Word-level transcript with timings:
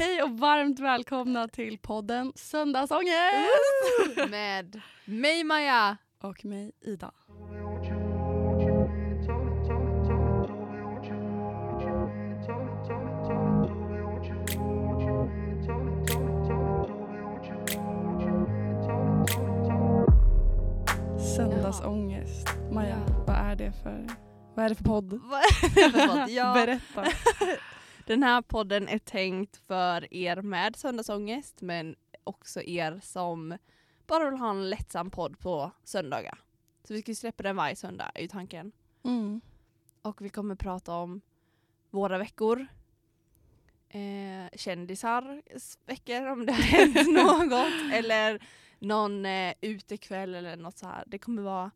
Hej 0.00 0.22
och 0.22 0.38
varmt 0.38 0.80
välkomna 0.80 1.48
till 1.48 1.78
podden 1.78 2.32
Söndagsångest! 2.34 4.30
Med 4.30 4.80
mig 5.04 5.44
Maja. 5.44 5.96
Och 6.22 6.44
mig 6.44 6.72
Ida. 6.80 7.12
Söndagsångest. 21.36 22.48
Maja, 22.72 22.96
vad 23.26 23.36
är 23.36 23.56
det 23.56 23.72
för, 23.82 24.06
vad 24.54 24.64
är 24.64 24.68
det 24.68 24.74
för 24.74 24.84
podd? 24.84 25.20
Vad 25.22 25.40
är 25.40 25.62
det 25.62 25.90
för 25.90 26.08
podd? 26.08 26.30
Ja, 26.30 26.54
Berätta. 26.66 27.04
den 28.10 28.22
här 28.22 28.42
podden 28.42 28.88
är 28.88 28.98
tänkt 28.98 29.56
för 29.56 30.14
er 30.14 30.42
med 30.42 30.76
söndagsångest 30.76 31.60
men 31.60 31.96
också 32.24 32.62
er 32.62 33.00
som 33.02 33.58
bara 34.06 34.30
vill 34.30 34.38
ha 34.38 34.50
en 34.50 34.70
lättsam 34.70 35.10
podd 35.10 35.38
på 35.38 35.70
söndagar. 35.84 36.38
Så 36.84 36.94
vi 36.94 37.02
ska 37.02 37.14
släppa 37.14 37.42
den 37.42 37.56
varje 37.56 37.76
söndag 37.76 38.10
är 38.14 38.22
ju 38.22 38.28
tanken. 38.28 38.72
Mm. 39.04 39.40
Och 40.02 40.22
vi 40.22 40.28
kommer 40.28 40.54
prata 40.54 40.94
om 40.94 41.20
våra 41.90 42.18
veckor. 42.18 42.66
Eh, 43.88 44.58
kändisar 44.58 45.42
veckor 45.86 46.26
om 46.26 46.46
det 46.46 46.52
har 46.52 46.62
hänt 46.62 47.08
något. 47.50 47.92
Eller 47.92 48.42
någon 48.78 49.26
eh, 49.26 49.54
utekväll 49.60 50.34
eller 50.34 50.56
något 50.56 50.78
så 50.78 50.86
här. 50.86 51.04
Det 51.06 51.18
kommer 51.18 51.42
vara 51.42 51.70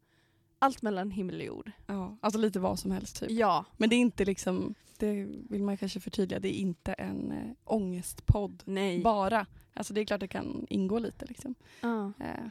allt 0.64 0.82
mellan 0.82 1.10
himmel 1.10 1.36
och 1.40 1.46
jord. 1.46 1.72
Ja, 1.86 2.16
alltså 2.20 2.38
lite 2.40 2.60
vad 2.60 2.78
som 2.78 2.90
helst 2.90 3.20
typ. 3.20 3.30
Ja, 3.30 3.64
Men 3.76 3.90
det 3.90 3.96
är 3.96 4.00
inte 4.00 4.24
liksom, 4.24 4.74
det 4.98 5.24
vill 5.50 5.62
man 5.62 5.76
kanske 5.76 6.00
förtydliga, 6.00 6.40
det 6.40 6.48
är 6.56 6.58
inte 6.60 6.92
en 6.92 7.32
äh, 7.32 7.50
ångestpodd 7.64 8.62
nej. 8.66 9.02
bara. 9.02 9.46
Alltså 9.74 9.94
det 9.94 10.00
är 10.00 10.04
klart 10.04 10.20
det 10.20 10.28
kan 10.28 10.66
ingå 10.68 10.98
lite 10.98 11.26
liksom. 11.26 11.54
Ja. 11.80 12.12
Eh, 12.20 12.46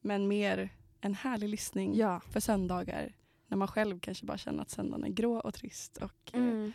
men 0.00 0.28
mer 0.28 0.70
en 1.00 1.14
härlig 1.14 1.48
lyssning 1.48 1.96
ja. 1.96 2.20
för 2.20 2.40
söndagar 2.40 3.12
när 3.46 3.56
man 3.56 3.68
själv 3.68 4.00
kanske 4.00 4.26
bara 4.26 4.38
känner 4.38 4.62
att 4.62 4.70
söndagen 4.70 5.04
är 5.04 5.08
grå 5.08 5.40
och 5.40 5.54
trist 5.54 5.96
och 5.96 6.30
eh, 6.34 6.40
Mm. 6.42 6.72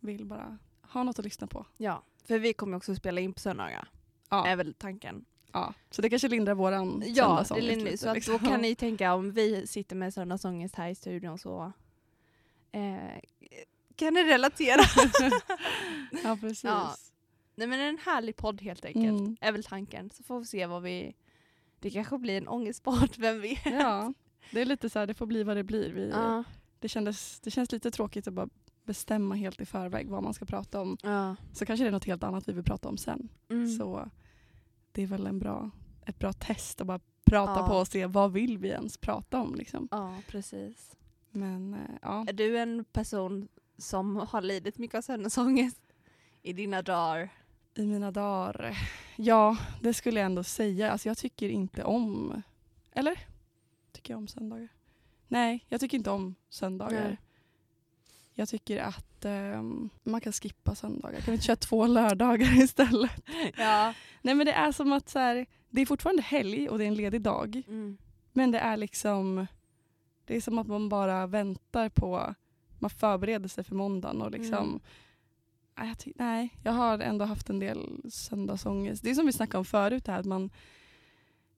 vill 0.00 0.24
bara 0.26 0.58
ha 0.82 1.02
något 1.02 1.18
att 1.18 1.24
lyssna 1.24 1.46
på. 1.46 1.66
Ja, 1.76 2.02
för 2.24 2.38
vi 2.38 2.52
kommer 2.52 2.76
också 2.76 2.94
spela 2.94 3.20
in 3.20 3.32
på 3.32 3.40
söndagar. 3.40 3.88
Ja, 4.30 4.46
Är 4.46 4.56
väl 4.56 4.74
tanken. 4.74 5.24
Ja. 5.52 5.74
Så 5.90 6.02
det 6.02 6.10
kanske 6.10 6.28
lindrar 6.28 6.54
våran 6.54 7.02
Ja, 7.06 7.44
det 7.48 7.58
är 7.58 7.62
lite, 7.76 7.98
så 7.98 8.08
att 8.08 8.14
liksom. 8.14 8.32
då 8.32 8.38
kan 8.38 8.60
ni 8.60 8.74
tänka 8.74 9.14
om 9.14 9.32
vi 9.32 9.66
sitter 9.66 9.96
med 9.96 10.14
söndagsångest 10.14 10.74
här 10.74 10.88
i 10.88 10.94
studion 10.94 11.38
så 11.38 11.72
eh, 12.72 13.20
kan 13.96 14.14
ni 14.14 14.24
relatera. 14.24 14.80
ja, 16.24 16.38
precis. 16.40 16.64
Ja. 16.64 16.94
Nej 17.54 17.66
men 17.66 17.80
en 17.80 17.98
härlig 17.98 18.36
podd 18.36 18.60
helt 18.62 18.84
enkelt. 18.84 19.20
Mm. 19.20 19.36
Är 19.40 19.52
väl 19.52 19.64
tanken. 19.64 20.10
Så 20.10 20.22
får 20.22 20.38
vi 20.38 20.46
se 20.46 20.66
vad 20.66 20.82
vi... 20.82 21.14
Det 21.80 21.90
kanske 21.90 22.18
blir 22.18 22.38
en 22.38 22.48
ångestpodd, 22.48 23.10
vem 23.18 23.40
vet? 23.40 23.66
Ja, 23.66 24.12
det 24.52 24.60
är 24.60 24.64
lite 24.64 24.90
så 24.90 24.98
här, 24.98 25.06
det 25.06 25.14
får 25.14 25.26
bli 25.26 25.42
vad 25.42 25.56
det 25.56 25.64
blir. 25.64 25.90
Vi, 25.92 26.10
Ja. 26.10 26.44
det, 26.78 26.88
kändes, 26.88 27.40
det 27.40 27.50
känns 27.50 27.72
lite 27.72 27.90
tråkigt 27.90 28.26
att 28.28 28.34
bara 28.34 28.48
bestämma 28.84 29.34
helt 29.34 29.60
i 29.60 29.66
förväg 29.66 30.08
vad 30.08 30.22
man 30.22 30.34
ska 30.34 30.44
prata 30.44 30.80
om. 30.80 30.96
Ja. 31.02 31.36
Så 31.52 31.66
kanske 31.66 31.84
det 31.84 31.88
är 31.88 31.92
något 31.92 32.04
helt 32.04 32.22
annat 32.22 32.48
vi 32.48 32.52
vill 32.52 32.64
prata 32.64 32.88
om 32.88 32.96
sen. 32.96 33.28
Mm. 33.50 33.68
Så 33.68 34.10
det 34.92 35.02
är 35.02 35.06
väl 35.06 35.26
en 35.26 35.38
bra, 35.38 35.70
ett 36.06 36.18
bra 36.18 36.32
test 36.32 36.80
att 36.80 36.86
bara 36.86 37.00
prata 37.24 37.60
Ja. 37.60 37.68
på 37.68 37.74
och 37.74 37.88
se 37.88 38.06
vad 38.06 38.32
vill 38.32 38.58
vi 38.58 38.68
ens 38.68 38.98
prata 38.98 39.40
om. 39.40 39.54
Liksom. 39.54 39.88
ja, 39.90 40.14
precis. 40.28 40.96
Men 41.30 41.74
eh, 41.74 41.80
ja, 42.02 42.24
Är 42.28 42.32
du 42.32 42.58
en 42.58 42.84
person 42.84 43.48
som 43.78 44.16
har 44.16 44.42
lidit 44.42 44.78
mycket 44.78 44.98
av 44.98 45.02
söndagsångest 45.02 45.80
i 46.42 46.52
dina 46.52 46.82
dagar? 46.82 47.28
i 47.74 47.86
mina 47.86 48.10
dagar. 48.10 48.78
Ja, 49.16 49.56
det 49.82 49.94
skulle 49.94 50.20
jag 50.20 50.26
ändå 50.26 50.44
säga. 50.44 50.90
Alltså 50.90 51.08
jag 51.08 51.18
tycker 51.18 51.48
inte 51.48 51.84
om, 51.84 52.42
eller? 52.92 53.18
Tycker 53.92 54.12
jag 54.14 54.18
om 54.18 54.28
söndagar? 54.28 54.68
Nej, 55.28 55.64
jag 55.68 55.80
tycker 55.80 55.96
inte 55.98 56.10
om 56.10 56.34
söndagar. 56.48 57.04
Nej. 57.04 57.18
Jag 58.34 58.48
tycker 58.48 58.78
att 58.82 59.24
ehm, 59.24 59.90
man 60.02 60.20
kan 60.20 60.32
skippa 60.32 60.74
söndagar. 60.74 61.20
Kan 61.20 61.26
vi 61.26 61.32
inte 61.32 61.46
köra 61.46 61.56
två 61.56 61.86
lördagar 61.86 62.58
istället? 62.62 63.10
Ja. 63.56 63.94
Nej 64.22 64.34
men 64.34 64.46
det 64.46 64.52
är 64.52 64.72
som 64.72 64.92
att 64.92 65.08
så 65.08 65.18
här, 65.18 65.46
det 65.70 65.80
är 65.80 65.86
fortfarande 65.86 66.22
helg 66.22 66.68
och 66.68 66.78
det 66.78 66.84
är 66.84 66.88
en 66.88 66.94
ledig 66.94 67.22
dag. 67.22 67.62
Mm. 67.66 67.98
Men 68.32 68.50
det 68.50 68.58
är 68.58 68.76
liksom, 68.76 69.46
det 70.24 70.36
är 70.36 70.40
som 70.40 70.58
att 70.58 70.66
man 70.66 70.88
bara 70.88 71.26
väntar 71.26 71.88
på, 71.88 72.34
man 72.78 72.90
förbereder 72.90 73.48
sig 73.48 73.64
för 73.64 73.74
måndagen 73.74 74.22
och 74.22 74.30
liksom 74.30 74.58
Mm. 74.58 74.80
nej, 75.78 75.88
jag 75.88 75.98
ty- 75.98 76.12
nej, 76.16 76.56
jag 76.62 76.72
har 76.72 76.98
ändå 76.98 77.24
haft 77.24 77.50
en 77.50 77.58
del 77.58 78.10
söndagsångest. 78.10 79.02
Det 79.04 79.10
är 79.10 79.14
som 79.14 79.26
vi 79.26 79.32
snackade 79.32 79.58
om 79.58 79.64
förut, 79.64 80.06
här, 80.06 80.18
att 80.20 80.26
man, 80.26 80.50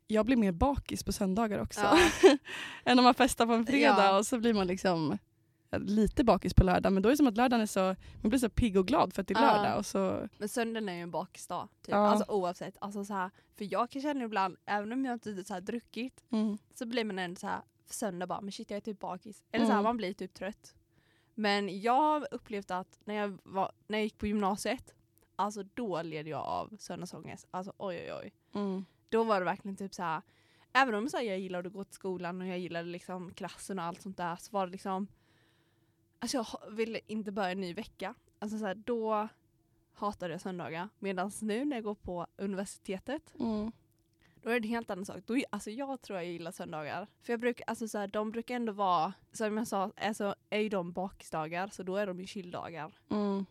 jag 0.06 0.26
blir 0.26 0.36
mer 0.36 0.52
bakis 0.52 1.04
på 1.04 1.12
söndagar 1.12 1.58
också. 1.58 1.80
Ja. 1.80 1.98
än 2.84 2.98
om 2.98 3.04
man 3.04 3.14
festar 3.14 3.46
på 3.46 3.52
en 3.52 3.66
fredag 3.66 4.04
Ja. 4.04 4.18
och 4.18 4.26
så 4.26 4.38
blir 4.38 4.54
man 4.54 4.66
liksom 4.66 5.18
lite 5.78 6.24
bakis 6.24 6.54
på 6.54 6.64
lördag. 6.64 6.92
Men 6.92 7.02
då 7.02 7.08
är 7.08 7.10
det 7.10 7.16
som 7.16 7.26
att 7.26 7.36
lördagen 7.36 7.60
är 7.62 7.66
så, 7.66 7.96
man 8.22 8.28
blir 8.30 8.38
så 8.38 8.48
pigg 8.50 8.76
och 8.76 8.86
glad 8.86 9.12
för 9.14 9.22
att 9.22 9.28
det 9.28 9.34
är 9.34 9.42
Ja. 9.42 9.56
lördag. 9.56 9.78
Och 9.78 9.86
så, 9.86 10.28
Men 10.38 10.48
söndagen 10.48 10.88
är 10.88 10.92
ju 10.94 11.00
en 11.00 11.10
bakisdag. 11.10 11.68
Typ. 11.82 11.92
Ja. 11.92 11.96
Alltså 12.08 12.32
oavsett. 12.32 12.76
Alltså, 12.80 13.04
så 13.04 13.14
här, 13.14 13.30
för 13.56 13.72
jag 13.72 13.90
kan 13.90 14.02
känna 14.02 14.24
ibland, 14.24 14.56
även 14.66 14.92
om 14.92 15.04
jag 15.04 15.14
inte 15.14 15.44
så 15.44 15.54
här, 15.54 15.60
druckit, 15.60 16.24
mm, 16.30 16.58
så 16.74 16.86
blir 16.86 17.04
man 17.04 17.18
ändå 17.18 17.38
så 17.38 17.46
här 17.46 17.60
söndag 17.86 18.26
bara, 18.26 18.40
men 18.40 18.52
shit 18.52 18.70
jag 18.70 18.76
är 18.76 18.80
typ 18.80 18.98
bakis. 18.98 19.44
Eller 19.52 19.64
så 19.64 19.70
här, 19.72 19.78
Mm. 19.78 19.84
man 19.84 19.96
blir 19.96 20.12
typ 20.12 20.34
trött. 20.34 20.74
Men 21.34 21.80
jag 21.80 21.92
har 22.02 22.28
upplevt 22.30 22.70
att 22.70 22.98
när 23.04 23.14
jag, 23.14 23.38
var, 23.42 23.72
när 23.86 23.98
jag 23.98 24.04
gick 24.04 24.18
på 24.18 24.26
gymnasiet, 24.26 24.94
alltså 25.36 25.62
då 25.74 26.02
led 26.02 26.28
jag 26.28 26.40
av 26.46 26.76
söndagsångest. 26.78 27.46
Alltså 27.50 27.72
oj 27.78 27.96
oj 27.96 28.12
oj. 28.22 28.32
mm, 28.54 28.84
Då 29.08 29.24
var 29.24 29.38
det 29.40 29.44
verkligen 29.44 29.76
typ 29.76 29.94
så 29.94 30.02
här. 30.02 30.22
även 30.72 30.94
om 30.94 31.08
så 31.08 31.16
här, 31.16 31.24
jag 31.24 31.38
gillade 31.38 31.66
att 31.66 31.72
gå 31.72 31.84
till 31.84 31.94
skolan 31.94 32.40
och 32.40 32.46
jag 32.46 32.58
gillade 32.58 32.88
liksom 32.88 33.32
klassen 33.34 33.78
och 33.78 33.84
allt 33.84 34.02
sånt 34.02 34.16
där 34.16 34.36
så 34.36 34.48
var 34.52 34.66
det 34.66 34.72
liksom, 34.72 35.06
alltså 36.22 36.36
jag 36.36 36.70
ville 36.70 37.00
inte 37.06 37.32
börja 37.32 37.50
en 37.50 37.60
ny 37.60 37.74
vecka. 37.74 38.14
Alltså 38.38 38.58
så 38.58 38.66
här, 38.66 38.74
då 38.74 39.28
hatade 39.94 40.32
jag 40.34 40.40
söndagar. 40.40 40.88
Medan 40.98 41.30
nu 41.42 41.64
när 41.64 41.76
jag 41.76 41.84
går 41.84 41.94
på 41.94 42.26
universitetet, 42.36 43.34
mm, 43.40 43.72
då 44.42 44.50
är 44.50 44.60
det 44.60 44.66
en 44.66 44.70
helt 44.70 44.90
annan 44.90 45.04
sak. 45.04 45.16
Då, 45.26 45.36
alltså 45.50 45.70
jag 45.70 46.02
tror 46.02 46.18
jag 46.18 46.26
gillar 46.28 46.50
söndagar. 46.52 47.06
För 47.22 47.32
jag 47.32 47.40
brukar, 47.40 47.64
alltså 47.66 47.88
så 47.88 47.98
här, 47.98 48.06
de 48.08 48.30
brukar 48.30 48.54
ändå 48.56 48.72
vara, 48.72 49.12
som 49.32 49.56
jag 49.56 49.68
sa, 49.68 49.90
alltså, 49.96 50.34
är 50.50 50.58
ju 50.60 50.68
de 50.68 50.92
bakisdagar 50.92 51.68
så 51.68 51.82
då 51.82 51.96
är 51.96 52.06
de 52.06 52.20
ju 52.20 52.26
chilldagar. 52.26 52.92
mm. 53.08 53.44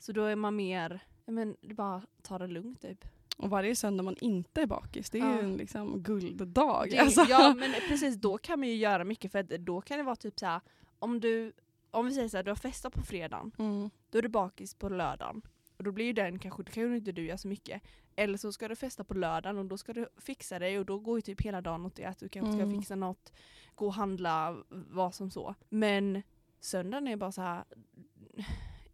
Så 0.00 0.12
då 0.12 0.24
är 0.24 0.36
man 0.36 0.56
mer, 0.56 1.00
men 1.26 1.56
det 1.60 1.74
bara 1.74 2.02
ta 2.22 2.38
det 2.38 2.46
lugnt 2.46 2.80
typ. 2.82 3.04
Och 3.36 3.50
varje 3.50 3.76
söndag 3.76 4.02
man 4.02 4.16
inte 4.20 4.62
är 4.62 4.66
bakis, 4.66 5.10
det 5.10 5.18
är 5.18 5.22
Ja. 5.24 5.34
ju 5.34 5.40
en 5.40 5.56
liksom 5.56 6.02
gulddag. 6.02 6.86
Det, 6.90 6.98
alltså. 6.98 7.24
Ja 7.28 7.54
men 7.58 7.72
precis, 7.88 8.16
då 8.16 8.38
kan 8.38 8.58
man 8.58 8.68
ju 8.68 8.74
göra 8.74 9.04
mycket 9.04 9.32
för 9.32 9.58
då 9.58 9.80
kan 9.80 9.98
det 9.98 10.04
vara 10.04 10.16
typ 10.16 10.38
så 10.38 10.46
här, 10.46 10.60
om 10.98 11.20
du, 11.20 11.52
om 11.90 12.06
vi 12.06 12.12
säger 12.14 12.28
så 12.28 12.36
här, 12.36 12.44
du 12.44 12.50
har 12.50 12.56
festat 12.56 12.92
på 12.92 13.02
fredagen, 13.02 13.52
Mm, 13.58 13.90
då 14.10 14.18
är 14.18 14.22
du 14.22 14.28
bakis 14.28 14.74
på 14.74 14.88
lördagen. 14.88 15.42
Och 15.76 15.84
då 15.84 15.92
blir 15.92 16.04
ju 16.04 16.12
den 16.12 16.38
kanske, 16.38 16.62
det 16.62 16.70
kan 16.72 16.82
ju 16.82 16.96
inte 16.96 17.12
du 17.12 17.24
göra 17.26 17.38
så 17.38 17.48
mycket. 17.48 17.82
Eller 18.16 18.38
så 18.38 18.52
ska 18.52 18.68
du 18.68 18.76
festa 18.76 19.04
på 19.04 19.14
lördagen 19.14 19.58
och 19.58 19.64
då 19.66 19.76
ska 19.78 19.92
du 19.92 20.08
fixa 20.16 20.58
dig 20.58 20.78
och 20.78 20.86
då 20.86 20.98
går 20.98 21.18
ju 21.18 21.22
typ 21.22 21.40
hela 21.42 21.60
dagen 21.60 21.86
åt 21.86 21.94
det 21.96 22.04
att 22.04 22.18
du 22.18 22.28
kanske 22.28 22.52
ska 22.52 22.62
Mm. 22.62 22.78
fixa 22.80 22.94
något, 22.94 23.32
gå 23.74 23.86
och 23.86 23.94
handla, 23.94 24.56
vad 24.68 25.14
som 25.14 25.30
så. 25.30 25.54
Men 25.68 26.22
söndagen 26.60 27.08
är 27.08 27.16
bara 27.16 27.32
så 27.32 27.42
här, 27.42 27.64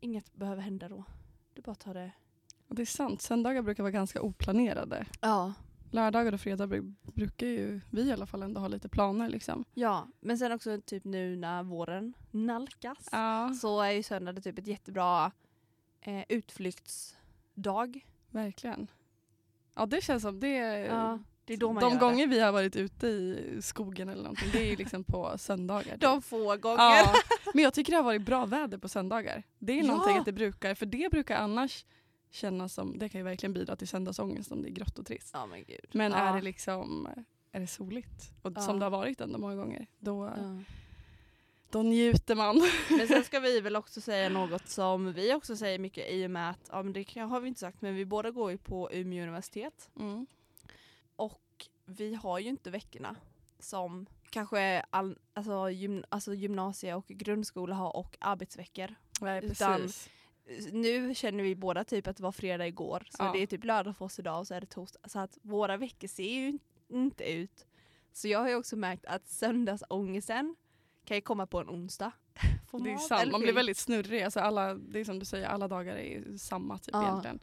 inget 0.00 0.34
behöver 0.34 0.62
hända 0.62 0.88
då. 0.88 1.05
Du 1.55 1.62
bara 1.62 1.75
tar 1.75 1.94
det. 1.94 2.11
det 2.69 2.82
är 2.82 2.87
sant, 2.87 3.22
söndagar 3.22 3.62
brukar 3.62 3.82
vara 3.82 3.91
ganska 3.91 4.22
oplanerade. 4.22 5.06
Ja. 5.21 5.53
Lördagar 5.94 6.32
och 6.32 6.41
fredag 6.41 6.66
bru- 6.66 6.94
brukar 7.03 7.47
ju 7.47 7.81
vi 7.91 8.03
i 8.03 8.12
alla 8.12 8.27
fall 8.27 8.43
ändå 8.43 8.60
ha 8.60 8.69
lite 8.69 8.88
planer. 8.88 9.28
Liksom. 9.28 9.65
Ja, 9.75 10.09
men 10.21 10.38
sen 10.38 10.53
också 10.53 10.81
typ 10.81 11.05
nu 11.05 11.37
när 11.37 11.62
våren 11.62 12.15
nalkas. 12.31 13.09
Ja, 13.12 13.55
så 13.60 13.81
är 13.81 13.91
ju 13.91 14.03
söndag 14.03 14.41
typ 14.41 14.59
ett 14.59 14.66
jättebra 14.66 15.32
eh, 16.00 16.25
utflyktsdag. 16.28 18.00
verkligen. 18.31 18.87
Ja 19.75 19.87
det 19.87 20.05
känns 20.05 20.23
som 20.23 20.41
det. 20.41 20.49
Ja, 20.79 21.19
det 21.44 21.52
är 21.55 21.56
då 21.58 21.73
man 21.73 21.82
de 21.82 21.99
gånger 21.99 22.26
vi 22.26 22.40
har 22.40 22.52
varit 22.52 22.76
ute 22.76 23.06
i 23.06 23.56
skogen 23.62 24.08
eller 24.08 24.23
någonting, 24.23 24.49
det 24.52 24.73
är 24.73 24.76
liksom 24.76 25.05
på 25.05 25.38
söndagar. 25.38 25.97
det. 25.97 26.06
De 26.06 26.23
få 26.23 26.56
gånger. 26.56 26.79
Ja, 26.79 27.14
men 27.55 27.64
jag 27.64 27.75
tycker 27.75 27.93
det 27.93 27.97
har 27.97 28.05
varit 28.05 28.23
bra 28.23 28.47
väder 28.47 28.79
på 28.79 28.88
söndagar. 28.88 29.43
Det 29.58 29.73
är 29.73 29.76
Ja. 29.85 29.87
någonting 29.87 30.17
att 30.19 30.25
det 30.25 30.32
brukar, 30.32 30.75
för 30.75 30.87
det 30.87 31.11
brukar 31.11 31.37
annars 31.37 31.85
kännas 32.35 32.75
som, 32.75 32.99
det 32.99 33.09
kan 33.09 33.19
ju 33.19 33.25
verkligen 33.25 33.53
bidra 33.53 33.77
till 33.77 33.89
söndagsångest 33.89 34.53
om 34.53 34.63
det 34.63 34.69
är 34.69 34.73
grått 34.73 34.99
och 34.99 35.07
trist. 35.07 35.31
Ja 35.33 35.47
men. 35.47 35.65
Men 35.93 36.13
är 36.13 36.35
det 36.35 36.43
liksom 36.43 37.09
är 37.53 37.61
det 37.61 37.67
soligt, 37.67 38.33
och 38.43 38.63
som 38.63 38.79
det 38.79 38.85
har 38.85 38.91
varit 38.91 39.21
ändå 39.21 39.39
många 39.39 39.55
gånger, 39.55 39.87
då, 39.99 40.33
då 41.71 41.83
njuter 41.83 42.35
man. 42.35 42.63
Men 42.91 43.09
sen 43.09 43.25
ska 43.25 43.41
vi 43.41 43.61
väl 43.61 43.77
också 43.77 44.01
säga 44.01 44.29
något 44.29 44.69
som 44.69 45.13
vi 45.13 45.35
också 45.35 45.57
säger 45.57 45.79
mycket 45.79 46.11
i 46.11 46.27
och 46.27 46.31
med 46.31 46.51
att, 46.51 46.69
ja 46.73 46.83
men 46.83 46.93
det 46.93 47.21
har 47.21 47.41
vi 47.41 47.49
inte 47.49 47.61
sagt, 47.61 47.83
men 47.83 47.95
vi 47.95 48.05
båda 48.05 48.31
går 48.31 48.51
ju 48.51 48.59
på 48.59 48.93
Umeå 48.93 49.23
universitet. 49.23 49.91
Mm. 50.01 50.27
Och 51.17 51.69
vi 51.85 52.15
har 52.15 52.39
ju 52.39 52.49
inte 52.49 52.71
veckorna 52.71 53.17
som 53.59 54.07
kanske 54.31 54.85
all, 54.91 55.19
alltså, 55.33 55.71
gym, 55.71 56.05
alltså 56.09 56.35
gymnasie 56.35 56.95
och 56.95 57.07
grundskola 57.07 57.75
har 57.75 57.97
och 57.97 58.17
arbetsveckor. 58.21 58.95
Nej, 59.21 59.45
Utan- 59.45 59.81
precis. 59.81 60.11
Nu 60.73 61.14
känner 61.14 61.44
vi 61.44 61.55
båda 61.55 61.85
typ 61.85 62.06
att 62.06 62.17
det 62.17 62.23
var 62.23 62.32
fredag 62.32 62.67
igår, 62.67 63.06
så 63.11 63.17
Ja. 63.25 63.32
det 63.32 63.38
är 63.43 63.46
typ 63.46 63.64
lördag 63.64 63.96
för 63.96 64.05
oss 64.05 64.19
idag 64.19 64.38
och 64.38 64.46
så 64.46 64.55
är 64.55 64.61
det 64.61 64.67
torsdag. 64.67 64.99
Så 65.08 65.19
att 65.19 65.38
våra 65.43 65.76
veckor 65.76 66.08
ser 66.08 66.31
ju 66.31 66.49
in- 66.49 66.58
inte 66.88 67.25
ut. 67.32 67.67
Så 68.12 68.29
jag 68.29 68.38
har 68.38 68.49
ju 68.49 68.55
också 68.55 68.76
märkt 68.76 69.05
att 69.06 69.29
söndagsångesten 69.29 70.56
kan 71.05 71.17
ju 71.17 71.20
komma 71.20 71.46
på 71.46 71.61
en 71.61 71.69
onsdag. 71.69 72.12
Det 72.85 72.93
är 72.93 72.96
sant, 72.99 73.32
man 73.32 73.41
blir 73.41 73.52
väldigt 73.52 73.76
snurrig. 73.76 74.23
Alltså 74.23 74.41
alla, 74.41 74.75
det 74.75 75.00
är 75.00 75.05
som 75.05 75.19
du 75.19 75.25
säger, 75.25 75.46
alla 75.46 75.69
dagar 75.69 75.96
är 75.96 76.37
samma 76.37 76.79
typ 76.79 76.90
Ja. 76.94 77.02
egentligen. 77.08 77.40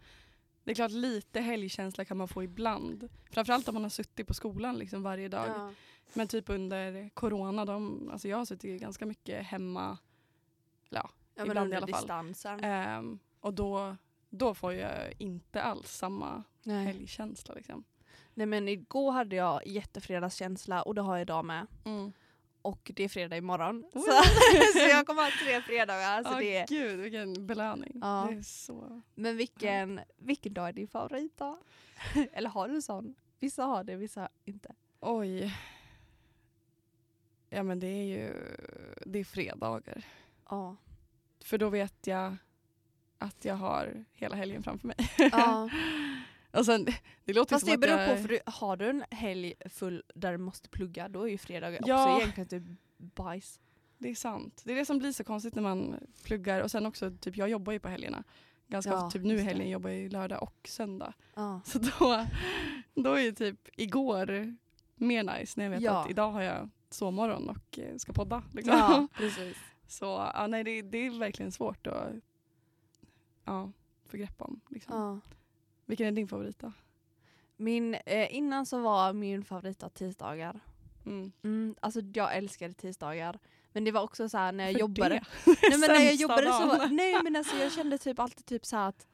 Det 0.64 0.72
är 0.72 0.76
klart 0.76 0.92
lite 0.92 1.42
helgkänsla 1.42 2.06
kan 2.06 2.18
man 2.18 2.28
få 2.28 2.44
ibland. 2.44 3.10
Framförallt 3.32 3.68
om 3.68 3.74
man 3.74 3.84
har 3.84 3.90
suttit 3.90 4.28
på 4.28 4.34
skolan 4.34 4.76
liksom 4.78 5.04
varje 5.04 5.28
dag. 5.28 5.46
Ja. 5.48 5.74
Men 6.14 6.28
typ 6.28 6.50
under 6.50 7.10
corona, 7.14 7.66
de, 7.66 8.10
alltså 8.12 8.28
jag 8.28 8.38
har 8.38 8.46
suttit 8.46 8.82
ganska 8.82 9.06
mycket 9.06 9.46
hemma. 9.46 9.98
Ja, 10.90 11.10
Ibland 11.48 11.74
i 11.74 11.76
alla 11.76 11.88
fall. 11.88 12.02
distansen. 12.02 12.64
ehm, 12.64 13.20
och 13.40 13.54
då, 13.54 13.96
då 14.30 14.54
får 14.54 14.74
jag 14.74 15.14
inte 15.18 15.62
alls 15.62 15.92
samma 15.92 16.44
Nej. 16.64 16.86
helgkänsla. 16.86 17.54
Liksom. 17.54 17.84
Nej 18.34 18.46
men 18.46 18.68
igår 18.68 19.12
hade 19.12 19.36
jag 19.36 19.68
jättefredagskänsla 19.68 20.82
och 20.82 20.96
det 20.96 21.02
har 21.02 21.16
jag 21.16 21.22
idag 21.22 21.46
med. 21.46 21.68
Mm. 21.86 22.12
Och 22.62 22.92
det 22.96 23.04
är 23.04 23.10
fredag 23.10 23.38
imorgon. 23.38 23.84
Så, 23.94 24.00
så 24.74 24.80
jag 24.80 25.08
kommer 25.08 25.24
ha 25.24 25.32
tre 25.46 25.62
fredagar. 25.62 26.24
Så 26.24 26.30
Åh, 26.30 26.38
det 26.38 26.58
är, 26.58 26.68
Gud 26.68 27.00
vilken 27.00 27.48
belöning. 27.48 27.98
Ja. 28.02 28.28
Det 28.30 28.38
är 28.38 28.42
så... 28.42 29.02
men 29.16 29.38
vilken, 29.38 30.02
vilken 30.18 30.54
dag 30.54 30.68
är 30.68 30.74
din 30.74 30.88
favoritdag? 30.88 31.58
Eller 32.34 32.50
har 32.50 32.68
du 32.68 32.76
en 32.76 32.82
sån? 32.82 33.16
Vissa 33.40 33.64
har 33.64 33.84
det, 33.84 33.96
vissa 33.96 34.30
inte. 34.46 34.76
Oj. 35.00 35.56
Ja 37.50 37.64
men 37.64 37.80
det 37.80 37.88
är 37.88 38.04
ju 38.04 38.34
det 39.06 39.20
är 39.20 39.24
fredagar. 39.24 40.06
Ja. 40.50 40.76
För 41.44 41.58
då 41.58 41.70
vet 41.70 42.08
jag 42.08 42.38
att 43.18 43.46
jag 43.46 43.56
har 43.56 44.06
hela 44.14 44.36
helgen 44.36 44.64
framför 44.64 44.88
mig. 44.88 44.96
ja. 45.32 45.70
och 46.52 46.66
sen, 46.66 46.88
det, 47.26 47.34
låter 47.34 47.56
Fast 47.56 47.66
som 47.66 47.72
det 47.72 47.78
beror 47.78 48.00
jag, 48.00 48.10
på, 48.10 48.22
för 48.22 48.30
du, 48.30 48.40
har 48.46 48.78
du 48.78 48.90
en 48.90 49.04
helg 49.12 49.54
full 49.70 50.04
där 50.16 50.32
du 50.32 50.38
måste 50.38 50.70
plugga 50.70 51.08
då 51.08 51.24
är 51.24 51.32
ju 51.32 51.38
fredagar 51.38 51.82
Ja. 51.86 52.06
också 52.06 52.22
egentligen 52.22 52.48
typ 52.48 52.80
bajs. 52.98 53.60
Det 53.98 54.10
är 54.10 54.16
sant. 54.16 54.62
Det 54.66 54.72
är 54.72 54.76
det 54.76 54.86
som 54.86 55.00
blir 55.00 55.12
så 55.12 55.24
konstigt 55.24 55.56
när 55.56 55.62
man 55.64 56.00
pluggar. 56.24 56.62
Och 56.62 56.72
sen 56.72 56.86
också, 56.86 57.12
typ 57.22 57.38
jag 57.38 57.50
jobbar 57.50 57.74
ju 57.74 57.80
på 57.80 57.90
helgerna. 57.90 58.24
Ganska 58.68 58.92
Ja, 58.92 58.98
ofta, 58.98 59.10
typ 59.20 59.24
nu 59.26 59.36
i 59.36 59.42
helgen 59.42 59.70
jobbar 59.70 59.90
jag 59.90 60.00
ju 60.00 60.10
lördag 60.10 60.44
och 60.44 60.68
söndag. 60.70 61.14
Ja. 61.36 61.62
Så 61.66 61.80
då, 61.80 62.26
då 62.96 63.14
är 63.14 63.22
ju 63.22 63.32
typ 63.32 63.70
igår 63.78 64.56
mer 64.96 65.24
nice 65.24 65.54
när 65.60 65.64
jag 65.64 65.72
vet 65.80 65.92
att 65.92 66.10
idag 66.10 66.32
har 66.32 66.42
jag 66.42 66.70
sovmorgon 66.90 67.50
och 67.50 67.80
eh, 67.80 67.96
ska 67.98 68.14
podda. 68.14 68.44
Liksom. 68.54 68.74
ja, 68.78 69.08
precis. 69.18 69.58
Så 69.92 70.32
ja, 70.34 70.48
nej, 70.48 70.64
det, 70.64 70.82
det 70.82 70.98
är 70.98 71.20
verkligen 71.20 71.52
svårt 71.52 71.88
att 71.88 72.14
ja, 73.46 73.72
få 74.06 74.18
grepp 74.18 74.42
om. 74.42 74.62
Liksom. 74.70 74.96
Ja. 74.96 75.20
Vilken 75.86 76.08
är 76.08 76.12
din 76.12 76.28
favorit 76.28 76.60
då? 76.60 76.72
Min, 77.58 77.96
eh, 78.06 78.36
innan 78.36 78.66
så 78.66 78.80
var 78.80 79.14
min 79.14 79.44
favoritdag 79.44 79.94
tisdagar. 79.94 80.60
Mm. 81.06 81.32
Mm, 81.44 81.76
alltså 81.80 82.02
jag 82.14 82.36
älskade 82.36 82.74
tisdagar. 82.74 83.40
Men 83.74 83.84
det 83.84 83.92
var 83.92 84.02
också 84.02 84.30
så 84.30 84.38
här 84.38 84.52
när 84.52 84.64
jag 84.64 84.74
För 84.74 84.80
jobbade. 84.80 85.16
det? 85.16 85.26
Nej, 85.70 85.80
men 85.80 85.90
när 85.90 86.06
jag 86.06 86.14
jobbade 86.14 86.48
så, 86.48 86.88
nej 86.88 87.24
men 87.24 87.36
alltså 87.36 87.56
jag 87.56 87.72
kände 87.78 87.98
typ 87.98 88.20
alltid 88.20 88.46
typ 88.46 88.66
så 88.66 88.76
här 88.76 88.90
att 88.90 89.08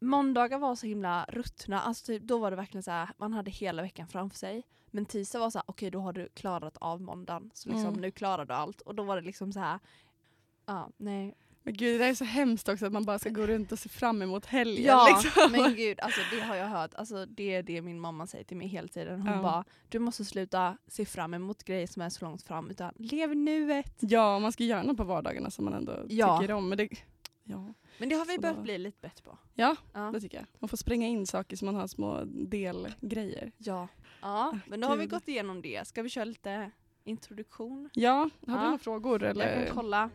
måndagar 0.00 0.58
var 0.58 0.76
så 0.76 0.86
himla 0.86 1.24
ruttna. 1.28 1.80
Alltså 1.80 2.06
typ, 2.06 2.22
då 2.22 2.38
var 2.38 2.50
det 2.50 2.56
verkligen 2.56 2.82
så 2.82 2.90
här, 2.90 3.08
man 3.18 3.32
hade 3.32 3.50
hela 3.50 3.82
veckan 3.82 4.06
framför 4.08 4.36
sig. 4.38 4.62
Men 4.90 5.06
tisdag 5.06 5.38
var 5.38 5.50
så 5.50 5.58
här, 5.58 5.64
okej 5.66 5.90
då 5.90 6.00
har 6.00 6.12
du 6.12 6.28
klarat 6.34 6.76
av 6.80 7.00
måndagen. 7.02 7.50
Så 7.54 7.68
liksom 7.68 7.86
Mm. 7.88 8.00
nu 8.00 8.10
klarar 8.10 8.44
du 8.44 8.54
allt. 8.54 8.80
Och 8.80 8.94
då 8.94 9.02
var 9.02 9.16
det 9.16 9.22
liksom 9.22 9.52
så 9.52 9.60
här, 9.60 9.78
ja 10.66 10.90
nej. 10.96 11.34
Men 11.62 11.74
gud, 11.74 11.94
det 11.94 12.04
där 12.04 12.10
är 12.10 12.14
så 12.14 12.24
hemskt 12.24 12.68
också 12.68 12.86
att 12.86 12.92
man 12.92 13.04
bara 13.04 13.18
ska 13.18 13.30
gå 13.30 13.46
runt 13.46 13.72
och 13.72 13.78
se 13.78 13.88
fram 13.88 14.22
emot 14.22 14.46
helgen. 14.46 14.84
Ja 14.84 15.20
liksom. 15.22 15.52
men 15.52 15.74
gud 15.74 16.00
alltså 16.00 16.20
det 16.32 16.40
har 16.40 16.56
jag 16.56 16.66
hört. 16.68 16.94
Alltså 16.94 17.26
det 17.26 17.54
är 17.54 17.62
det 17.62 17.82
min 17.82 18.00
mamma 18.00 18.26
säger 18.26 18.44
till 18.44 18.56
mig 18.56 18.66
hela 18.66 18.88
tiden. 18.88 19.20
Hon 19.22 19.32
Ja. 19.36 19.42
bara, 19.42 19.64
du 19.88 19.98
måste 19.98 20.24
sluta 20.24 20.76
se 20.88 21.04
fram 21.06 21.34
emot 21.34 21.64
grejer 21.64 21.86
som 21.86 22.02
är 22.02 22.08
så 22.08 22.24
långt 22.24 22.42
fram 22.42 22.70
utan 22.70 22.92
lev 22.96 23.36
nuet. 23.36 23.96
Ja, 24.00 24.38
man 24.38 24.52
ska 24.52 24.64
göra 24.64 24.82
något 24.82 24.96
på 24.96 25.04
vardagarna 25.04 25.50
som 25.50 25.64
man 25.64 25.74
ändå 25.74 26.04
Ja. 26.08 26.38
tycker 26.40 26.54
om. 26.54 26.68
Men 26.68 26.78
det, 26.78 26.88
ja, 27.44 27.66
Men 28.00 28.08
det 28.08 28.14
har 28.14 28.26
vi 28.26 28.34
Så- 28.34 28.40
börjat 28.40 28.62
bli 28.62 28.78
lite 28.78 28.98
bättre 29.00 29.24
på. 29.24 29.38
ja, 29.54 29.76
Ja. 29.92 30.00
det 30.00 30.20
tycker 30.20 30.36
jag. 30.38 30.46
Man 30.58 30.68
får 30.68 30.76
spränga 30.76 31.06
in 31.06 31.26
saker 31.26 31.56
så 31.56 31.64
man 31.64 31.74
har 31.74 31.86
små 31.86 32.20
delgrejer. 32.24 33.52
Ja. 33.58 33.88
ja, 34.20 34.58
men 34.66 34.80
då 34.80 34.88
har 34.88 34.96
vi 34.96 35.06
gått 35.06 35.28
igenom 35.28 35.62
det. 35.62 35.86
Ska 35.88 36.02
vi 36.02 36.08
köra 36.08 36.24
lite 36.24 36.70
introduktion? 37.04 37.90
Ja, 37.92 38.12
har 38.12 38.30
Ja. 38.40 38.58
du 38.58 38.64
några 38.64 38.78
frågor? 38.78 39.22
Jag 39.22 39.30
Eller? 39.30 39.66
kan 39.66 39.74
kolla. 39.74 40.10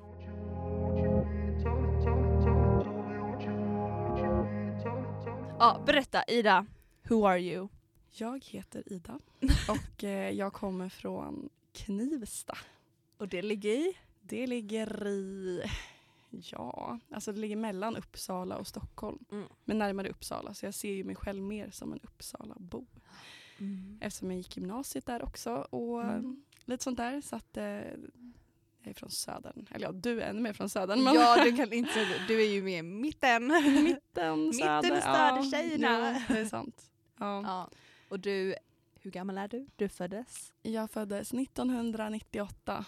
Ja, 5.60 5.84
berätta 5.86 6.24
Ida. 6.28 6.66
Who 7.10 7.26
are 7.28 7.40
you? 7.40 7.68
Jag 8.12 8.46
heter 8.46 8.84
Ida 8.94 9.20
och 9.70 10.04
eh, 10.04 10.30
jag 10.32 10.54
kommer 10.54 10.90
från 10.90 11.50
Knivsta. 11.74 12.58
Och 13.18 13.28
det 13.28 13.42
ligger 13.42 13.70
i? 13.70 13.94
Det 14.22 14.48
ligger 14.48 15.08
i, 15.08 15.62
ja, 16.44 17.00
alltså 17.12 17.32
det 17.34 17.40
ligger 17.40 17.56
mellan 17.56 17.96
Uppsala 17.96 18.58
och 18.58 18.68
Stockholm. 18.68 19.26
Mm. 19.32 19.48
Men 19.66 19.78
närmare 19.80 20.10
Uppsala, 20.10 20.54
så 20.54 20.66
jag 20.66 20.74
ser 20.74 20.92
ju 20.94 21.04
mig 21.04 21.16
själv 21.16 21.44
mer 21.44 21.70
som 21.72 21.94
en 21.94 22.00
Uppsalabo. 22.04 22.86
Eftersom 24.02 24.32
jag 24.32 24.38
gick 24.38 24.58
gymnasiet 24.58 25.06
där 25.06 25.24
också 25.24 25.52
och 25.56 26.04
Mm. 26.04 26.44
lite 26.66 26.84
sånt 26.84 26.98
där. 26.98 27.22
Så 27.22 27.36
att 27.36 27.58
eh, 27.58 27.64
jag 27.64 28.90
är 28.90 28.94
från 28.94 29.10
södern. 29.12 29.66
Eller 29.72 29.86
ja, 29.88 29.92
du 29.92 30.22
är 30.22 30.30
ännu 30.30 30.42
mer 30.42 30.54
från 30.54 30.70
södern. 30.70 31.04
Men 31.04 31.14
Ja, 31.16 31.44
du 31.44 31.56
kan 31.58 31.74
inte. 31.74 32.06
Du 32.28 32.42
är 32.42 32.50
ju 32.54 32.64
med 32.64 32.80
i 32.80 32.82
mitten. 33.02 33.48
mitten, 33.84 34.54
söder. 34.54 34.82
Mitten, 34.84 35.02
söder, 35.02 35.52
tjejerna. 35.52 36.16
jo, 36.30 36.34
det 36.36 36.40
är 36.42 36.46
sant. 36.46 36.92
Ja. 37.20 37.42
Ja. 37.44 37.70
Och 38.10 38.20
du, 38.20 38.56
hur 39.02 39.12
gammal 39.12 39.38
är 39.38 39.48
du? 39.48 39.68
Du 39.76 39.90
föddes? 39.90 40.54
Jag 40.62 40.92
föddes 40.92 41.34
1998. 41.34 42.86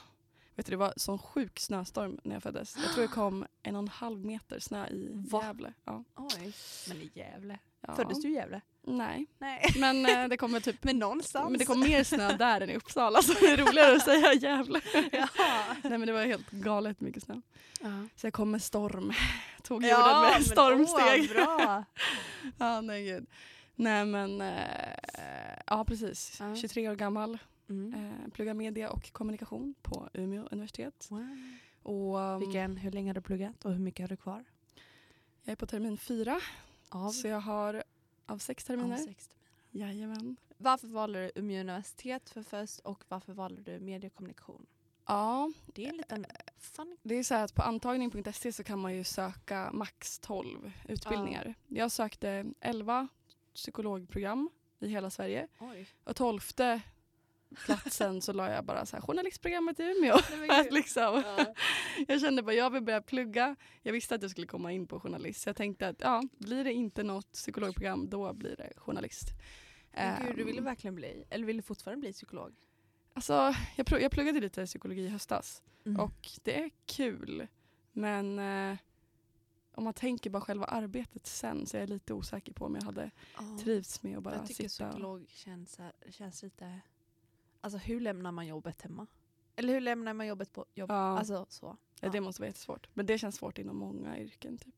Vet 0.58 0.66
du, 0.66 0.70
det 0.72 0.78
var 0.78 0.94
sån 0.96 1.18
sjuk 1.20 1.60
snöstorm 1.60 2.20
när 2.24 2.36
jag 2.36 2.44
föddes. 2.44 2.78
Jag 2.84 2.92
tror 2.94 3.02
det 3.02 3.08
kom 3.08 3.46
en 3.64 3.76
och 3.76 3.82
en 3.82 3.88
halv 3.88 4.26
meter 4.26 4.60
snö 4.60 4.88
i 4.88 5.10
Va? 5.14 5.44
Gävle. 5.46 5.74
Ja. 5.86 6.04
Oj. 6.16 6.54
Men 6.88 6.98
i 7.02 7.12
Gävle. 7.14 7.60
Ja. 7.88 7.96
Föddes 7.96 8.22
du 8.22 8.30
i 8.30 8.34
Gävle? 8.34 8.62
Nej, 8.82 9.26
Nej. 9.38 9.74
men 9.80 10.06
eh, 10.06 10.28
det 10.28 10.38
kommer 10.38 10.60
typ 10.60 10.84
Men 10.84 11.00
någonstans. 11.00 11.50
men 11.50 11.60
det 11.60 11.66
kom 11.66 11.80
mer 11.80 12.04
snö 12.04 12.38
där 12.38 12.62
än 12.62 12.70
i 12.70 12.76
Uppsala 12.76 13.22
så 13.22 13.34
det 13.34 13.46
är 13.48 13.58
roligare 13.58 13.96
att 13.96 14.04
säga 14.04 14.34
Gävle. 14.34 14.82
Nej 15.84 15.98
men 15.98 16.02
det 16.08 16.14
var 16.14 16.26
helt 16.26 16.50
galet 16.52 17.02
mycket 17.02 17.24
snö. 17.24 17.42
Ja. 17.82 18.08
Så 18.16 18.28
jag 18.28 18.34
kom 18.34 18.52
med 18.52 18.62
storm. 18.62 19.14
Tog 19.64 19.84
jorden 19.84 20.00
Ja, 20.00 20.22
med 20.22 20.32
men 20.34 20.44
stormsteg. 20.44 21.30
Åh, 21.30 21.34
bra. 21.36 21.84
ja, 22.58 22.82
nej 22.82 23.06
gud. 23.06 23.26
Nej 23.76 24.06
men, 24.06 24.42
eh, 24.42 25.58
ja 25.68 25.86
precis. 25.86 26.38
Ja. 26.40 26.56
23 26.56 26.90
år 26.90 26.96
gammal. 26.96 27.38
Mm. 27.70 27.94
Eh, 27.94 28.30
pluggar 28.32 28.54
media 28.54 28.90
och 28.92 29.12
kommunikation 29.14 29.76
på 29.82 30.10
Umeå 30.14 30.48
universitet. 30.52 31.08
Wow. 31.12 31.28
Och, 31.84 32.18
um, 32.20 32.40
Vilken, 32.40 32.78
hur 32.78 32.92
länge 32.92 33.10
har 33.10 33.14
du 33.16 33.22
pluggat 33.22 33.66
och 33.66 33.72
hur 33.72 33.80
mycket 33.80 34.04
har 34.04 34.08
du 34.10 34.18
kvar? 34.18 34.46
Jag 35.44 35.52
är 35.52 35.56
på 35.56 35.66
termin 35.66 35.98
fyra. 35.98 36.40
Av, 36.90 37.10
Så 37.10 37.28
jag 37.28 37.40
har 37.40 37.84
av 38.26 38.38
sex 38.38 38.64
terminer. 38.64 38.94
av 38.94 38.98
sex 39.06 39.28
terminer. 39.28 39.94
Jajamän. 39.94 40.38
Varför 40.58 40.88
valde 40.88 41.20
du 41.26 41.32
Umeå 41.40 41.60
universitet 41.62 42.30
för 42.30 42.44
först 42.44 42.80
och 42.80 43.04
varför 43.08 43.34
valde 43.34 43.62
du 43.62 43.80
medie 43.80 44.10
och 44.10 44.16
kommunikation? 44.16 44.66
Ja, 45.06 45.52
Det 45.66 45.86
är 45.86 45.90
en 45.90 45.98
liten 45.98 46.26
funny. 46.58 46.96
det 47.04 47.16
är 47.16 47.24
så 47.24 47.34
här 47.36 47.44
att 47.44 47.56
på 47.56 47.62
antagning.se 47.62 48.54
så 48.54 48.64
kan 48.64 48.80
man 48.80 48.96
ju 48.96 49.04
söka 49.04 49.70
max 49.74 50.20
12 50.20 50.72
utbildningar. 50.88 51.54
Jag 51.68 51.92
sökte 51.92 52.46
11 52.60 53.08
psykologprogram 53.54 54.50
i 54.80 54.88
hela 54.88 55.10
Sverige. 55.10 55.48
Oj. 55.60 55.88
Och 56.04 56.16
tolfte 56.16 56.82
platsen 57.66 58.22
så 58.22 58.34
la 58.34 58.52
jag 58.52 58.66
bara 58.66 58.86
så 58.86 58.96
här, 58.96 59.04
journalistprogrammet 59.04 59.80
i 59.80 59.84
Umeå. 59.84 60.16
Att 60.50 60.72
liksom, 60.74 61.24
jag 62.08 62.22
kände 62.22 62.44
bara 62.44 62.54
jag 62.56 62.70
vill 62.70 62.84
börja 62.84 63.02
plugga. 63.02 63.56
Jag 63.82 63.94
visste 63.94 64.16
att 64.16 64.22
jag 64.22 64.32
skulle 64.32 64.48
komma 64.48 64.72
in 64.72 64.88
på 64.88 65.00
journalist. 65.00 65.42
Så 65.42 65.50
jag 65.50 65.56
tänkte 65.56 65.88
att 65.88 65.96
ja, 66.02 66.24
blir 66.38 66.64
det 66.64 66.74
inte 66.74 67.04
något 67.04 67.32
psykologprogram 67.32 68.10
då 68.10 68.34
blir 68.34 68.56
det 68.56 68.74
journalist. 68.78 69.28
Men 69.94 70.26
gud, 70.26 70.36
du 70.38 70.44
ville 70.44 70.58
Ehm, 70.60 70.64
verkligen 70.66 70.96
bli, 70.96 71.24
eller 71.30 71.46
ville 71.46 71.58
du 71.58 71.64
fortfarande 71.64 72.00
bli 72.02 72.14
psykolog? 72.14 72.56
alltså, 73.14 73.34
jag, 73.76 74.02
jag 74.02 74.12
pluggade 74.12 74.40
lite 74.40 74.66
psykologi 74.66 75.02
i 75.02 75.08
höstas 75.10 75.64
Mm. 75.86 76.00
och 76.00 76.30
det 76.44 76.60
är 76.60 76.70
kul. 76.86 77.48
Men 77.92 78.40
eh, 78.40 78.78
om 79.76 79.84
man 79.84 79.94
tänker 79.94 80.30
bara 80.30 80.42
själva 80.42 80.66
arbetet 80.66 81.26
sen 81.28 81.66
så 81.66 81.78
är 81.78 81.82
jag 81.82 81.90
lite 81.90 82.14
osäker 82.14 82.54
på 82.54 82.66
om 82.66 82.76
jag 82.76 82.82
hade 82.84 83.12
Ja. 83.38 83.58
trivts 83.64 84.04
med 84.04 84.18
att 84.18 84.24
bara 84.24 84.36
jag 84.36 84.48
tycker 84.48 84.70
sitta 84.70 84.86
och... 84.86 84.92
psykolog 84.92 85.26
känns, 85.30 85.72
så 85.74 85.84
här- 85.84 85.94
känns 86.12 86.44
lite... 86.44 86.80
Alltså 87.68 87.78
hur 87.78 88.00
lämnar 88.00 88.32
man 88.32 88.48
jobbet 88.48 88.82
hemma? 88.82 89.08
Eller 89.56 89.74
hur 89.74 89.82
lämnar 89.82 90.14
man 90.14 90.28
jobbet 90.28 90.54
på 90.54 90.66
jobb? 90.76 90.92
Ja. 90.92 91.18
Alltså 91.20 91.46
så. 91.50 91.78
Ja, 92.02 92.10
det 92.10 92.22
måste 92.22 92.42
vara 92.42 92.48
jättesvårt. 92.48 92.88
Men 92.94 93.06
det 93.06 93.18
känns 93.18 93.36
svårt 93.36 93.58
inom 93.58 93.78
många 93.78 94.20
yrken. 94.20 94.58
Typ. 94.58 94.76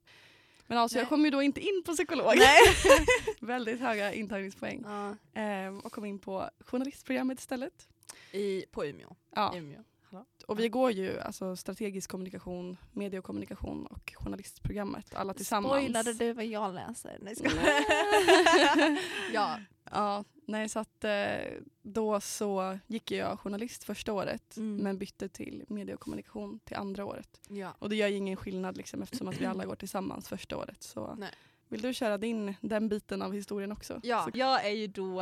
Men 0.67 0.77
alltså 0.77 0.95
Nej. 0.95 1.01
jag 1.01 1.09
kom 1.09 1.25
ju 1.25 1.31
då 1.31 1.41
inte 1.41 1.61
in 1.61 1.83
på 1.85 1.93
psykolog. 1.93 2.33
Nej. 2.37 2.59
Väldigt 3.39 3.79
höga 3.79 4.13
intagningspoäng. 4.13 4.83
Ja. 4.85 5.15
Ehm, 5.33 5.79
och 5.79 5.91
kom 5.91 6.05
in 6.05 6.19
på 6.19 6.49
journalistprogrammet 6.59 7.39
istället. 7.39 7.87
I, 8.31 8.65
på 8.71 8.85
Umeå. 8.85 9.15
Ja. 9.35 9.53
Umeå. 9.55 9.83
Hallå? 10.01 10.25
Och 10.47 10.59
vi 10.59 10.69
går 10.69 10.91
ju 10.91 11.19
alltså, 11.19 11.55
strategisk 11.55 12.09
kommunikation, 12.09 12.77
mediekommunikation 12.91 13.85
och 13.85 14.13
journalistprogrammet 14.15 15.15
alla 15.15 15.33
tillsammans. 15.33 15.73
Spoilade 15.73 16.13
du 16.13 16.33
vad 16.33 16.45
jag 16.45 16.73
läser? 16.73 17.17
Nej, 17.21 17.35
ska 17.35 17.49
Ja. 19.33 19.59
Ja, 19.91 20.23
nej 20.51 20.69
så 20.69 20.79
att 20.79 21.03
eh, 21.03 21.37
då 21.81 22.21
så 22.21 22.79
gick 22.87 23.11
jag 23.11 23.39
journalist 23.39 23.83
första 23.83 24.13
året 24.13 24.57
Mm. 24.57 24.75
men 24.83 24.97
bytte 24.97 25.29
till 25.29 25.63
medie 25.67 25.93
och 25.95 25.99
kommunikation 26.01 26.59
till 26.59 26.75
andra 26.77 27.05
året. 27.05 27.41
ja. 27.49 27.75
Och 27.79 27.89
det 27.89 27.95
gör 27.95 28.07
ju 28.07 28.15
ingen 28.17 28.35
skillnad 28.37 28.77
liksom, 28.77 29.01
eftersom 29.01 29.27
att 29.27 29.41
vi 29.41 29.45
alla 29.45 29.65
går 29.65 29.75
tillsammans 29.75 30.27
första 30.29 30.57
året. 30.57 30.83
Så 30.83 31.15
Nej. 31.15 31.29
Vill 31.69 31.81
du 31.81 31.93
köra 31.93 32.17
din, 32.17 32.55
den 32.61 32.89
biten 32.89 33.21
av 33.21 33.33
historien 33.33 33.71
också? 33.71 33.99
Ja, 34.03 34.23
Så, 34.23 34.31
jag 34.37 34.65
är 34.65 34.69
ju 34.73 34.87
då 34.87 35.21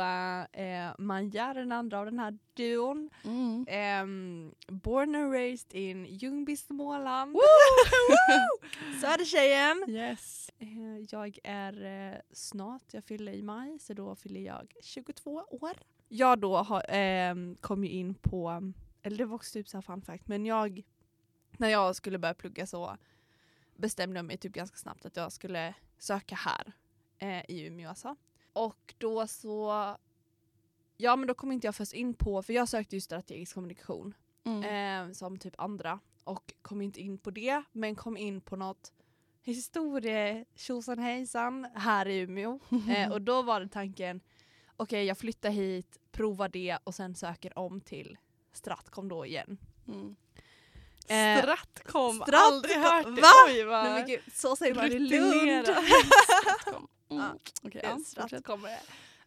eh, 0.52 0.90
Manja, 0.98 1.54
den 1.54 1.72
andra 1.72 1.98
av 1.98 2.04
den 2.04 2.18
här 2.18 2.38
duon. 2.54 3.10
mm. 3.24 3.64
Ehm, 3.68 4.54
born 4.68 5.14
and 5.14 5.32
raised 5.32 5.74
in 5.74 6.06
Ljungby, 6.06 6.56
Småland. 6.56 7.36
Södertjejen! 9.00 9.84
Yes. 9.88 10.50
Eh, 10.58 10.98
jag 11.10 11.38
är 11.44 11.84
eh, 12.12 12.18
snart, 12.32 12.82
jag 12.94 13.04
fyller 13.04 13.32
i 13.32 13.42
maj, 13.42 13.78
så 13.78 13.94
då 13.94 14.14
fyller 14.14 14.40
jag 14.40 14.74
22 14.82 15.44
år. 15.50 15.72
Jag 16.08 16.38
då 16.38 16.56
har, 16.56 16.82
ehm, 16.88 17.56
kom 17.60 17.84
ju 17.84 17.90
in 17.90 18.14
på, 18.14 18.72
eller 19.02 19.16
det 19.18 19.24
var 19.24 19.34
också 19.36 19.52
typ 19.52 19.68
så 19.68 19.76
här 19.76 19.82
fun 19.82 20.02
fact, 20.02 20.28
men 20.28 20.46
jag, 20.46 20.82
när 21.56 21.68
jag 21.68 21.96
skulle 21.96 22.18
börja 22.18 22.34
plugga 22.34 22.66
så 22.66 22.96
bestämde 23.76 24.18
jag 24.18 24.24
mig 24.24 24.36
typ 24.36 24.52
ganska 24.52 24.76
snabbt 24.76 25.06
att 25.06 25.16
jag 25.16 25.32
skulle 25.32 25.74
söka 25.98 26.34
här 26.34 26.72
eh, 27.18 27.44
i 27.48 27.66
Umeå 27.66 27.88
alltså. 27.88 28.16
Och 28.52 28.94
då 28.98 29.26
så, 29.26 29.96
ja 30.96 31.16
men 31.16 31.26
då 31.28 31.34
kom 31.34 31.52
inte 31.52 31.66
jag 31.66 31.74
först 31.74 31.92
in 31.92 32.14
på, 32.14 32.42
för 32.42 32.52
jag 32.52 32.68
sökte 32.68 32.96
ju 32.96 33.00
strategisk 33.00 33.54
kommunikation 33.54 34.14
Mm. 34.44 35.08
eh, 35.08 35.12
som 35.12 35.38
typ 35.38 35.54
andra 35.58 36.00
och 36.24 36.54
kom 36.62 36.82
inte 36.82 37.00
in 37.00 37.18
på 37.18 37.30
det 37.30 37.62
men 37.72 37.94
kom 37.96 38.16
in 38.16 38.40
på 38.40 38.56
något 38.56 38.92
historie 39.42 40.44
tjosan 40.54 40.98
hejsan 40.98 41.66
här 41.74 42.08
i 42.08 42.18
Umeå. 42.18 42.58
Eh, 42.90 43.12
och 43.12 43.22
då 43.22 43.42
var 43.42 43.60
det 43.60 43.68
tanken, 43.68 44.20
okej 44.76 45.04
jag 45.04 45.18
flyttar 45.18 45.50
hit, 45.50 45.98
provar 46.10 46.48
det 46.48 46.78
och 46.84 46.94
sen 46.94 47.14
söker 47.14 47.58
om 47.58 47.80
till 47.80 48.16
Stratcom 48.52 49.08
då 49.08 49.26
igen. 49.26 49.58
Mm. 49.88 50.16
Eh, 51.10 51.38
Stratcom, 51.42 52.14
Stratcom, 52.14 52.34
aldrig 52.34 52.76
hört 52.76 53.04
det. 53.16 53.22
va? 53.22 53.28
Oj, 53.46 53.64
vad 53.64 53.84
Nej, 53.84 53.92
men 53.92 54.06
gud, 54.06 54.20
så 54.34 54.56
säger 54.56 54.74
man 54.74 54.84
i 54.86 54.98
Lund. 54.98 55.66
Stratcom. 56.40 56.88
Mm. 57.10 57.24
Ja. 57.62 57.70
Är 57.70 57.84
ja, 57.84 57.94
fortsätt. 57.96 58.06
Stratcom 58.28 58.64
är 58.64 58.68
det. 58.68 58.80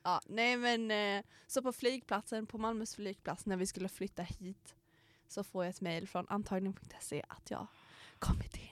Ja, 0.03 0.21
nej 0.25 0.57
men 0.57 0.91
eh, 0.91 1.23
så 1.47 1.61
på 1.61 1.73
flygplatsen, 1.73 2.47
på 2.47 2.57
Malmös 2.57 2.95
flygplats 2.95 3.45
när 3.45 3.57
vi 3.57 3.65
skulle 3.67 3.89
flytta 3.89 4.21
hit 4.23 4.75
så 5.27 5.43
får 5.43 5.63
jag 5.65 5.69
ett 5.69 5.81
mejl 5.81 6.07
från 6.07 6.25
antagning.se 6.29 7.23
att 7.27 7.51
jag 7.51 7.67
kommit 8.19 8.55
in 8.57 8.67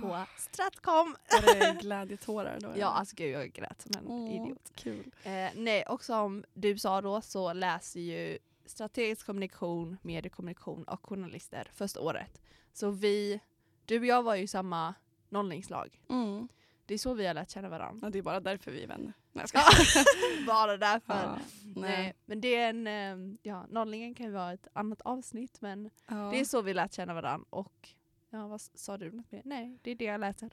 på 0.00 0.14
Ah, 0.14 0.26
Stratcom. 0.38 1.16
Var 1.30 1.54
det 1.54 1.76
glädjetårar 1.80 2.58
då? 2.60 2.66
Ja, 2.68 2.72
eller? 2.74 2.84
alltså 2.86 3.16
gud 3.16 3.30
jag 3.34 3.52
grät 3.52 3.82
som 3.82 3.92
en 3.98 4.06
Åh, 4.06 4.34
idiot. 4.34 4.72
Kul. 4.74 5.10
Eh, 5.22 5.48
nej, 5.54 5.82
och 5.82 6.04
som 6.04 6.44
du 6.54 6.78
sa 6.78 7.00
då 7.00 7.20
så 7.20 7.52
läser 7.52 8.00
ju 8.00 8.38
strategisk 8.68 9.26
kommunikation, 9.26 9.96
mediekommunikation 10.02 10.84
och 10.84 11.06
journalister 11.06 11.68
första 11.74 12.00
året. 12.00 12.42
Så 12.72 12.90
vi, 12.90 13.40
du 13.84 13.98
och 13.98 14.06
jag 14.06 14.22
var 14.22 14.34
ju 14.34 14.46
samma 14.46 14.94
nollningslag. 15.28 16.00
Mm. 16.08 16.48
Det 16.86 16.94
är 16.94 16.98
så 16.98 17.14
vi 17.14 17.26
har 17.26 17.34
lärt 17.34 17.50
känna 17.50 17.68
varandra. 17.68 18.06
Ja, 18.06 18.10
det 18.10 18.18
är 18.18 18.22
bara 18.22 18.40
därför 18.40 18.70
vi 18.70 18.82
är 18.82 18.86
vänner. 18.88 19.12
Nej, 19.32 19.44
jag 19.52 19.62
Ja, 19.62 19.70
skojar. 19.84 20.46
Bara 20.46 20.76
därför. 20.76 21.14
Ja, 21.14 21.38
nej. 21.64 21.74
nej. 21.74 22.14
men 22.24 22.40
det 22.40 22.54
är 22.54 22.70
en, 22.70 22.86
eh, 22.86 23.36
ja, 23.42 23.66
nollningen 23.68 24.14
kan 24.14 24.26
ju 24.26 24.32
vara 24.32 24.52
ett 24.52 24.66
annat 24.72 25.00
avsnitt 25.00 25.60
men 25.60 25.90
Ja. 26.06 26.14
det 26.32 26.40
är 26.40 26.44
så 26.44 26.62
vi 26.62 26.74
lärt 26.74 26.92
känna 26.92 27.14
varandra 27.14 27.46
och 27.50 27.88
ja, 28.30 28.48
vad 28.48 28.60
sa 28.60 28.96
du 28.98 29.10
något 29.12 29.32
mer? 29.32 29.42
Nej, 29.44 29.78
det 29.82 29.90
är 29.90 29.94
det 29.94 30.04
jag 30.04 30.20
läser. 30.20 30.50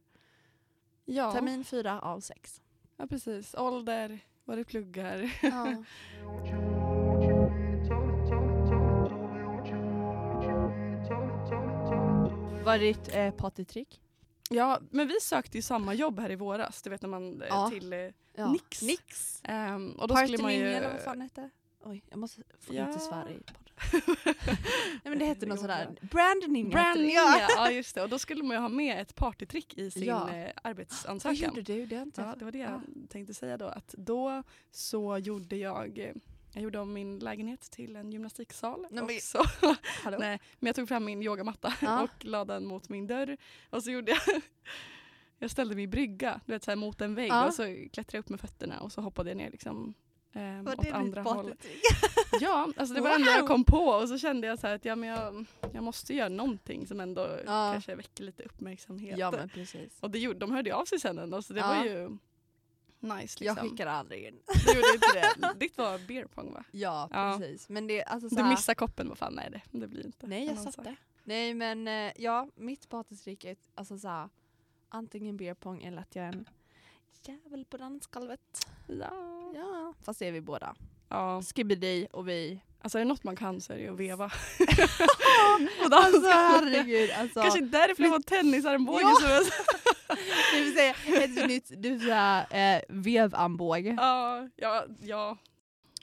ja. 1.05 1.31
Termin 1.31 1.63
fyra 1.63 2.01
av 2.01 2.19
sex. 2.19 2.61
ja, 2.97 3.07
precis. 3.07 3.55
Ålder, 3.55 4.19
vad 4.45 4.57
du 4.57 4.63
pluggar. 4.63 5.31
Ja. 5.41 5.83
Vad 12.65 12.75
är 12.75 12.79
ditt 12.79 13.15
eh, 13.15 13.31
partytrick? 13.31 14.01
Ja, 14.49 14.79
men 14.91 15.07
vi 15.07 15.19
sökte 15.21 15.57
ju 15.57 15.61
samma 15.61 15.93
jobb 15.93 16.19
här 16.19 16.31
i 16.31 16.35
våras. 16.35 16.81
Du 16.81 16.89
vet 16.89 17.01
när 17.01 17.09
man 17.09 17.41
eh, 17.41 17.47
Ja. 17.47 17.69
till... 17.69 17.93
eh, 17.93 17.99
Ja. 18.37 18.51
Nix. 18.51 18.81
Nix. 18.81 19.39
ehm, 19.43 19.91
och 19.91 20.07
då 20.07 20.15
skulle 20.15 20.37
man 20.37 20.53
ju... 20.53 20.61
Eller 20.67 20.91
vad 20.91 21.01
fan 21.01 21.21
hette? 21.21 21.49
Oj, 21.83 22.03
jag 22.09 22.19
måste 22.19 22.41
få 22.59 22.73
Ja. 22.73 22.87
inte 22.87 22.99
svära 22.99 23.29
i 23.29 23.33
podden. 23.33 24.15
Nej 24.45 25.01
men 25.03 25.19
det 25.19 25.25
hette 25.25 25.45
något 25.45 25.59
sådär. 25.59 25.85
bra. 26.01 26.07
Brandning 26.11 26.65
hette 26.65 26.77
det. 26.77 26.83
Branding, 26.83 27.13
Ja. 27.57 27.71
just 27.71 27.95
det. 27.95 28.01
Och 28.03 28.09
då 28.09 28.19
skulle 28.19 28.43
man 28.43 28.55
ju 28.57 28.61
ha 28.61 28.69
med 28.69 29.01
ett 29.01 29.15
partytrick 29.15 29.73
i 29.77 29.91
sin 29.91 30.03
Ja. 30.03 30.29
eh, 30.33 30.43
Vad 30.63 30.71
arbetsansökan. 30.71 31.35
gjorde 31.55 31.61
du? 31.61 31.85
Det 31.85 31.95
inte 31.95 32.21
Ja, 32.21 32.35
det 32.39 32.45
var 32.45 32.51
det 32.51 32.57
Ja. 32.57 32.81
jag 33.01 33.09
tänkte 33.09 33.33
säga 33.33 33.57
då. 33.57 33.65
Att 33.65 33.95
då 33.97 34.43
så 34.71 35.17
gjorde 35.17 35.55
jag, 35.55 35.97
eh, 35.99 36.11
jag 36.55 36.63
gjorde 36.63 36.79
om 36.79 36.93
min 36.93 37.19
lägenhet 37.19 37.61
till 37.61 37.95
en 37.95 38.11
gymnastiksal. 38.11 38.87
Nej, 38.91 39.03
men- 39.05 39.21
så, 39.21 39.43
nej, 40.19 40.39
men 40.59 40.67
jag 40.67 40.75
tog 40.75 40.87
fram 40.87 41.05
min 41.05 41.23
yogamatta 41.23 41.73
Ja. 41.81 42.03
och 42.19 42.25
la 42.25 42.45
den 42.45 42.65
mot 42.65 42.89
min 42.89 43.07
dörr. 43.07 43.37
Och 43.69 43.83
så 43.83 43.91
gjorde 43.91 44.11
jag, 44.11 44.19
jag 45.39 45.51
ställde 45.51 45.75
mig 45.75 45.83
i 45.83 45.87
brygga 45.87 46.41
du 46.45 46.51
vet, 46.53 46.63
så 46.63 46.71
här, 46.71 46.75
mot 46.75 47.01
en 47.01 47.15
vägg 47.15 47.29
Ja. 47.31 47.45
och 47.47 47.53
så 47.53 47.63
klättrade 47.63 48.17
jag 48.17 48.19
upp 48.19 48.29
med 48.29 48.39
fötterna 48.39 48.79
och 48.79 48.91
så 48.91 49.01
hoppade 49.01 49.29
jag 49.29 49.37
ner 49.37 49.51
liksom, 49.51 49.93
eh, 50.33 50.61
Var 50.61 50.73
åt 50.73 50.81
det 50.83 50.91
andra 50.91 51.21
hållet. 51.21 51.65
Ja, 52.41 52.67
alltså 52.77 52.95
det 52.95 53.01
var 53.01 53.09
det 53.09 53.15
enda 53.15 53.31
jag 53.31 53.39
Wow! 53.41 53.47
kom 53.47 53.63
på 53.63 53.85
och 53.87 54.09
så 54.09 54.17
kände 54.17 54.47
jag 54.47 54.59
så 54.59 54.67
att 54.67 54.85
ja, 54.85 54.95
men 54.95 55.09
jag, 55.09 55.45
jag 55.73 55.83
måste 55.83 56.13
göra 56.13 56.29
någonting 56.29 56.87
som 56.87 56.99
ändå 56.99 57.21
Ja. 57.45 57.69
kanske 57.73 57.95
väcker 57.95 58.23
lite 58.23 58.43
uppmärksamhet. 58.43 59.17
Ja 59.17 59.31
men 59.31 59.49
precis. 59.49 59.97
Och 59.99 60.11
det 60.11 60.19
gjorde, 60.19 60.39
de 60.39 60.51
hörde 60.51 60.69
ju 60.69 60.75
av 60.75 60.85
sig 60.85 60.99
sen 60.99 61.17
ändå 61.17 61.41
så 61.41 61.53
det 61.53 61.59
Ja. 61.59 61.67
var 61.67 61.85
ju 61.85 62.17
nice 62.99 63.19
liksom. 63.39 63.45
Jag 63.45 63.57
skickar 63.57 63.87
aldrig 63.87 64.23
in. 64.27 64.39
Du 64.65 64.73
gjorde 64.73 64.93
inte 64.93 65.07
det. 65.13 65.53
Ditt 65.59 65.77
var 65.77 66.07
beer 66.07 66.25
pong 66.25 66.53
va? 66.53 66.63
Ja, 66.71 67.09
Ja. 67.11 67.37
precis. 67.39 67.69
Men 67.69 67.87
det 67.87 68.03
alltså 68.03 68.29
så 68.29 68.35
Du 68.35 68.43
missade 68.43 68.75
koppen, 68.75 69.09
vad 69.09 69.17
fan 69.17 69.33
nej 69.33 69.49
det, 69.51 69.79
det 69.79 69.87
blir 69.87 70.05
inte. 70.05 70.27
Nej 70.27 70.45
jag 70.45 70.59
satte. 70.73 70.95
Nej 71.23 71.53
men 71.53 71.87
eh, 71.87 72.11
ja, 72.17 72.47
mitt 72.55 72.89
partytrick 72.89 73.43
är 73.45 73.55
alltså 73.75 73.97
så 73.97 74.07
här, 74.07 74.29
antingen 74.89 75.37
beer 75.37 75.53
pong 75.53 75.83
eller 75.83 76.01
att 76.01 76.15
jag 76.15 76.25
är 76.25 76.29
en 76.33 76.49
jävel 77.25 77.65
på 77.65 77.77
dansgolvet. 77.77 78.67
Ja. 78.87 79.11
Ja, 79.55 79.93
fast 80.01 80.19
det 80.19 80.27
är 80.27 80.31
vi 80.31 80.41
båda. 80.41 80.75
ja. 81.09 81.41
Skibidi 81.41 82.07
och 82.11 82.27
vi. 82.29 82.61
Alltså 82.81 82.97
är 82.97 82.99
det 82.99 83.07
något 83.07 83.23
man 83.23 83.35
kan 83.35 83.61
så 83.61 83.73
är 83.73 83.77
det 83.77 83.83
ju 83.83 83.93
att 83.93 83.99
veva. 83.99 84.25
Alltså 85.91 86.21
herregud. 86.29 87.11
Alltså, 87.11 87.41
Kanske 87.41 87.61
därför 87.61 88.03
det 88.03 88.09
var 88.09 88.19
tennisarmbåge 88.19 89.01
Ja. 89.01 89.15
som 89.21 89.29
jag 89.29 89.43
det 90.53 90.61
vill 90.63 90.75
säga 90.75 90.95
ett 91.23 91.47
nytt 91.47 91.71
du, 91.83 92.11
eh, 92.11 92.81
vevarmbåge. 92.89 93.95
Ja, 93.99 94.49
ja, 94.55 94.85
ja. 95.01 95.37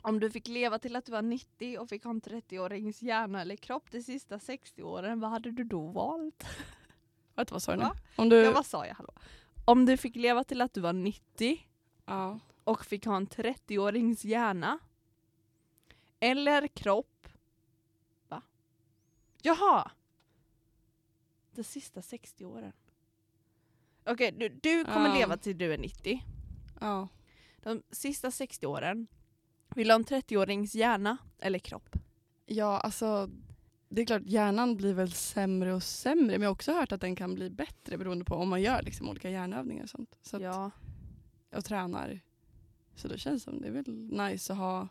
Om 0.02 0.20
du 0.20 0.30
fick 0.30 0.48
leva 0.48 0.78
till 0.78 0.96
att 0.96 1.04
du 1.04 1.12
var 1.12 1.22
90 1.22 1.78
och 1.78 1.88
fick 1.88 2.04
ha 2.04 2.10
en 2.10 2.20
30-årings 2.20 3.02
hjärna 3.02 3.40
eller 3.40 3.56
kropp 3.56 3.90
de 3.90 4.02
sista 4.02 4.38
60 4.38 4.82
åren, 4.82 5.20
vad 5.20 5.30
hade 5.30 5.50
du 5.50 5.64
då 5.64 5.86
valt? 5.86 6.44
Vänta, 7.34 7.54
vad 7.54 7.62
sa 7.62 7.72
du 7.76 7.78
nu? 7.82 7.88
Om 8.16 8.28
du... 8.28 8.36
Ja, 8.36 8.52
vad 8.52 8.66
sa 8.66 8.86
jag? 8.86 8.94
Hallå? 8.94 9.12
Om 9.64 9.86
du 9.86 9.96
fick 9.96 10.16
leva 10.16 10.44
till 10.44 10.60
att 10.60 10.74
du 10.74 10.80
var 10.80 10.92
90 10.92 11.66
Ja. 12.06 12.38
och 12.64 12.84
fick 12.84 13.06
ha 13.06 13.16
en 13.16 13.26
30-årings 13.26 14.26
hjärna 14.26 14.78
eller 16.20 16.68
kropp. 16.68 17.28
Va? 18.28 18.42
Jaha! 19.42 19.90
De 21.54 21.64
sista 21.64 22.02
60 22.02 22.44
åren. 22.44 22.72
Okej, 24.06 24.32
du, 24.32 24.48
du 24.48 24.84
kommer 24.84 25.08
Ja. 25.08 25.14
leva 25.14 25.36
till 25.36 25.58
du 25.58 25.72
är 25.74 25.78
90. 25.78 26.22
ja. 26.80 27.08
De 27.62 27.82
sista 27.90 28.30
60 28.30 28.66
åren, 28.66 29.06
vill 29.74 29.88
du 29.88 29.92
ha 29.94 29.98
en 29.98 30.04
30-årings 30.04 30.74
hjärna 30.76 31.16
eller 31.38 31.58
kropp? 31.58 31.96
Ja, 32.46 32.78
alltså 32.80 33.30
det 33.88 34.02
är 34.02 34.06
klart 34.06 34.22
hjärnan 34.24 34.76
blir 34.76 34.94
väl 34.94 35.12
sämre 35.12 35.74
och 35.74 35.82
sämre 35.82 36.26
men 36.38 36.42
jag 36.42 36.48
har 36.48 36.52
också 36.54 36.72
hört 36.72 36.92
att 36.92 37.00
den 37.00 37.16
kan 37.16 37.34
bli 37.34 37.50
bättre 37.50 37.98
beroende 37.98 38.24
på 38.24 38.34
om 38.34 38.48
man 38.48 38.62
gör 38.62 38.82
liksom 38.82 39.08
olika 39.08 39.30
hjärnövningar 39.30 39.82
och 39.82 39.90
sånt. 39.90 40.18
Så 40.22 40.36
att, 40.36 40.42
Ja. 40.42 40.70
och 41.56 41.64
tränar. 41.64 42.20
Så 42.94 43.08
då 43.08 43.16
känns 43.16 43.44
det 43.44 43.50
som 43.50 43.60
det 43.60 43.68
är 43.68 43.72
väl 43.72 43.88
nice 44.12 44.52
att 44.52 44.58
ha 44.58 44.88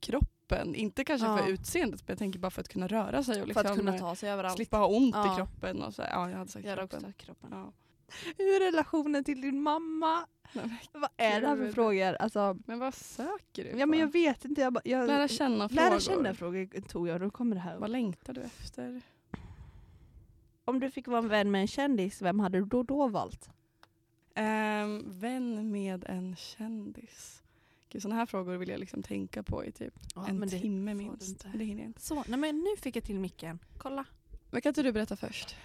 kroppen. 0.00 0.74
Inte 0.74 1.04
kanske 1.04 1.26
Ja. 1.26 1.38
för 1.38 1.48
utseendet 1.48 2.00
men 2.00 2.12
jag 2.12 2.18
tänker 2.18 2.38
bara 2.38 2.50
för 2.50 2.60
att 2.60 2.68
kunna 2.68 2.86
röra 2.86 3.22
sig 3.22 3.34
och 3.34 3.40
För 3.40 3.46
liksom 3.46 3.66
att 3.72 3.78
kunna 3.78 3.98
ta 3.98 4.14
sig 4.16 4.30
överallt. 4.30 4.56
slippa 4.56 4.76
ha 4.76 4.86
ont 4.86 5.14
Ja. 5.14 5.32
i 5.32 5.36
kroppen. 5.36 5.82
Och 5.82 5.94
så. 5.94 6.02
Ja, 6.02 6.30
jag 6.30 6.38
hade 6.38 6.50
sagt 6.50 6.64
Jag 6.64 6.70
hade 6.70 6.82
också 6.82 6.96
kroppen. 6.96 7.12
sagt 7.12 7.20
kroppen. 7.26 7.50
Ja. 7.52 7.72
Hur 8.38 8.62
är 8.62 8.72
relationen 8.72 9.24
till 9.24 9.40
din 9.40 9.62
mamma? 9.62 10.26
Nej, 10.52 10.80
Vad 10.92 11.10
är 11.16 11.40
det 11.40 11.46
här 11.46 11.56
för 11.56 11.72
frågor? 11.72 12.14
Alltså, 12.14 12.58
Men 12.66 12.78
vad 12.78 12.94
söker 12.94 13.64
du 13.64 13.70
ja, 13.70 13.86
men 13.86 13.90
på? 13.90 13.96
jag 13.96 14.12
vet 14.12 14.44
inte. 14.44 14.60
Jag, 14.60 14.78
jag, 14.84 15.06
Lära 15.06 15.28
känna 15.28 15.68
frågor. 15.68 15.90
Lära 15.90 16.00
känna 16.00 16.34
frågor 16.34 16.80
tog 16.80 17.08
jag, 17.08 17.20
då 17.20 17.30
kommer 17.30 17.54
det 17.56 17.60
här. 17.62 17.78
Vad 17.78 17.90
längtar 17.90 18.32
du 18.32 18.40
efter? 18.40 19.00
Om 20.64 20.80
du 20.80 20.90
fick 20.90 21.06
vara 21.06 21.18
en 21.18 21.28
vän 21.28 21.50
med 21.50 21.60
en 21.60 21.66
kändis, 21.68 22.22
vem 22.22 22.40
hade 22.40 22.58
du 22.58 22.64
då, 22.64 22.82
då 22.82 23.08
valt? 23.08 23.50
Ehm, 24.34 25.02
vän 25.06 25.70
med 25.70 26.04
en 26.08 26.36
kändis. 26.36 27.42
Gud, 27.88 28.02
sådana 28.02 28.16
här 28.18 28.26
frågor 28.26 28.56
vill 28.56 28.68
jag 28.68 28.80
liksom 28.80 29.02
tänka 29.02 29.42
på 29.42 29.64
i 29.64 29.72
typ 29.72 29.94
en 30.28 30.38
men 30.38 30.48
det 30.48 30.58
timme 30.60 30.94
minst. 30.94 31.46
Det 31.54 31.64
hinner 31.64 31.82
jag 31.82 31.88
inte. 31.88 32.00
Så, 32.00 32.24
nej 32.26 32.38
men 32.38 32.58
nu 32.58 32.76
fick 32.78 32.96
jag 32.96 33.04
till 33.04 33.20
micken. 33.20 33.58
Kolla. 33.78 34.04
Men 34.50 34.60
kan 34.62 34.70
inte 34.70 34.82
du 34.82 34.92
berätta 34.92 35.16
först? 35.16 35.56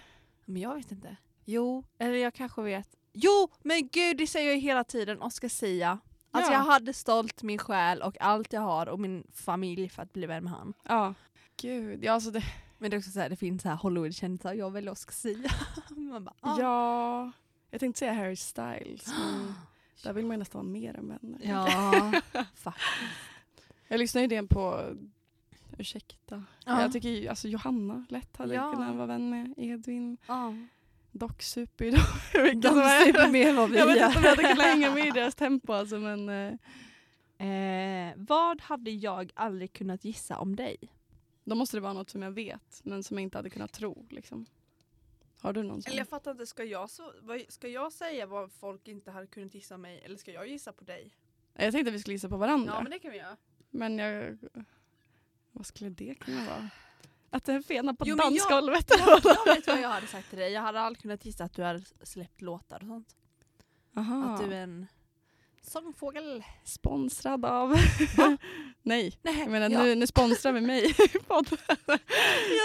Men 0.44 0.62
jag 0.62 0.74
vet 0.74 0.92
inte. 0.92 1.16
Jo, 1.48 1.84
eller 1.98 2.14
jag 2.14 2.34
kanske 2.34 2.62
vet. 2.62 2.88
Jo, 3.12 3.48
men 3.62 3.88
gud 3.92 4.16
det 4.16 4.26
säger 4.26 4.50
jag 4.50 4.58
hela 4.58 4.84
tiden, 4.84 5.22
Oscar 5.22 5.48
Sia. 5.48 5.98
Alltså 6.30 6.52
Ja. 6.52 6.58
jag 6.58 6.64
hade 6.64 6.92
stolt 6.92 7.42
min 7.42 7.58
själ 7.58 8.02
och 8.02 8.16
allt 8.20 8.52
jag 8.52 8.60
har 8.60 8.86
och 8.88 9.00
min 9.00 9.26
familj 9.34 9.88
för 9.88 10.02
att 10.02 10.12
bli 10.12 10.26
vän 10.26 10.44
med 10.44 10.52
han. 10.52 10.74
Ja. 10.88 11.14
Gud, 11.56 12.04
ja 12.04 12.12
alltså 12.12 12.30
det, 12.30 12.42
Men 12.78 12.90
det 12.90 12.96
är 12.96 12.98
också 12.98 13.10
så 13.10 13.20
här, 13.20 13.28
det 13.30 13.36
finns 13.36 13.62
så 13.62 13.68
här 13.68 13.76
Hollywood-kändisar, 13.76 14.52
jag 14.54 14.70
väljer 14.70 14.92
Oscar 14.92 15.12
Sia. 15.12 15.50
Bara, 16.20 16.34
ah. 16.40 16.60
ja. 16.60 17.32
Jag 17.70 17.80
tänkte 17.80 17.98
säga 17.98 18.12
Harry 18.12 18.36
Styles, 18.36 19.06
men 19.06 19.54
där 20.02 20.12
vill 20.12 20.26
man 20.26 20.34
ju 20.34 20.38
nästan 20.38 20.58
vara 20.60 20.72
mer 20.72 20.96
än 20.96 21.08
vänner. 21.08 21.40
Ja, 21.42 22.12
fuck. 22.54 22.74
Jag 23.88 23.98
lyssnade 23.98 24.22
ju 24.24 24.28
den 24.28 24.48
på, 24.48 24.94
ursäkta. 25.78 26.44
Ja. 26.64 26.80
Jag 26.82 26.92
tycker 26.92 27.08
ju, 27.08 27.28
alltså 27.28 27.48
Johanna 27.48 28.06
lätt 28.08 28.36
hade 28.36 28.54
Ja. 28.54 28.72
kunnat 28.72 28.94
vara 28.96 29.06
vän 29.06 29.30
med 29.30 29.54
Edvin. 29.56 30.16
Ja. 30.26 30.54
Dock 31.18 31.42
super 31.42 31.84
ju 31.84 31.90
de. 31.90 32.68
super 33.04 33.30
mer 33.30 33.48
än 33.48 33.56
vad 33.56 33.70
vi 33.70 33.78
Jag 33.78 33.86
vet 33.86 33.96
inte 33.96 34.18
om 34.18 34.24
jag 34.24 34.30
hade 34.30 34.42
kunnat 34.42 34.66
hänga 34.66 34.94
med 34.94 35.06
i 35.06 35.10
deras 35.10 35.34
tempo 35.34 35.72
alltså 35.72 35.98
men 35.98 36.28
eh, 36.28 36.54
Eh, 37.38 38.12
vad 38.16 38.60
hade 38.60 38.90
jag 38.90 39.32
aldrig 39.34 39.72
kunnat 39.72 40.04
gissa 40.04 40.38
om 40.38 40.56
dig? 40.56 40.76
då 41.44 41.54
måste 41.54 41.76
det 41.76 41.80
vara 41.80 41.92
något 41.92 42.10
som 42.10 42.22
jag 42.22 42.30
vet 42.30 42.80
men 42.82 43.02
som 43.02 43.16
jag 43.16 43.22
inte 43.22 43.38
hade 43.38 43.50
kunnat 43.50 43.72
tro. 43.72 44.06
Liksom. 44.10 44.46
Har 45.40 45.52
du 45.52 45.62
någon 45.62 45.82
sån? 45.82 45.90
Eller 45.90 46.00
jag 46.00 46.08
fattar 46.08 46.30
inte, 46.30 46.46
ska 46.46 46.64
jag, 46.64 46.90
så, 46.90 47.12
ska 47.48 47.68
jag 47.68 47.92
säga 47.92 48.26
vad 48.26 48.52
folk 48.52 48.88
inte 48.88 49.10
hade 49.10 49.26
kunnat 49.26 49.54
gissa 49.54 49.74
om 49.74 49.80
mig 49.82 50.02
eller 50.04 50.16
ska 50.16 50.32
jag 50.32 50.48
gissa 50.48 50.72
på 50.72 50.84
dig? 50.84 51.16
Jag 51.54 51.72
tänkte 51.72 51.88
att 51.90 51.94
vi 51.94 51.98
skulle 51.98 52.14
gissa 52.14 52.28
på 52.28 52.36
varandra. 52.36 52.72
Ja 52.74 52.82
men 52.82 52.90
det 52.90 52.98
kan 52.98 53.10
vi 53.10 53.16
göra. 53.18 53.36
Men 53.70 53.98
jag... 53.98 54.38
Vad 55.52 55.66
skulle 55.66 55.90
det 55.90 56.14
kunna 56.14 56.44
vara? 56.44 56.70
Att 57.36 57.48
är 57.48 57.60
fena 57.62 57.94
på 57.94 58.04
Jo, 58.08 58.16
men 58.16 58.24
jag- 58.24 58.32
dansgolvet? 58.32 58.86
Jag, 58.90 59.08
jag 59.46 59.54
vet 59.54 59.66
vad 59.66 59.80
jag 59.80 59.88
hade 59.88 60.06
sagt 60.06 60.28
till 60.30 60.38
dig, 60.38 60.52
jag 60.52 60.62
hade 60.62 60.80
aldrig 60.80 61.02
kunnat 61.02 61.24
gissa 61.24 61.44
att 61.44 61.52
du 61.54 61.62
hade 61.62 61.82
släppt 62.02 62.40
låtar 62.40 62.76
och 62.80 62.86
sånt. 62.86 63.16
Aha. 63.96 64.24
Att 64.34 64.40
du 64.40 64.54
är 64.54 64.62
en 64.62 64.86
sångfågel. 65.62 66.44
Sponsrad 66.64 67.44
av... 67.44 67.70
Nej, 68.82 69.18
Nej, 69.22 69.38
jag 69.38 69.50
menar 69.50 69.70
ja. 69.70 69.82
nu, 69.82 69.94
nu 69.94 70.06
sponsrar 70.06 70.52
vi 70.52 70.60
mig. 70.60 70.94
Jag 71.28 71.46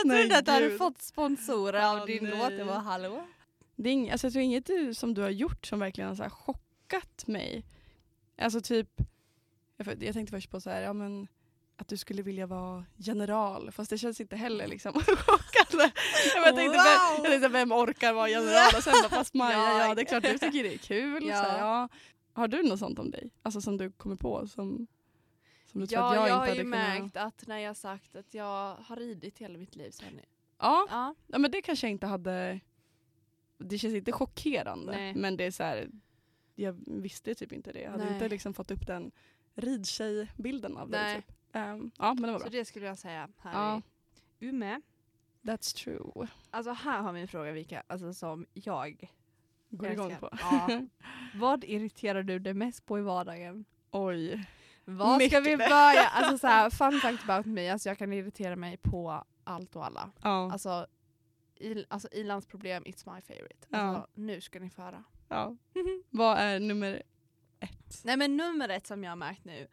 Nej, 0.05 0.21
trodde 0.23 0.37
att 0.37 0.45
du 0.45 0.51
hade 0.51 0.77
fått 0.77 1.01
sponsorer 1.01 1.79
Ja, 1.81 2.01
av 2.01 2.07
din 2.07 2.23
nej. 2.23 2.37
låt. 2.37 2.49
Det 2.49 2.63
var 2.63 2.79
hallå? 2.79 3.27
Det 3.75 3.89
är 3.89 3.93
ing, 3.93 4.11
alltså 4.11 4.27
jag 4.27 4.33
tror 4.33 4.43
inget 4.43 4.65
du, 4.65 4.93
som 4.93 5.13
du 5.13 5.21
har 5.21 5.29
gjort 5.29 5.65
som 5.65 5.79
verkligen 5.79 6.07
har 6.07 6.15
så 6.15 6.29
chockat 6.29 7.27
mig. 7.27 7.65
Alltså 8.37 8.61
typ, 8.61 8.89
jag, 9.77 10.03
jag 10.03 10.13
tänkte 10.13 10.31
först 10.37 10.49
på 10.51 10.61
så 10.61 10.69
här, 10.69 10.81
ja 10.81 10.93
men 10.93 11.27
att 11.81 11.87
du 11.87 11.97
skulle 11.97 12.21
vilja 12.21 12.47
vara 12.47 12.85
general, 12.97 13.71
fast 13.71 13.89
det 13.89 13.97
känns 13.97 14.21
inte 14.21 14.35
heller 14.35 14.67
liksom 14.67 14.93
chockande. 14.93 15.91
Jag, 16.35 16.55
tänkte, 16.55 16.63
Wow! 16.63 16.73
vem, 16.73 17.23
jag 17.23 17.25
tänkte, 17.25 17.47
vem 17.47 17.71
orkar 17.71 18.13
vara 18.13 18.29
general? 18.29 18.71
Och 18.77 18.83
sen 18.83 18.93
bara, 19.01 19.09
fast 19.09 19.33
Maja, 19.33 19.57
Ja. 19.57 19.87
ja, 19.87 19.95
det 19.95 20.01
är 20.01 20.05
klart 20.05 20.23
du 20.23 20.37
tycker 20.37 20.63
det 20.63 20.73
är 20.73 20.77
kul. 20.77 21.25
Ja. 21.27 21.35
Här, 21.35 21.59
ja. 21.59 21.89
Har 22.33 22.47
du 22.47 22.63
något 22.63 22.79
sånt 22.79 22.99
om 22.99 23.11
dig? 23.11 23.31
Alltså 23.43 23.61
som 23.61 23.77
du 23.77 23.91
kommer 23.91 24.15
på 24.15 24.47
som, 24.47 24.87
som 25.71 25.81
du 25.81 25.87
tror 25.87 26.01
Ja, 26.01 26.09
att 26.09 26.15
jag, 26.15 26.29
jag, 26.29 26.37
inte 26.37 26.51
har 26.51 26.55
ju 26.55 26.63
märkt 26.63 27.17
att 27.17 27.47
när 27.47 27.57
jag 27.57 27.77
sagt 27.77 28.15
att 28.15 28.33
jag 28.33 28.75
har 28.75 28.95
ridit 28.95 29.37
hela 29.37 29.57
mitt 29.57 29.75
liv 29.75 29.91
så 29.91 30.03
ni. 30.05 30.25
Ja, 30.59 30.87
Ja. 30.89 31.15
ja, 31.27 31.37
men 31.37 31.51
det 31.51 31.61
kanske 31.61 31.87
jag 31.87 31.91
inte 31.91 32.07
hade... 32.07 32.59
Det 33.57 33.77
känns 33.77 33.93
inte 33.93 34.11
chockerande, 34.11 34.91
Nej. 34.91 35.13
men 35.15 35.37
det 35.37 35.43
är 35.43 35.51
så 35.51 35.63
här, 35.63 35.89
jag 36.55 36.75
visste 36.87 37.35
typ 37.35 37.51
inte 37.51 37.71
det. 37.71 37.81
Jag 37.81 37.91
hade 37.91 38.03
Nej. 38.05 38.13
inte 38.13 38.29
liksom 38.29 38.53
fått 38.53 38.71
upp 38.71 38.87
den 38.87 39.11
ridtjej-bilden 39.55 40.77
av 40.77 40.89
dig. 40.89 41.15
Typ. 41.15 41.31
Ehm, 41.53 41.91
ja, 41.97 42.13
men 42.13 42.21
det 42.23 42.31
var 42.31 42.39
Så 42.39 42.43
bra. 42.43 42.49
det 42.59 42.65
skulle 42.65 42.85
jag 42.85 42.97
säga 42.97 43.29
här 43.39 43.53
Ja. 43.53 43.81
i 44.39 44.45
Umeå. 44.47 44.81
That's 45.41 45.75
true. 45.83 46.27
Alltså 46.51 46.71
här 46.71 47.01
har 47.01 47.13
vi 47.13 47.21
en 47.21 47.27
fråga 47.27 47.51
Vika, 47.51 47.83
alltså 47.87 48.13
som 48.13 48.45
jag 48.53 49.09
Går 49.69 49.89
igång 49.91 50.11
älskar. 50.11 50.29
på. 50.29 50.37
Ja. 50.41 50.81
Vad 51.35 51.63
irriterar 51.63 52.23
du 52.23 52.39
dig 52.39 52.53
mest 52.53 52.85
på 52.85 52.99
i 52.99 53.01
vardagen? 53.01 53.65
Oj. 53.91 54.45
Var 54.85 55.19
ska 55.19 55.39
vi 55.39 55.57
börja? 55.57 56.03
Alltså 56.13 56.37
så 56.37 56.47
här, 56.47 56.69
fun 56.69 56.99
fact 56.99 57.23
about 57.29 57.45
me, 57.45 57.69
alltså 57.69 57.89
jag 57.89 57.97
kan 57.97 58.13
irritera 58.13 58.55
mig 58.55 58.77
på 58.77 59.23
allt 59.43 59.75
och 59.75 59.85
alla. 59.85 60.11
Ja. 60.21 60.51
Alltså, 60.51 60.87
i, 61.55 61.85
alltså 61.89 62.07
ilandsproblem, 62.11 62.83
it's 62.83 63.15
my 63.15 63.21
favorite. 63.21 63.67
Ja. 63.69 63.77
Alltså, 63.79 64.07
Nu 64.13 64.41
ska 64.41 64.59
ni 64.59 64.69
få 64.69 64.81
höra. 64.81 65.03
ja. 65.27 65.55
Vad 66.09 66.37
är 66.37 66.59
nummer 66.59 67.03
ett? 67.59 68.01
Nej 68.03 68.17
men 68.17 68.37
nummer 68.37 68.69
ett 68.69 68.87
som 68.87 69.03
jag 69.03 69.11
har 69.11 69.15
märkt 69.15 69.45
nu. 69.45 69.67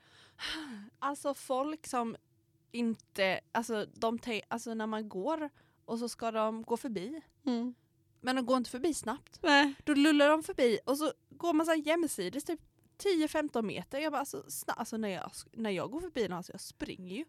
Alltså 0.99 1.35
folk 1.35 1.87
som 1.87 2.17
inte, 2.73 3.41
alltså, 3.53 3.87
de 3.95 4.19
alltså 4.49 4.75
när 4.75 4.87
man 4.87 5.09
går 5.09 5.51
och 5.85 5.99
så 5.99 6.09
ska 6.09 6.31
de 6.31 6.63
gå 6.63 6.77
förbi. 6.77 7.21
Mm. 7.47 7.75
Men 8.21 8.37
de 8.37 8.47
går 8.47 8.57
inte 8.57 8.71
förbi 8.71 8.95
snabbt. 8.95 9.39
Nej. 9.43 9.75
Då 9.85 9.95
lullar 9.95 10.29
de 10.29 10.43
förbi 10.43 10.79
och 10.87 10.99
så 10.99 11.13
går 11.31 11.53
man 11.53 11.67
så 11.67 11.73
här 11.73 11.87
jämsides 11.87 12.45
typ 12.45 12.61
10-15 12.99 13.63
meter. 13.63 13.99
Jag 13.99 14.13
bara, 14.13 14.21
alltså, 14.21 14.43
alltså 14.67 14.97
när, 14.97 15.09
jag, 15.09 15.31
när 15.53 15.71
jag 15.71 15.91
går 15.91 16.01
förbi 16.01 16.29
någon, 16.29 16.37
alltså, 16.37 16.53
jag 16.53 16.61
springer 16.61 17.17
ju. 17.17 17.25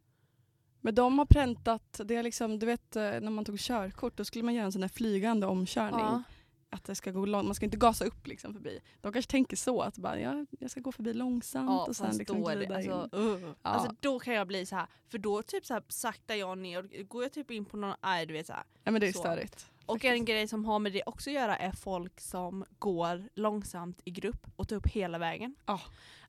Men 0.81 0.95
de 0.95 1.19
har 1.19 1.25
präntat, 1.25 2.01
det 2.05 2.15
är 2.15 2.23
liksom, 2.23 2.59
du 2.59 2.65
vet 2.65 2.95
eh, 2.95 3.01
när 3.03 3.29
man 3.29 3.45
tog 3.45 3.59
körkort 3.59 4.17
då 4.17 4.25
skulle 4.25 4.43
man 4.43 4.53
göra 4.53 4.65
en 4.65 4.71
sån 4.71 4.81
där 4.81 4.87
flygande 4.87 5.47
omkörning. 5.47 5.99
Ja. 5.99 6.23
Att 6.71 6.83
det 6.83 6.95
ska 6.95 7.11
gå 7.11 7.25
långt, 7.25 7.45
man 7.45 7.55
ska 7.55 7.65
inte 7.65 7.77
gasa 7.77 8.05
upp 8.05 8.27
liksom 8.27 8.53
förbi. 8.53 8.79
De 9.01 9.13
kanske 9.13 9.31
tänker 9.31 9.57
så 9.57 9.81
att 9.81 9.97
bara, 9.97 10.19
ja, 10.19 10.45
jag 10.59 10.71
ska 10.71 10.79
gå 10.81 10.91
förbi 10.91 11.13
långsamt 11.13 11.69
Ja, 11.69 11.85
och 11.85 11.95
sen 11.95 12.17
liksom 12.17 12.41
då 12.41 12.47
glida 12.49 12.81
in. 12.81 12.91
alltså, 12.91 13.17
uh. 13.17 13.41
Ja. 13.41 13.55
alltså 13.61 13.95
då 13.99 14.19
kan 14.19 14.33
jag 14.33 14.47
bli 14.47 14.65
så 14.65 14.75
här, 14.75 14.87
för 15.07 15.17
då 15.17 15.41
typ 15.43 15.65
så 15.65 15.73
här 15.73 15.83
saktar 15.87 16.35
jag 16.35 16.57
ner, 16.57 17.03
går 17.03 17.23
jag 17.23 17.31
typ 17.31 17.51
in 17.51 17.65
på 17.65 17.77
någon, 17.77 17.95
nej 18.03 18.25
du 18.25 18.33
vet 18.33 18.47
så 18.47 18.53
här. 18.53 18.63
ja 18.83 18.91
men 18.91 19.01
det 19.01 19.07
är 19.07 19.13
så. 19.13 19.19
störigt. 19.19 19.71
Och 19.85 20.05
en 20.05 20.25
grej 20.25 20.47
som 20.47 20.65
har 20.65 20.79
med 20.79 20.93
det 20.93 21.03
också 21.05 21.29
att 21.29 21.33
göra 21.33 21.57
är 21.57 21.71
folk 21.71 22.19
som 22.19 22.65
går 22.79 23.29
långsamt 23.35 24.01
i 24.05 24.11
grupp 24.11 24.47
och 24.55 24.67
tar 24.67 24.75
upp 24.75 24.87
hela 24.87 25.17
vägen. 25.17 25.55
Ja. 25.65 25.81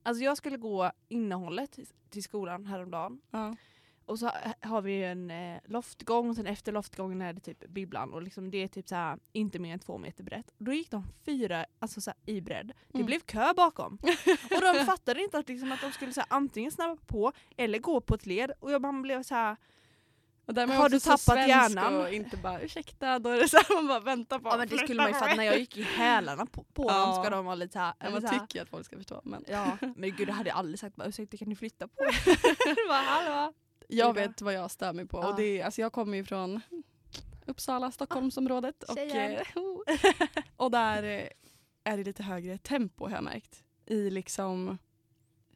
Alltså 0.03 0.25
jag 0.25 0.37
skulle 0.37 0.57
gå 0.57 0.91
innehållet 1.09 1.73
till- 1.73 1.87
till 2.11 2.23
skolan 2.23 2.67
häromdagen 2.67 3.21
Ja. 3.31 3.57
Och 4.11 4.19
så 4.19 4.27
ha- 4.27 4.53
har 4.61 4.83
vi 4.83 4.93
ju 4.93 5.05
en 5.05 5.31
eh, 5.31 5.61
loftgång 5.65 6.29
och 6.31 6.37
sen 6.37 6.47
efter 6.47 6.73
loftgången 6.73 7.23
är 7.23 7.33
det 7.33 7.41
typ 7.41 7.69
bibblan 7.69 8.13
och 8.13 8.23
liksom 8.23 8.51
det 8.51 8.59
är 8.63 8.69
typ 8.69 8.89
så 8.89 9.17
inte 9.33 9.59
mer 9.59 9.73
än 9.73 9.79
två 9.79 9.99
meter 9.99 10.25
brett. 10.25 10.51
Och 10.59 10.65
då 10.65 10.73
gick 10.73 10.91
de 10.91 11.07
fyra 11.25 11.67
alltså 11.79 12.01
så 12.01 12.13
i 12.27 12.41
bredd. 12.41 12.73
Det 12.89 12.99
Mm. 12.99 13.07
blev 13.07 13.21
kö 13.21 13.53
bakom. 13.57 13.99
och 14.51 14.61
de 14.75 14.85
fattade 14.87 15.23
inte 15.23 15.39
att, 15.39 15.49
liksom, 15.49 15.73
att 15.73 15.81
de 15.81 15.93
skulle 15.93 16.13
så 16.13 16.23
antingen 16.29 16.71
snabba 16.71 16.97
på 17.07 17.33
eller 17.57 17.79
gå 17.79 18.01
på 18.01 18.15
ett 18.15 18.27
led 18.27 18.53
och 18.61 18.73
jag 18.73 18.83
bara 18.83 18.93
blev 19.03 19.23
så 19.23 19.35
här. 19.35 19.57
Man 20.57 20.71
Har 20.71 20.89
du 20.89 21.01
tappat 21.01 21.49
hjärnan? 21.49 21.97
Och 22.01 22.13
inte 22.13 22.37
bara 22.37 22.61
ursäkta, 22.61 23.19
då 23.19 23.31
är 23.31 23.37
det 23.41 23.49
så 23.49 23.57
här, 23.57 23.75
man 23.77 23.87
bara 23.87 24.01
väntar 24.01 24.39
på 24.39 24.49
Ja 24.49 24.57
men 24.57 24.69
det 24.69 24.79
skulle 24.79 25.03
man 25.03 25.09
ju 25.09 25.15
fatta 25.15 25.35
när 25.35 25.45
jag 25.45 25.59
gick 25.59 25.77
i 25.77 25.83
hälarna 25.83 26.47
på, 26.47 26.63
på 26.65 26.85
Ja. 26.89 27.07
dem 27.07 27.25
ska 27.25 27.31
de 27.31 27.45
vara 27.45 27.55
lite 27.55 27.73
så 27.73 27.79
här, 27.79 27.95
Ja, 28.01 28.11
man 28.11 28.21
så 28.21 28.27
här. 28.27 28.39
tycker 28.39 28.63
att 28.63 28.69
folk 28.69 28.87
ska 28.87 28.97
förstå. 28.97 29.21
Men 29.25 29.45
Ja, 29.49 29.77
men 29.97 30.17
gud 30.17 30.27
det 30.27 30.33
hade 30.33 30.49
jag 30.49 30.59
aldrig 30.59 30.79
sagt 30.79 30.97
bara 30.97 31.09
ursäkta 31.09 31.37
kan 31.37 31.49
ni 31.49 31.57
flytta 31.57 31.89
på 31.89 31.95
er? 32.05 32.89
bara, 32.89 32.99
hallå? 33.03 33.53
Jag 33.91 34.15
vet 34.15 34.43
vad 34.43 34.55
jag 34.55 34.71
stör 34.71 34.93
mig 34.93 35.07
på. 35.07 35.19
Ja. 35.19 35.29
Och 35.31 35.37
det 35.37 35.61
är, 35.61 35.65
alltså 35.65 35.81
jag 35.81 35.93
kommer 35.93 36.17
ju 36.17 36.25
från 36.25 36.61
Uppsala, 37.47 37.91
Stockholmsområdet. 37.91 38.83
och, 38.83 38.95
Tjejen. 38.95 39.33
eh, 39.33 39.63
och 40.57 40.71
där 40.71 41.03
eh, 41.03 41.29
är 41.85 41.97
det 41.97 42.05
lite 42.05 42.23
högre 42.23 42.59
tempo 42.59 43.05
har 43.05 43.15
jag 43.15 43.25
märkt. 43.25 43.65
I 43.87 44.11
liksom 44.11 44.79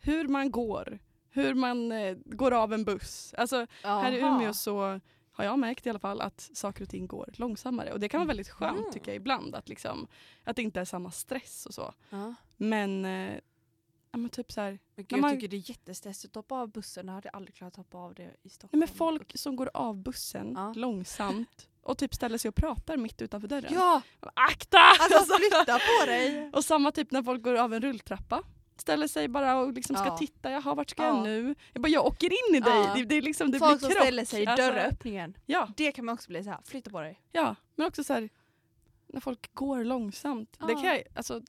hur 0.00 0.28
man 0.28 0.50
går, 0.50 0.98
hur 1.30 1.54
man 1.54 1.92
eh, 1.92 2.16
går 2.24 2.50
av 2.52 2.72
en 2.72 2.84
buss. 2.84 3.34
Alltså 3.38 3.66
här 3.82 4.12
i. 4.12 4.18
Umeå 4.20 4.52
så 4.54 5.00
har 5.32 5.44
jag 5.44 5.58
märkt 5.58 5.86
i 5.86 5.90
alla 5.90 5.98
fall 5.98 6.20
att 6.20 6.50
saker 6.54 6.82
och 6.82 6.88
ting 6.90 7.06
går 7.06 7.30
långsammare. 7.36 7.92
Och 7.92 8.00
det 8.00 8.08
kan 8.08 8.20
vara 8.20 8.28
väldigt 8.28 8.48
skönt 8.48 8.78
Mm. 8.78 8.92
tycker 8.92 9.08
jag 9.10 9.16
ibland. 9.16 9.54
Att, 9.54 9.68
liksom, 9.68 10.06
att 10.44 10.56
det 10.56 10.62
inte 10.62 10.80
är 10.80 10.84
samma 10.84 11.10
stress 11.10 11.66
och 11.66 11.74
så. 11.74 11.94
Ja. 12.10 12.34
Men, 12.56 13.04
eh, 13.04 13.38
ja, 14.14 14.18
men 14.18 14.30
typ 14.30 14.52
så 14.52 14.60
här, 14.60 14.78
Men 14.96 15.04
gud, 15.08 15.20
man- 15.20 15.30
jag 15.30 15.40
tycker 15.40 15.48
det 15.48 15.56
är 15.56 15.70
jättestressigt 15.70 16.30
att 16.36 16.36
hoppa 16.36 16.54
av 16.54 16.70
bussen. 16.72 17.06
Jag 17.06 17.14
hade 17.14 17.28
aldrig 17.30 17.54
klarat 17.54 17.72
att 17.72 17.76
hoppa 17.76 17.98
av 17.98 18.14
det 18.14 18.30
i 18.42 18.48
Stockholm. 18.48 18.78
men 18.78 18.88
folk 18.88 19.38
som 19.38 19.56
går 19.56 19.70
av 19.74 19.96
bussen 20.02 20.52
Ja. 20.56 20.72
långsamt 20.76 21.68
och 21.82 21.98
typ 21.98 22.14
ställer 22.14 22.38
sig 22.38 22.48
och 22.48 22.54
pratar 22.54 22.96
mitt 22.96 23.22
utanför 23.22 23.48
dörren. 23.48 23.72
Ja! 23.74 24.02
Akta! 24.34 24.78
Alltså 25.00 25.34
flytta 25.36 25.78
på 25.78 26.06
dig! 26.06 26.50
Och 26.54 26.64
samma 26.64 26.92
typ 26.92 27.10
när 27.10 27.22
folk 27.22 27.42
går 27.42 27.54
av 27.54 27.74
en 27.74 27.80
rulltrappa. 27.82 28.42
Ställer 28.76 29.08
sig 29.08 29.28
bara 29.28 29.56
och 29.56 29.72
liksom 29.72 29.96
ska 29.96 30.06
Ja. 30.06 30.16
titta, 30.16 30.50
jaha 30.50 30.74
vart 30.74 30.90
ska 30.90 31.02
Ja. 31.02 31.08
jag 31.08 31.22
nu? 31.24 31.54
Jag 31.72 31.82
bara, 31.82 31.88
jag 31.88 32.06
åker 32.06 32.26
in 32.26 32.56
i 32.56 32.60
dig. 32.60 32.74
Ja. 32.74 32.92
Det, 32.96 33.04
det, 33.04 33.14
är 33.14 33.22
liksom, 33.22 33.50
det 33.50 33.58
Folk 33.58 33.70
blir 33.70 33.78
som 33.78 33.90
krock. 33.90 34.02
ställer 34.02 34.24
sig 34.24 34.42
i 34.42 34.46
Alltså, 34.46 34.66
dörröppningen. 34.66 35.36
Ja, 35.46 35.68
Det 35.76 35.92
kan 35.92 36.04
man 36.04 36.12
också 36.12 36.28
bli 36.28 36.44
så 36.44 36.50
här. 36.50 36.58
flytta 36.64 36.90
på 36.90 37.00
dig. 37.00 37.20
ja, 37.32 37.56
men 37.76 37.86
också 37.86 38.04
så 38.04 38.12
här, 38.12 38.28
när 39.06 39.20
folk 39.20 39.54
går 39.54 39.84
långsamt. 39.84 40.56
Det, 40.66 40.74
kan 40.74 40.84
jag, 40.84 41.02
alltså, 41.14 41.40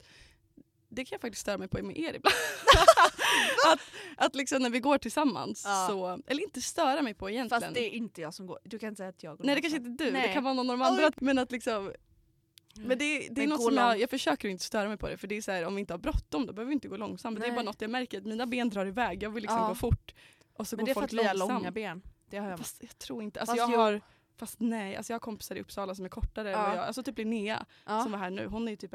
det 0.96 1.06
kan 1.06 1.16
jag 1.16 1.22
faktiskt 1.22 1.42
störa 1.42 1.58
mig 1.58 1.68
på 1.68 1.84
med 1.84 1.98
er 1.98 2.14
ibland. 2.14 2.36
att, 3.74 3.80
att 4.18 4.36
liksom 4.36 4.62
när 4.62 4.70
vi 4.70 4.80
går 4.80 4.98
tillsammans, 4.98 5.64
Ja. 5.66 5.88
så, 5.90 6.20
eller 6.28 6.44
inte 6.44 6.62
störa 6.62 7.02
mig 7.02 7.14
på 7.14 7.30
egentligen. 7.30 7.62
Fast 7.62 7.74
det 7.74 7.86
är 7.86 7.90
inte 7.90 8.22
jag 8.22 8.34
som 8.34 8.48
går. 8.48 8.60
Du 8.64 8.80
kan 8.80 8.90
inte 8.90 8.98
säga 8.98 9.10
att 9.10 9.24
jag 9.24 9.38
går 9.38 9.46
Nej 9.46 9.56
det 9.56 9.62
kanske 9.62 9.78
inte 9.78 10.04
är 10.04 10.06
du, 10.06 10.12
det 10.12 10.20
Nej. 10.20 10.34
kan 10.34 10.44
vara 10.44 10.54
någon 10.54 10.70
av 10.70 10.78
de 10.78 10.86
andra. 10.86 11.12
Men 11.18 11.40
att 11.40 11.52
liksom, 11.52 11.94
men 12.76 12.98
det, 12.98 13.20
det 13.20 13.26
är 13.28 13.32
Men 13.36 13.50
något 13.50 13.64
som 13.64 13.76
jag, 13.76 14.00
jag 14.00 14.10
försöker 14.10 14.48
inte 14.50 14.64
störa 14.64 14.88
mig 14.88 14.98
på 14.98 15.08
det 15.10 15.18
för 15.18 15.28
det 15.28 15.38
är 15.38 15.42
så 15.42 15.52
här, 15.52 15.66
om 15.66 15.76
vi 15.76 15.80
inte 15.80 15.94
har 15.94 15.98
bråttom 16.00 16.46
då 16.46 16.54
behöver 16.54 16.70
vi 16.70 16.74
inte 16.74 16.88
gå 16.88 16.98
långsamt. 16.98 17.40
Det 17.40 17.48
är 17.48 17.52
bara 17.52 17.64
något 17.64 17.82
jag 17.82 17.92
märker 17.92 18.18
att 18.18 18.26
mina 18.26 18.46
ben 18.46 18.70
drar 18.70 18.86
iväg, 18.86 19.24
jag 19.24 19.30
vill 19.30 19.42
liksom 19.44 19.60
Ja. 19.60 19.68
gå 19.68 19.76
fort. 19.76 20.14
Och 20.54 20.68
så 20.68 20.76
Men 20.76 20.86
går 20.86 20.86
det 20.86 20.92
är 20.92 20.94
för 20.94 21.02
folk 21.02 21.14
att 21.14 21.20
vi 21.20 21.28
har 21.28 21.36
långa 21.36 21.72
ben. 21.72 22.02
Det 22.30 22.38
har 22.38 22.50
jag. 22.50 22.58
Fast 22.60 22.78
jag 22.82 22.98
tror 22.98 23.24
inte, 23.24 23.40
alltså 23.40 23.56
Fast 23.56 23.72
jag 23.72 23.78
har 23.78 24.02
Fast 24.38 24.56
nej, 24.60 24.96
alltså 24.96 25.14
jag 25.14 25.16
har 25.16 25.20
kompisar 25.20 25.56
i 25.56 25.62
Uppsala 25.62 25.96
som 25.96 26.06
är 26.06 26.10
kortare 26.10 26.50
Ja. 26.50 26.62
vad 26.62 26.78
jag 26.78 26.86
Alltså 26.86 27.04
typ 27.04 27.18
Linnea 27.18 27.66
Ja. 27.86 28.04
som 28.04 28.12
var 28.12 28.20
här 28.20 28.30
nu, 28.30 28.46
hon 28.48 28.68
är 28.68 28.72
ju 28.72 28.78
typ 28.78 28.94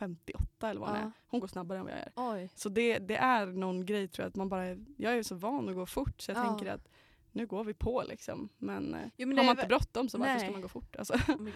1,58 0.00 0.70
eller 0.70 0.80
vad 0.80 0.88
hon 0.90 0.98
Ja. 0.98 1.04
är. 1.04 1.12
Hon 1.26 1.40
går 1.40 1.48
snabbare 1.48 1.78
än 1.78 1.84
vad 1.84 1.92
jag 1.92 2.00
är. 2.00 2.12
Oj. 2.16 2.50
Så 2.54 2.68
det, 2.68 2.98
det 2.98 3.16
är 3.16 3.46
någon 3.46 3.86
grej 3.86 4.08
tror 4.08 4.22
jag 4.24 4.28
att 4.28 4.36
man 4.36 4.48
bara, 4.48 4.66
jag 4.96 5.14
är 5.18 5.22
så 5.22 5.34
van 5.34 5.68
att 5.68 5.74
gå 5.74 5.86
fort 5.86 6.20
så 6.20 6.30
jag 6.30 6.38
Ja. 6.38 6.44
tänker 6.44 6.66
att 6.72 6.88
nu 7.32 7.46
går 7.46 7.64
vi 7.64 7.74
på 7.74 8.02
liksom. 8.08 8.48
Men, 8.58 8.94
eh, 8.94 9.00
Jo, 9.16 9.28
men 9.28 9.38
har 9.38 9.44
man 9.44 9.56
är 9.56 9.60
inte 9.62 9.68
bråttom 9.68 10.08
så 10.08 10.18
varför 10.18 10.38
ska 10.38 10.50
man 10.50 10.60
gå 10.60 10.68
fort? 10.68 10.96
Alltså. 10.96 11.14
Oh. 11.14 11.48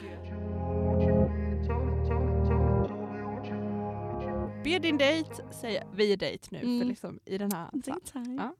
Be 4.64 4.79
din 4.79 4.99
dejt 4.99 5.31
säga, 5.61 5.85
vi 5.94 6.12
är 6.12 6.16
dejt 6.16 6.49
nu 6.51 6.59
Mm. 6.59 6.79
för 6.81 6.87
liksom 6.87 7.20
i 7.25 7.38
den 7.38 7.53
här. 7.53 7.70
Ja. 8.38 8.55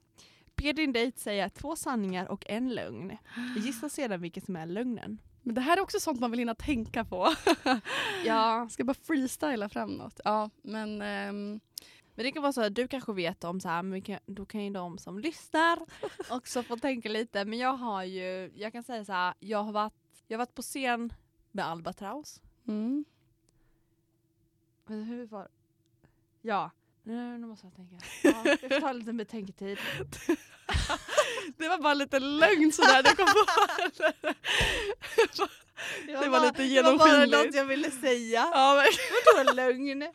Be 0.55 0.73
din 0.73 0.93
dejt 0.93 1.19
säga 1.19 1.49
två 1.49 1.75
sanningar 1.75 2.27
och 2.27 2.45
en 2.49 2.69
lögn. 2.75 3.17
Gissa 3.57 3.89
sedan 3.89 4.21
vilken 4.21 4.43
som 4.45 4.55
är 4.55 4.65
lögnen. 4.65 5.17
Men 5.47 5.55
det 5.55 5.61
här 5.61 5.77
är 5.77 5.81
också 5.81 5.99
sånt 5.99 6.19
man 6.19 6.31
vill 6.31 6.39
hinna 6.39 6.55
tänka 6.55 7.05
på. 7.05 7.33
Ja. 8.25 8.67
Ska 8.69 8.83
bara 8.83 8.93
freestyla 8.93 9.69
fram 9.69 9.91
något. 9.91 10.19
Ja, 10.23 10.49
men 10.61 11.01
ehm, 11.01 11.59
Men 12.15 12.25
det 12.25 12.31
kan 12.31 12.41
vara 12.41 12.53
så 12.53 12.61
att 12.61 12.75
du 12.75 12.87
kanske 12.87 13.13
vet 13.13 13.43
om 13.43 13.59
så 13.59 13.69
här, 13.69 13.83
men 13.83 14.01
kan, 14.01 14.19
då 14.25 14.45
kan 14.45 14.63
ju 14.63 14.69
de 14.69 14.97
som 14.97 15.19
lyssnar 15.19 15.79
också 16.29 16.63
få 16.63 16.77
tänka 16.77 17.09
lite. 17.09 17.45
Men 17.45 17.59
jag 17.59 17.73
har 17.73 18.03
ju, 18.03 18.51
jag 18.55 18.71
kan 18.71 18.83
säga 18.83 19.05
så 19.05 19.11
här, 19.13 19.33
jag 19.39 19.63
har 19.63 19.71
varit, 19.71 19.93
jag 20.27 20.37
har 20.37 20.45
varit 20.45 20.55
på 20.55 20.61
scen 20.61 21.13
med 21.51 21.65
Albatraus. 21.65 22.41
mm. 22.67 23.05
Men 24.85 25.03
hur 25.03 25.25
var 25.25 25.47
Ja, 26.41 26.71
nu, 27.03 27.37
nu 27.37 27.47
måste 27.47 27.67
jag 27.67 27.75
tänka. 27.75 28.05
Ja, 28.23 28.43
det 28.61 28.69
får 28.69 28.79
ta 28.79 28.91
lite 28.91 29.13
betänketid. 29.13 29.77
det 31.57 31.69
var 31.69 31.81
bara 31.81 31.93
lite 31.93 32.19
lögn 32.19 32.71
sådär 32.71 33.03
du 33.03 33.15
kom 33.15 33.25
på. 33.25 34.13
Det 36.05 36.27
var 36.27 36.39
lite 36.39 36.63
Det 36.63 36.81
var 36.81 36.97
bara 36.97 37.07
genomskinligt. 37.07 37.45
något 37.45 37.55
jag 37.55 37.65
ville 37.65 37.91
säga. 37.91 38.49
ja, 38.53 38.75
men, 38.83 38.85
Vadå 39.45 39.53
lögn? 39.53 40.13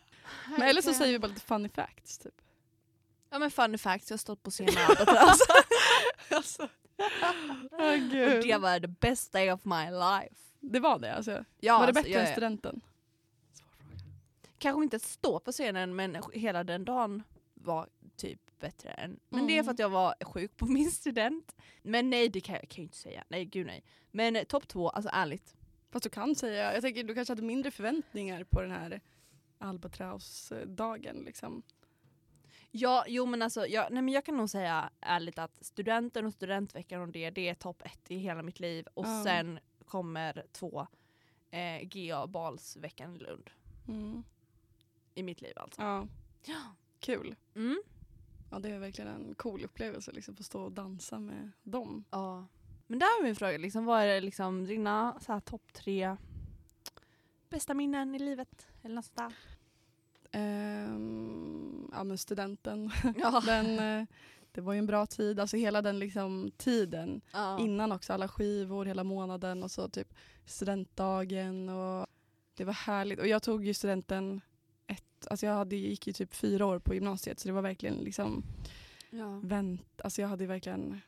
men 0.51 0.63
eller 0.63 0.83
så 0.83 0.95
säger 0.95 1.13
vi 1.13 1.19
bara 1.19 1.27
lite 1.29 1.41
funny 1.41 1.69
facts. 1.69 2.19
Typ. 2.19 2.35
Ja 3.31 3.39
men 3.39 3.51
funny 3.51 3.79
fact, 3.79 4.11
jag 4.11 4.15
har 4.15 4.19
stått 4.19 4.43
på 4.43 4.51
scen 4.51 4.67
med 4.75 4.91
Albatraus. 4.91 5.39
Alltså. 6.31 6.69
Åh, 7.73 7.93
Och 7.93 7.99
gud. 7.99 8.43
det 8.43 8.57
var 8.59 8.81
the 8.81 8.87
best 8.89 9.33
day 9.33 9.53
of 9.53 9.65
my 9.65 9.85
life. 9.91 10.35
Det 10.61 10.81
var 10.81 10.99
det 10.99 11.15
alltså? 11.15 11.45
Ja, 11.61 11.79
var 11.79 11.87
det 11.87 11.89
alltså, 11.91 12.03
bättre 12.03 12.21
än 12.27 12.33
studenten? 12.33 12.81
Kanske 14.59 14.83
inte 14.83 14.99
stå 14.99 15.41
på 15.41 15.53
scenen 15.53 15.97
men 15.97 16.17
hela 16.33 16.65
den 16.65 16.85
dagen 16.85 17.23
var 17.55 17.89
typ 18.17 18.41
bättre 18.63 18.91
än. 18.91 19.21
Men 19.29 19.47
det 19.47 19.53
är 19.53 19.55
Mm. 19.55 19.65
för 19.65 19.73
att 19.73 19.79
jag 19.79 19.89
var 19.91 20.15
sjuk 20.25 20.57
på 20.57 20.67
min 20.77 20.91
student. 20.91 21.57
Men 21.83 22.11
nej 22.11 22.29
det 22.29 22.41
kan 22.41 22.55
jag, 22.55 22.69
kan 22.69 22.83
jag 22.83 22.87
inte 22.87 22.97
säga. 22.97 23.25
Nej 23.29 23.45
gud 23.45 23.67
nej. 23.67 23.85
Men 24.11 24.37
eh, 24.37 24.45
topp 24.45 24.69
två, 24.69 24.89
alltså 24.91 25.11
ärligt. 25.13 25.57
Fast 25.91 26.03
du 26.03 26.11
kan 26.11 26.35
säga, 26.35 26.73
jag 26.75 26.83
tänker 26.83 27.05
du 27.05 27.15
kanske 27.15 27.33
hade 27.33 27.43
mindre 27.43 27.71
förväntningar 27.71 28.45
på 28.45 28.61
den 28.63 28.71
här 28.71 29.01
Albatraus-dagen 29.59 31.17
liksom. 31.25 31.63
Ja, 32.71 33.05
jo 33.09 33.27
men 33.27 33.43
alltså, 33.43 33.67
jag, 33.67 33.93
nej, 33.93 34.03
men 34.03 34.15
jag 34.15 34.25
kan 34.25 34.37
nog 34.37 34.51
säga 34.51 34.91
ärligt 35.01 35.39
att 35.39 35.65
studenten 35.65 36.27
och 36.27 36.33
studentveckan 36.33 37.03
och 37.03 37.09
det, 37.09 37.31
det 37.31 37.49
är 37.49 37.55
topp 37.55 37.83
ett 37.85 38.11
i 38.11 38.17
hela 38.17 38.43
mitt 38.43 38.61
liv. 38.61 38.87
Och 38.95 39.07
Ja. 39.07 39.23
sen 39.25 39.59
kommer 39.85 40.47
två, 40.53 40.87
eh, 41.51 41.83
GA 41.83 42.27
balsveckan 42.27 43.17
i 43.17 43.19
Lund. 43.19 43.51
Mm. 43.89 44.23
I 45.15 45.23
mitt 45.23 45.41
liv 45.41 45.53
alltså. 45.57 45.83
Ja, 45.83 46.07
Ja. 46.45 46.75
kul. 47.01 47.35
Mm. 47.55 47.83
Ja, 48.53 48.59
det 48.59 48.71
är 48.71 48.79
verkligen 48.79 49.11
en 49.11 49.35
cool 49.35 49.65
upplevelse 49.65 50.13
liksom, 50.13 50.37
få 50.37 50.43
stå 50.43 50.63
och 50.63 50.73
dansa 50.73 51.19
med 51.19 51.51
dem. 51.63 52.05
ja. 52.11 52.47
Men 52.87 52.99
där 52.99 53.07
är 53.07 53.23
min 53.25 53.37
fråga, 53.37 53.59
liksom, 53.59 53.85
vad 53.85 54.03
är 54.03 54.07
det, 54.07 54.21
liksom, 54.21 54.65
dina 54.65 55.21
så 55.21 55.33
här, 55.33 55.41
topp 55.41 55.73
tre 55.73 56.17
bästa 57.49 57.75
minnen 57.75 58.15
i 58.15 58.19
livet? 58.19 58.67
Eller 58.83 58.95
något 58.95 59.05
sånt? 59.05 59.35
Ehm, 60.31 61.91
ja 61.93 62.05
men 62.05 62.19
studenten, 62.19 62.91
Ja. 63.17 63.41
den, 63.47 63.79
eh, 63.79 64.07
det 64.53 64.61
var 64.61 64.73
ju 64.73 64.79
en 64.79 64.87
bra 64.87 65.07
tid. 65.07 65.41
Alltså 65.41 65.57
hela 65.57 65.83
den 65.83 65.99
liksom 65.99 66.51
tiden 66.57 67.21
ja. 67.33 67.59
innan 67.59 67.93
också, 67.93 68.13
alla 68.13 68.29
skivor 68.29 68.85
hela 68.85 69.05
månaden 69.05 69.63
och 69.63 69.71
så 69.71 69.89
typ 69.89 70.15
studentdagen 70.47 71.69
och 71.69 72.07
det 72.55 72.65
var 72.65 72.73
härligt. 72.73 73.21
Och 73.21 73.27
jag 73.27 73.43
tog 73.43 73.65
ju 73.65 73.75
studenten 73.75 74.41
alltså 75.31 75.47
jag 75.47 75.55
hade, 75.55 75.77
gick 75.77 76.07
ju 76.07 76.13
typ 76.13 76.35
fyra 76.35 76.67
år 76.67 76.79
på 76.79 76.95
gymnasiet 76.95 77.41
så 77.41 77.49
det 77.49 77.53
var 77.55 77.63
verkligen 77.63 77.95
liksom 77.97 78.43
Ja. 79.11 79.41
vänt, 79.43 80.01
alltså 80.05 80.21
jag 80.23 80.29
hade 80.29 80.47
verkligen 80.47 81.01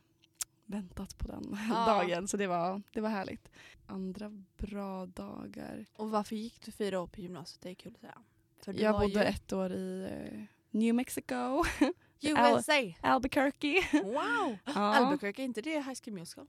väntat 0.66 1.18
på 1.18 1.28
den 1.28 1.58
Ja. 1.70 1.86
dagen 1.86 2.28
så 2.28 2.36
det 2.36 2.46
var, 2.46 2.82
det 2.92 3.00
var 3.00 3.08
härligt. 3.08 3.48
Andra 3.86 4.30
bra 4.56 5.06
dagar. 5.06 5.84
Och 5.96 6.10
varför 6.10 6.36
gick 6.36 6.60
du 6.64 6.72
fyra 6.72 7.00
år 7.00 7.06
på 7.06 7.20
gymnasiet? 7.20 7.60
Det 7.62 7.70
är 7.70 7.74
kul 7.74 7.92
att 7.94 8.00
säga. 8.00 8.18
För 8.64 8.80
Jag 8.80 9.00
bodde 9.00 9.12
ju 9.12 9.20
ett 9.24 9.52
år 9.52 9.72
i 9.72 10.08
eh, 10.10 10.42
New 10.70 10.94
Mexico, 10.94 11.64
USA! 12.20 12.94
Albuquerque. 13.00 13.82
Wow! 14.02 14.56
Ja. 14.64 14.72
Albuquerque, 14.94 15.42
är 15.42 15.44
inte 15.44 15.60
det 15.60 15.70
High 15.70 15.94
School 16.04 16.14
Musical? 16.14 16.46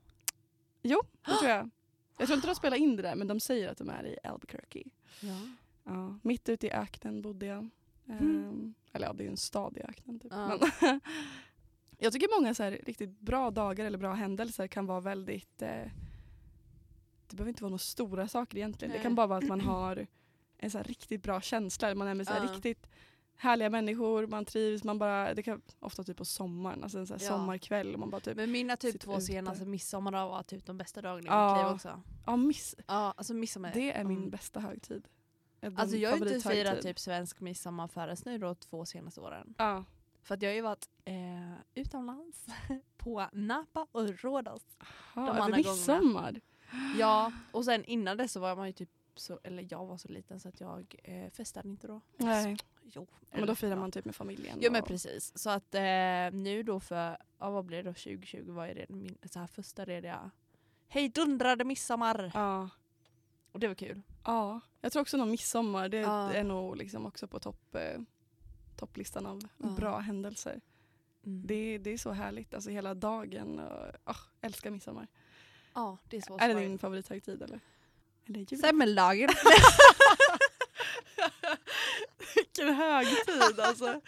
Jo, 0.82 1.02
det 1.26 1.32
tror 1.40 1.50
jag. 1.52 1.70
Jag 2.18 2.28
tror 2.28 2.36
inte 2.36 2.48
de 2.48 2.56
spelar 2.56 2.78
in 2.78 2.96
det 2.96 3.02
där 3.02 3.16
men 3.16 3.28
de 3.28 3.40
säger 3.40 3.70
att 3.70 3.78
de 3.78 3.90
är 3.90 4.06
i 4.06 4.18
Albuquerque. 4.24 4.84
Ja. 5.20 5.40
Ja, 5.86 6.20
mitt 6.22 6.50
ute 6.50 6.68
i 6.68 6.72
öknen 6.72 7.22
bodde 7.22 7.46
jag. 7.46 7.70
Mm. 8.10 8.20
Ehm, 8.20 8.74
eller 8.94 9.08
ja, 9.08 9.14
det 9.14 9.24
är 9.24 9.26
ju 9.26 9.32
en 9.32 9.38
stad 9.38 9.78
i 9.78 9.82
öknen. 9.82 10.20
Typ. 10.20 10.32
Ja. 10.36 10.58
Men 10.82 11.00
jag 11.98 12.14
tycker 12.14 12.40
många 12.42 12.54
så 12.54 12.64
här, 12.64 12.72
riktigt 12.72 13.20
bra 13.20 13.52
dagar 13.52 13.86
eller 13.86 13.98
bra 13.98 14.14
händelser 14.14 14.68
kan 14.68 14.86
vara 14.86 15.00
väldigt... 15.00 15.62
Eh, 15.62 15.92
det 17.28 17.36
behöver 17.36 17.50
inte 17.50 17.64
vara 17.64 17.70
några 17.70 17.78
stora 17.80 18.28
saker 18.28 18.58
egentligen. 18.58 18.90
Nej. 18.90 19.00
Det 19.00 19.04
kan 19.04 19.16
bara 19.16 19.28
vara 19.28 19.38
att 19.40 19.48
man 19.48 19.62
har 19.72 20.08
en 20.58 20.72
så 20.72 20.84
riktigt 20.84 21.24
bra 21.24 21.42
känsla. 21.42 21.96
Man 21.96 22.08
är 22.08 22.14
med 22.16 22.28
så 22.28 22.34
här 22.34 22.46
Ja. 22.46 22.52
riktigt 22.54 22.88
härliga 23.38 23.70
människor, 23.70 24.28
man 24.28 24.46
trivs. 24.46 24.84
Man 24.84 24.98
bara, 25.00 25.34
det 25.34 25.44
kan 25.44 25.62
ofta 25.80 26.04
typ 26.04 26.18
på 26.18 26.26
sommaren, 26.26 26.84
alltså 26.84 27.00
en 27.00 27.08
så 27.08 27.14
här 27.14 27.22
Ja. 27.22 27.28
sommarkväll. 27.30 27.98
Man 27.98 28.10
bara 28.10 28.22
typ, 28.22 28.36
Men 28.38 28.52
mina 28.52 28.78
typ 28.78 29.00
två 29.00 29.12
ute. 29.14 29.22
senaste 29.22 29.66
midsommar 29.66 30.12
var 30.12 30.44
typ 30.44 30.66
de 30.66 30.78
bästa 30.78 31.02
dagarna 31.02 31.22
i 31.28 31.30
Ja. 31.32 31.54
mitt 31.56 31.66
liv 31.66 31.74
också. 31.76 32.02
ja, 32.26 32.36
miss, 32.36 32.76
Ja, 32.88 33.14
alltså 33.18 33.34
midsommar. 33.34 33.72
det 33.74 33.92
är 33.92 34.04
min 34.04 34.18
mm. 34.18 34.30
bästa 34.30 34.60
högtid. 34.60 35.08
Alltså 35.62 35.98
jag 35.98 36.10
har 36.10 36.18
inte 36.18 36.28
favorithögtid. 36.28 36.66
firat 36.68 36.82
typ 36.82 37.00
svensk 37.00 37.40
midsommar 37.40 37.88
förrän 37.88 38.18
nu 38.26 38.38
då 38.38 38.56
två 38.56 38.86
senaste 38.86 39.22
åren. 39.22 39.56
Ja. 39.58 39.84
För 40.24 40.36
att 40.36 40.42
jag 40.42 40.50
har 40.50 40.56
ju 40.56 40.62
varit 40.62 40.90
eh, 41.06 41.14
utomlands 41.76 42.46
på 42.98 43.30
Napa 43.34 43.88
och 43.92 44.10
Rhodos. 44.10 44.62
Ja, 44.80 44.86
De 45.16 45.30
över 45.30 45.40
andra 45.40 45.58
midsommar. 45.58 46.42
Ja, 46.98 47.32
och 47.52 47.66
sen 47.66 47.86
innan 47.86 48.18
det 48.18 48.28
så 48.28 48.40
var 48.40 48.56
man 48.56 48.68
ju 48.68 48.74
typ 48.74 48.90
så, 49.16 49.40
eller 49.44 49.68
jag 49.70 49.86
var 49.86 49.98
så 49.98 50.08
liten 50.08 50.40
så 50.40 50.50
att 50.50 50.60
jag 50.62 50.96
eh, 51.04 51.30
festade 51.32 51.70
inte 51.70 51.88
då. 51.88 52.02
Nej. 52.18 52.58
Jo. 52.84 53.08
Men 53.32 53.48
då 53.48 53.56
firar 53.56 53.76
man 53.76 53.92
typ 53.92 54.06
med 54.06 54.16
familjen. 54.16 54.60
Ja 54.62 54.72
men 54.72 54.84
precis. 54.84 55.38
Så 55.38 55.50
att 55.50 55.76
eh, 55.76 55.82
nu 56.32 56.64
då 56.64 56.80
för, 56.80 57.18
ja, 57.40 57.50
vad 57.50 57.66
blir 57.66 57.78
det 57.78 57.90
då, 57.90 57.94
2020 57.94 58.52
var 58.52 58.68
ju 58.68 58.74
det 58.74 58.90
min 58.90 59.18
så 59.32 59.40
här 59.40 59.48
första 59.48 59.86
rediga 59.86 60.32
hejdundrade 60.88 61.64
midsommar. 61.64 62.32
Ja. 62.34 62.70
Och 63.52 63.60
det 63.60 63.68
var 63.68 63.76
kul. 63.76 64.02
Ja, 64.26 64.60
jag 64.82 64.92
tror 64.92 65.02
också 65.02 65.18
nog 65.18 65.28
midsommar. 65.28 65.90
Det 65.90 65.98
Ja. 65.98 66.34
är 66.34 66.44
nog 66.44 66.78
liksom 66.78 67.06
också 67.06 67.28
på 67.28 67.40
topp, 67.40 67.76
eh, 67.76 68.00
topplistan 68.76 69.26
av 69.26 69.42
Ja. 69.58 69.68
bra 69.70 69.98
händelser. 70.00 70.62
Mm. 71.26 71.48
Det, 71.48 71.78
det 71.78 71.90
är 71.94 71.98
så 71.98 72.12
härligt, 72.12 72.54
alltså 72.54 72.70
hela 72.70 72.94
dagen. 72.94 73.60
Och, 73.60 73.92
ah, 74.04 74.16
älskar 74.42 74.72
midsommar. 74.72 75.08
ja, 75.74 75.98
det 76.10 76.18
är 76.18 76.22
så 76.22 76.38
är 76.40 76.48
det 76.54 76.60
din 76.60 76.80
favorithögtid 76.80 77.42
eller? 77.42 77.60
Eller 78.28 78.40
jul? 78.40 78.60
Semmeldagen. 78.60 79.30
Vilken 82.36 82.76
högtid 82.76 83.60
alltså. 83.60 83.86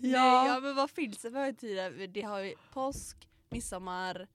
Nej, 0.00 0.10
ja. 0.10 0.46
ja 0.46 0.60
men 0.60 0.74
vad 0.76 0.90
finns 0.90 1.18
det 1.18 1.30
för 1.30 1.38
högtider? 1.38 2.06
Det 2.06 2.22
har 2.22 2.38
ju 2.40 2.54
påsk, 2.72 3.28
midsommar, 3.50 4.28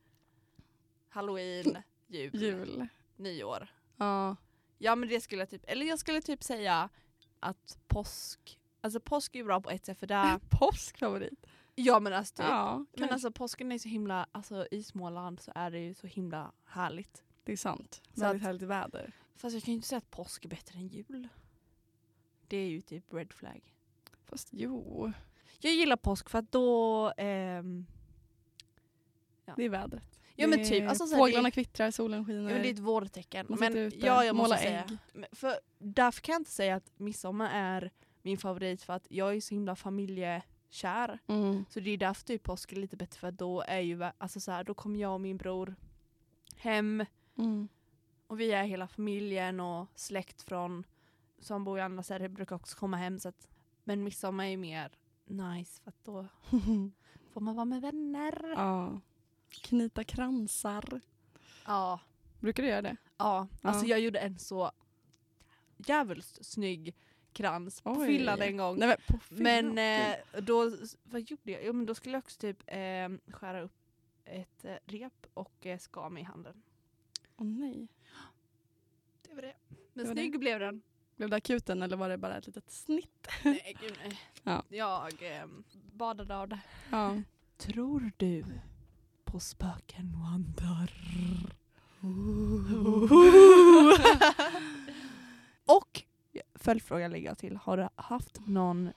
halloween, 1.09 1.77
jul, 2.07 2.29
Jul. 2.33 2.87
nyår. 3.15 3.67
Ja. 3.97 4.35
Ja 4.81 4.95
men 4.95 5.09
det 5.09 5.21
skulle 5.21 5.41
jag 5.41 5.49
typ, 5.49 5.63
eller 5.67 5.85
jag 5.85 5.99
skulle 5.99 6.21
typ 6.21 6.43
säga 6.43 6.89
att 7.39 7.77
påsk, 7.87 8.59
alltså 8.81 8.99
påsk 8.99 9.35
är 9.35 9.39
ju 9.39 9.45
bra 9.45 9.61
på 9.61 9.69
ett 9.69 9.85
sätt 9.85 9.99
för 9.99 10.07
där, 10.07 10.39
Påskfavorit. 10.49 11.45
ja 11.75 11.99
men 11.99 12.13
alltså 12.13 12.35
typ, 12.35 12.45
Ja, 12.49 12.85
men 12.97 13.09
alltså 13.09 13.31
påsken 13.31 13.71
är 13.71 13.77
så 13.77 13.89
himla, 13.89 14.27
alltså 14.31 14.67
i 14.71 14.83
Småland 14.83 15.39
så 15.39 15.51
är 15.55 15.71
det 15.71 15.79
ju 15.79 15.93
så 15.93 16.07
himla 16.07 16.51
härligt. 16.65 17.23
det 17.43 17.51
är 17.51 17.57
sant. 17.57 18.01
Så 18.13 18.21
Väldigt 18.21 18.41
att- 18.41 18.45
härligt 18.47 18.61
väder. 18.61 19.11
Fast 19.35 19.53
jag 19.53 19.63
kan 19.63 19.71
ju 19.71 19.75
inte 19.75 19.87
säga 19.87 19.97
att 19.97 20.11
påsk 20.11 20.45
är 20.45 20.49
bättre 20.49 20.79
än 20.79 20.87
jul. 20.87 21.27
Det 22.47 22.57
är 22.57 22.67
ju 22.69 22.81
typ 22.81 23.13
red 23.13 23.33
flag. 23.33 23.73
Fast 24.25 24.47
jo, 24.51 25.11
Jag 25.59 25.73
gillar 25.73 25.97
påsk 25.97 26.29
för 26.29 26.39
att 26.39 26.51
då, 26.51 27.13
ehm, 27.17 27.85
det 29.55 29.63
är 29.65 29.69
vädret. 29.69 30.18
Ja 30.41 30.47
men 30.47 30.63
typ, 30.63 30.89
alltså 30.89 31.05
så 31.07 31.15
här, 31.15 31.21
Fåglarna 31.21 31.47
det, 31.47 31.51
kvittrar, 31.51 31.91
solen 31.91 32.25
skiner. 32.25 32.41
ja, 32.41 32.53
men 32.53 32.61
det 32.61 32.69
är 32.69 32.73
ett 32.73 32.79
vårtecken. 32.79 33.45
Man 33.49 33.59
Men 33.59 33.77
ute, 33.77 34.05
ja, 34.05 34.25
jag 34.25 34.35
måste 34.35 34.57
säga. 34.57 34.83
ägg. 35.13 35.25
För 35.31 35.53
därför 35.77 36.21
kan 36.21 36.33
jag 36.33 36.39
inte 36.39 36.51
säga 36.51 36.75
att 36.75 36.91
midsommar 36.97 37.49
är 37.53 37.91
min 38.21 38.37
favorit 38.37 38.81
för 38.81 38.93
att 38.93 39.07
jag 39.09 39.35
är 39.35 39.41
så 39.41 39.53
himla 39.53 39.75
familjekär. 39.75 41.19
Mm. 41.27 41.65
Så 41.69 41.79
det 41.79 41.89
är 41.89 41.97
därför 41.97 42.25
typ 42.25 42.43
påsk 42.43 42.71
är 42.71 42.75
lite 42.75 42.97
bättre 42.97 43.19
för 43.19 43.31
då 43.31 43.61
är 43.61 43.79
ju, 43.79 44.03
alltså 44.17 44.39
så 44.39 44.51
här, 44.51 44.63
då 44.63 44.73
kommer 44.73 44.99
jag 44.99 45.13
och 45.13 45.21
min 45.21 45.37
bror 45.37 45.75
hem 46.55 47.05
Mm. 47.39 47.67
Och 48.27 48.39
vi 48.39 48.51
är 48.51 48.63
hela 48.63 48.87
familjen 48.87 49.59
och 49.59 49.87
släkt 49.95 50.41
från 50.41 50.83
som 51.39 51.63
bor 51.63 51.79
i 51.79 51.81
andra 51.81 52.03
städer 52.03 52.27
brukar 52.27 52.55
också 52.55 52.77
komma 52.77 52.97
hem. 52.97 53.19
Så 53.19 53.29
att, 53.29 53.47
men 53.83 54.03
midsommar 54.03 54.45
är 54.45 54.57
mer 54.57 54.91
nice 55.25 55.81
för 55.81 55.89
att 55.89 56.03
då 56.03 56.27
får 57.33 57.41
man 57.41 57.55
vara 57.55 57.65
med 57.65 57.81
vänner. 57.81 58.53
ja. 58.55 59.01
Knyta 59.49 60.03
kransar. 60.03 61.01
Ja. 61.65 61.99
Brukar 62.39 62.63
du 62.63 62.69
göra 62.69 62.81
det? 62.81 62.95
Ja, 63.17 63.47
alltså 63.61 63.85
Ja. 63.85 63.89
jag 63.89 63.99
gjorde 63.99 64.19
en 64.19 64.39
så 64.39 64.71
jävligt 65.77 66.45
snygg 66.45 66.95
krans 67.33 67.81
på 67.81 67.91
Oj. 67.91 68.07
fyllan 68.07 68.41
en 68.41 68.57
gång. 68.57 68.79
Nej, 68.79 68.97
men 69.29 69.73
men 69.73 70.11
eh, 70.11 70.15
då, 70.41 70.71
vad 71.03 71.21
gjorde 71.21 71.51
jag? 71.51 71.65
Jo, 71.65 71.73
men 71.73 71.85
då 71.85 71.95
skulle 71.95 72.15
jag 72.15 72.23
också 72.23 72.39
typ 72.39 72.63
eh, 72.67 73.33
skära 73.35 73.61
upp 73.61 73.73
ett 74.25 74.65
eh, 74.65 74.75
rep 74.85 75.25
och 75.33 75.65
eh, 75.65 75.77
ska 75.77 76.09
mig 76.09 76.21
i 76.23 76.25
handen. 76.25 76.63
Åh 77.37 77.47
nej. 77.47 77.87
Det 79.27 79.35
var 79.35 79.41
det. 79.41 79.53
Men 79.67 79.77
Det 79.93 80.03
var 80.03 80.13
snygg 80.13 80.39
blev 80.39 80.59
den. 80.59 80.81
Blev 81.15 81.29
det 81.29 81.35
akuten 81.35 81.81
eller 81.81 81.97
var 81.97 82.09
det 82.09 82.17
bara 82.17 82.37
ett 82.37 82.47
litet 82.47 82.71
snitt? 82.71 83.27
nej, 83.43 83.77
gud 83.81 83.97
nej. 84.03 84.19
Ja. 84.43 84.63
Jag 84.69 85.37
eh, 85.37 85.45
badade 85.93 86.37
av 86.37 86.47
det. 86.47 86.59
Ja. 86.89 87.21
Tror 87.57 88.11
du 88.17 88.45
på 89.31 89.39
spöken 89.39 90.15
och 90.15 90.27
andar? 90.27 90.93
och 95.65 96.03
följdfråga 96.55 97.07
lägger 97.07 97.27
jag 97.27 97.37
till. 97.37 97.57
Har 97.57 97.77
du 97.77 97.89
haft 97.95 98.47
någon, 98.47 98.89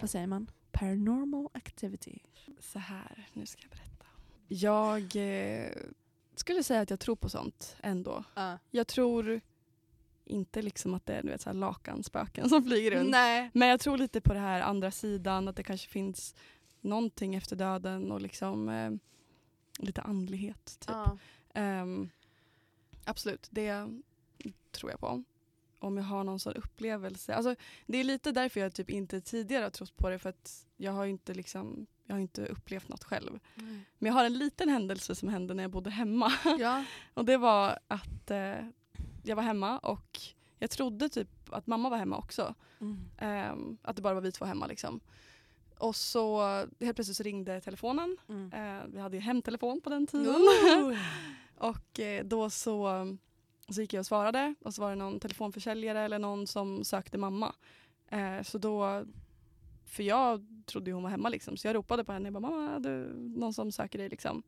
vad 0.00 0.10
säger 0.10 0.26
man, 0.26 0.50
paranormal 0.72 1.48
activity? 1.52 2.18
Så 2.60 2.78
här, 2.78 3.28
nu 3.32 3.46
ska 3.46 3.62
jag 3.62 3.70
berätta. 3.70 4.06
Jag 4.48 5.16
eh, 5.16 5.70
skulle 6.34 6.62
säga 6.62 6.80
att 6.80 6.90
jag 6.90 7.00
tror 7.00 7.16
på 7.16 7.28
sånt 7.28 7.76
ändå. 7.82 8.24
Jag 8.70 8.86
tror 8.86 9.40
inte 10.24 10.62
liksom 10.62 10.94
att 10.94 11.06
det 11.06 11.14
är 11.14 11.22
du 11.22 11.28
vet, 11.28 11.40
så 11.40 11.48
här 11.48 11.54
lakanspöken 11.54 12.48
som 12.48 12.64
flyger 12.64 12.90
runt. 12.90 13.10
Nej. 13.10 13.50
Men 13.52 13.68
jag 13.68 13.80
tror 13.80 13.98
lite 13.98 14.20
på 14.20 14.34
det 14.34 14.40
här 14.40 14.60
andra 14.60 14.90
sidan, 14.90 15.48
att 15.48 15.56
det 15.56 15.62
kanske 15.62 15.88
finns 15.88 16.34
någonting 16.80 17.34
efter 17.34 17.56
döden 17.56 18.12
och 18.12 18.20
liksom 18.20 18.68
eh, 18.68 18.90
lite 19.82 20.02
andlighet. 20.02 20.64
Typ. 20.64 20.88
Ja. 20.88 21.18
Ehm, 21.54 22.10
absolut, 23.04 23.48
det 23.50 23.86
tror 24.72 24.90
jag 24.90 25.00
på. 25.00 25.22
Om 25.78 25.96
jag 25.96 26.04
har 26.04 26.24
någon 26.24 26.40
sån 26.40 26.54
upplevelse. 26.54 27.34
Alltså, 27.34 27.54
det 27.86 27.98
är 27.98 28.04
lite 28.04 28.32
därför 28.32 28.60
jag 28.60 28.74
typ 28.74 28.90
inte 28.90 29.20
tidigare 29.20 29.62
har 29.62 29.70
trott 29.70 29.96
på 29.96 30.08
det 30.08 30.18
för 30.18 30.28
att 30.28 30.66
jag 30.76 30.92
har 30.92 31.06
inte, 31.06 31.34
liksom, 31.34 31.86
jag 32.06 32.14
har 32.14 32.20
inte 32.20 32.46
upplevt 32.46 32.88
något 32.88 33.04
själv. 33.04 33.38
Men 33.98 34.06
jag 34.06 34.12
har 34.12 34.24
en 34.24 34.38
liten 34.38 34.68
händelse 34.68 35.14
som 35.14 35.28
hände 35.28 35.54
när 35.54 35.62
jag 35.62 35.70
bodde 35.70 35.90
hemma. 35.90 36.32
ja. 36.58 36.84
Och 37.14 37.24
det 37.24 37.36
var 37.36 37.78
att 37.88 38.30
eh, 38.30 38.68
jag 39.22 39.36
var 39.36 39.42
hemma 39.42 39.78
och 39.78 40.20
jag 40.58 40.70
trodde 40.70 41.08
typ 41.08 41.28
att 41.50 41.66
mamma 41.66 41.88
var 41.88 41.96
hemma 41.96 42.16
också. 42.16 42.54
Mm. 42.80 43.10
Ehm, 43.18 43.78
att 43.82 43.96
det 43.96 44.02
bara 44.02 44.14
var 44.14 44.20
vi 44.20 44.32
två 44.32 44.44
hemma 44.44 44.66
liksom. 44.66 45.00
Och 45.80 45.96
så 45.96 46.40
helt 46.80 46.96
plötsligt 46.96 47.16
så 47.16 47.22
ringde 47.22 47.60
telefonen. 47.60 48.16
Mm. 48.28 48.52
Eh, 48.52 48.84
vi 48.86 49.00
hade 49.00 49.16
ju 49.16 49.20
hemtelefon 49.20 49.80
på 49.80 49.90
den 49.90 50.06
tiden. 50.06 50.34
och 51.58 52.00
eh, 52.00 52.24
då 52.24 52.50
så, 52.50 53.06
så 53.68 53.80
gick 53.80 53.92
jag 53.92 54.00
och 54.00 54.06
svarade 54.06 54.54
och 54.60 54.74
så 54.74 54.82
var 54.82 54.90
det 54.90 54.96
någon 54.96 55.20
telefonförsäljare 55.20 56.00
eller 56.00 56.18
någon 56.18 56.46
som 56.46 56.84
sökte 56.84 57.18
mamma. 57.18 57.54
Eh, 58.08 58.42
så 58.42 58.58
då, 58.58 59.04
för 59.86 60.02
jag 60.02 60.46
trodde 60.66 60.90
ju 60.90 60.94
hon 60.94 61.02
var 61.02 61.10
hemma 61.10 61.28
liksom, 61.28 61.56
så 61.56 61.68
jag 61.68 61.74
ropade 61.74 62.04
på 62.04 62.12
henne. 62.12 62.26
Jag 62.26 62.32
bara, 62.32 62.50
mamma, 62.50 62.78
du, 62.78 63.12
någon 63.16 63.54
som 63.54 63.72
söker 63.72 63.98
dig 63.98 64.08
liksom. 64.08 64.42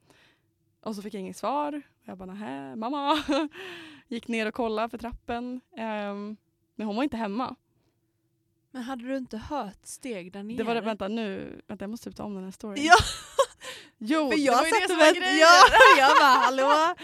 Och 0.81 0.97
så 0.97 1.03
fick 1.03 1.15
jag 1.15 1.21
inget 1.21 1.37
svar. 1.37 1.83
Jag 2.05 2.19
bara, 2.19 2.35
nähä, 2.35 2.77
mamma. 2.77 3.19
Gick 4.09 4.29
ner 4.29 4.47
och 4.47 4.55
kollade 4.55 4.89
för 4.89 4.99
trappen. 4.99 5.61
Ehm, 5.77 6.37
men 6.75 6.87
hon 6.87 6.97
var 6.97 7.03
inte 7.03 7.17
hemma. 7.17 7.57
Men 8.75 8.83
hade 8.83 9.05
du 9.09 9.17
inte 9.17 9.37
hört 9.39 9.79
steg 9.87 10.33
där 10.33 10.43
nere? 10.43 10.57
Det 10.57 10.63
var 10.65 10.75
det, 10.75 10.81
vänta 10.81 11.09
nu, 11.09 11.61
vänta 11.69 11.83
jag 11.83 11.91
måste 11.91 12.11
typ 12.11 12.17
ta 12.17 12.25
om 12.25 12.35
den 12.35 12.45
här 12.45 12.51
storyn. 12.51 12.85
Ja, 12.85 12.95
jo, 13.99 14.31
för 14.31 14.37
det 14.37 14.43
jag 14.43 14.57
var 14.57 14.65
ju 14.65 14.71
det 14.71 14.89
som 14.89 14.99
var 14.99 15.15
grejen. 15.15 15.39
Ja, 15.39 15.49
jag 15.99 16.17
bara 16.17 16.27
hallå? 16.29 16.95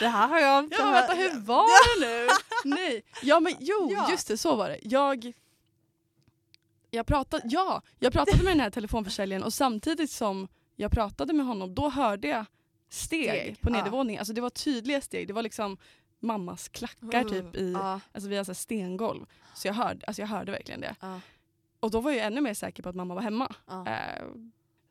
Det 0.00 0.08
här 0.08 0.28
har 0.28 0.38
jag 0.38 0.64
inte 0.64 0.76
Ja, 0.78 0.84
hört. 0.84 0.94
vänta, 1.10 1.14
hur 1.14 1.40
var 1.40 2.00
det 2.00 2.06
nu? 2.06 2.28
Nej. 2.74 3.02
Ja, 3.22 3.40
men 3.40 3.52
jo, 3.60 3.88
Ja. 3.92 4.10
just 4.10 4.28
det, 4.28 4.36
så 4.36 4.56
var 4.56 4.68
det. 4.68 4.78
Jag, 4.82 5.32
jag, 6.90 7.06
pratade, 7.06 7.42
ja, 7.46 7.82
jag 7.98 8.12
pratade 8.12 8.44
med 8.44 8.52
den 8.52 8.60
här 8.60 8.70
telefonförsäljaren 8.70 9.42
och 9.44 9.52
samtidigt 9.54 10.10
som 10.10 10.48
jag 10.76 10.90
pratade 10.92 11.32
med 11.32 11.46
honom, 11.46 11.74
då 11.74 11.88
hörde 11.88 12.28
jag 12.28 12.44
steg, 12.90 13.28
Steg, 13.28 13.60
på 13.60 13.70
ja. 13.70 13.72
nedervåningen. 13.72 14.20
Alltså 14.20 14.32
det 14.32 14.40
var 14.40 14.50
tydliga 14.50 15.00
steg. 15.00 15.26
Det 15.26 15.32
var 15.32 15.42
liksom 15.42 15.78
mammas 16.20 16.68
klackar 16.68 17.24
typ 17.24 17.56
i, 17.56 17.72
Ja, 17.72 18.00
alltså 18.12 18.30
vi 18.30 18.36
har 18.36 18.44
så 18.44 18.54
stengolv. 18.54 19.26
Så 19.54 19.68
jag 19.68 19.74
hörde, 19.74 20.06
alltså 20.06 20.22
jag 20.22 20.26
hörde 20.28 20.52
verkligen 20.52 20.80
det. 20.80 20.96
ja, 21.00 21.20
Och 21.80 21.90
då 21.90 22.00
var 22.00 22.10
jag 22.10 22.26
ännu 22.26 22.40
mer 22.40 22.54
säker 22.54 22.82
på 22.82 22.88
att 22.88 22.94
mamma 22.96 23.14
var 23.14 23.22
hemma. 23.22 23.54
ja. 23.66 23.86
Eh, 23.88 24.26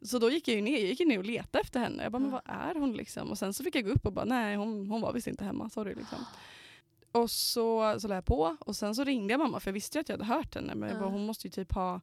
så 0.01 0.19
då 0.19 0.29
gick 0.29 0.47
jag 0.47 0.63
ner, 0.63 0.71
jag 0.77 0.81
gick 0.89 0.99
ner 0.99 1.17
och 1.19 1.25
letade 1.25 1.61
efter 1.61 1.79
henne. 1.79 2.03
Jag 2.03 2.11
bara, 2.11 2.19
men 2.19 2.31
vad 2.31 2.41
är 2.45 2.75
hon 2.75 2.93
liksom? 2.93 3.29
Och 3.31 3.37
sen 3.37 3.53
så 3.53 3.63
fick 3.63 3.75
jag 3.75 3.83
gå 3.85 3.91
upp 3.91 4.05
och 4.05 4.13
bara, 4.13 4.25
nej 4.25 4.55
hon, 4.55 4.87
hon 4.89 5.01
var 5.01 5.13
visst 5.13 5.27
inte 5.27 5.45
hemma, 5.45 5.69
sorry 5.69 5.95
liksom. 5.95 6.17
Och 7.11 7.31
så, 7.31 7.99
så 7.99 8.07
la 8.07 8.15
jag 8.15 8.25
på 8.25 8.57
och 8.59 8.75
sen 8.75 8.95
så 8.95 9.03
ringde 9.03 9.33
jag 9.33 9.39
mamma 9.39 9.59
för 9.59 9.69
jag 9.69 9.73
visste 9.73 9.97
ju 9.97 9.99
att 10.01 10.09
jag 10.09 10.17
hade 10.17 10.33
hört 10.33 10.55
henne 10.55 10.75
men 10.75 10.99
bara, 10.99 11.09
hon 11.09 11.25
måste 11.25 11.47
ju 11.47 11.51
typ 11.51 11.73
ha 11.73 12.01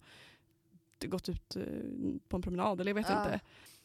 gått 1.05 1.29
ut 1.29 1.57
eh, 1.57 1.63
på 2.29 2.37
en 2.37 2.43
promenad 2.43 2.81
eller 2.81 2.91
jag 2.91 2.95
vet 2.95 3.11
inte. 3.19 3.41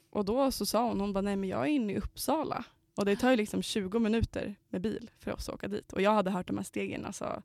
Och 0.09 0.25
då 0.25 0.51
så 0.51 0.65
sa 0.65 0.87
hon, 0.87 0.99
hon 0.99 1.13
bara, 1.13 1.21
nej 1.21 1.35
men 1.35 1.49
jag 1.49 1.61
är 1.61 1.65
inne 1.65 1.93
i 1.93 1.97
Uppsala. 1.97 2.63
Och 2.97 3.05
det 3.05 3.15
tar 3.15 3.29
ju 3.29 3.35
liksom 3.35 3.61
20 3.61 3.99
minuter 3.99 4.55
med 4.69 4.81
bil 4.81 5.11
för 5.19 5.33
oss 5.33 5.49
att 5.49 5.55
åka 5.55 5.67
dit. 5.67 5.93
Och 5.93 6.01
jag 6.01 6.11
hade 6.11 6.31
hört 6.31 6.47
de 6.47 6.57
här 6.57 6.63
stegen 6.63 7.05
alltså 7.05 7.43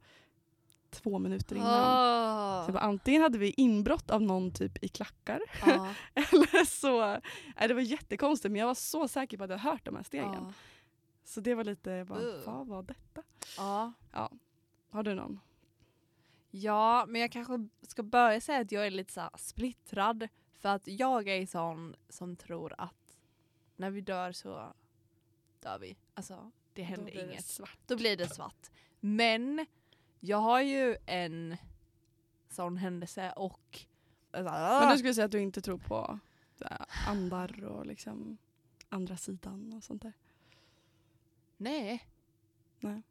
två 0.91 1.19
minuter 1.19 1.57
innan. 1.57 1.81
Ah. 1.85 2.67
Så 2.67 2.73
bara, 2.73 2.83
antingen 2.83 3.23
hade 3.23 3.39
vi 3.39 3.51
inbrott 3.51 4.11
av 4.11 4.23
någon 4.23 4.53
typ 4.53 4.85
i 4.85 4.89
klackar 4.89 5.41
Ja. 5.67 5.95
eller 6.15 6.65
så, 6.65 7.01
nej, 7.57 7.69
det 7.69 7.75
var 7.75 7.81
jättekonstigt 7.81 8.53
men 8.53 8.59
jag 8.61 8.67
var 8.67 8.75
så 8.75 9.09
säker 9.09 9.39
på 9.39 9.45
att 9.45 9.51
jag 9.51 9.59
hade 9.59 9.71
hört 9.71 9.85
de 9.85 9.97
här 9.97 10.03
stegen. 10.03 10.33
Ja. 10.33 10.53
Så 11.25 11.41
det 11.41 11.55
var 11.55 11.65
lite, 11.65 11.91
jag 11.91 12.07
bara, 12.07 12.21
Ugh. 12.21 12.43
vad 12.47 12.67
var 12.67 12.83
detta? 12.83 13.23
Ja. 13.57 13.93
Har 14.91 15.03
du 15.03 15.15
någon? 15.15 15.41
ja, 16.55 17.05
men 17.09 17.21
jag 17.21 17.33
kanske 17.33 17.69
ska 17.89 18.03
börja 18.03 18.41
säga 18.41 18.61
att 18.61 18.73
jag 18.73 18.87
är 18.87 18.91
lite 18.91 19.13
så 19.13 19.31
splittrad. 19.35 20.29
För 20.53 20.69
att 20.69 20.89
jag 20.89 21.29
är 21.29 21.47
sån 21.47 21.97
som 22.09 22.37
tror 22.37 22.75
att 22.79 23.19
när 23.77 23.91
vi 23.91 24.01
dör 24.01 24.33
så 24.33 24.75
dör 25.63 25.79
vi. 25.79 25.97
Alltså 26.15 26.51
det 26.73 26.83
händer 26.83 27.25
inget. 27.25 27.45
svart. 27.45 27.79
Då 27.87 27.97
blir 27.97 28.17
det 28.17 28.29
svart. 28.29 28.71
Men 29.01 29.67
jag 30.21 30.39
har 30.39 30.61
ju 30.61 30.97
en 31.07 31.57
sån 32.49 32.77
händelse 32.77 33.33
och... 33.37 33.81
Men 34.33 34.93
du 34.93 34.99
skulle 34.99 35.15
säga 35.15 35.25
att 35.25 35.31
du 35.31 35.41
inte 35.41 35.61
tror 35.61 35.79
på 35.79 36.19
andar 37.07 37.65
och 37.65 37.87
liksom 37.87 38.39
andra 38.89 39.17
sidan 39.17 39.73
och 39.73 39.85
sånt 39.85 40.03
där? 40.03 40.13
Nej. 41.57 42.09
Nej. 42.81 43.03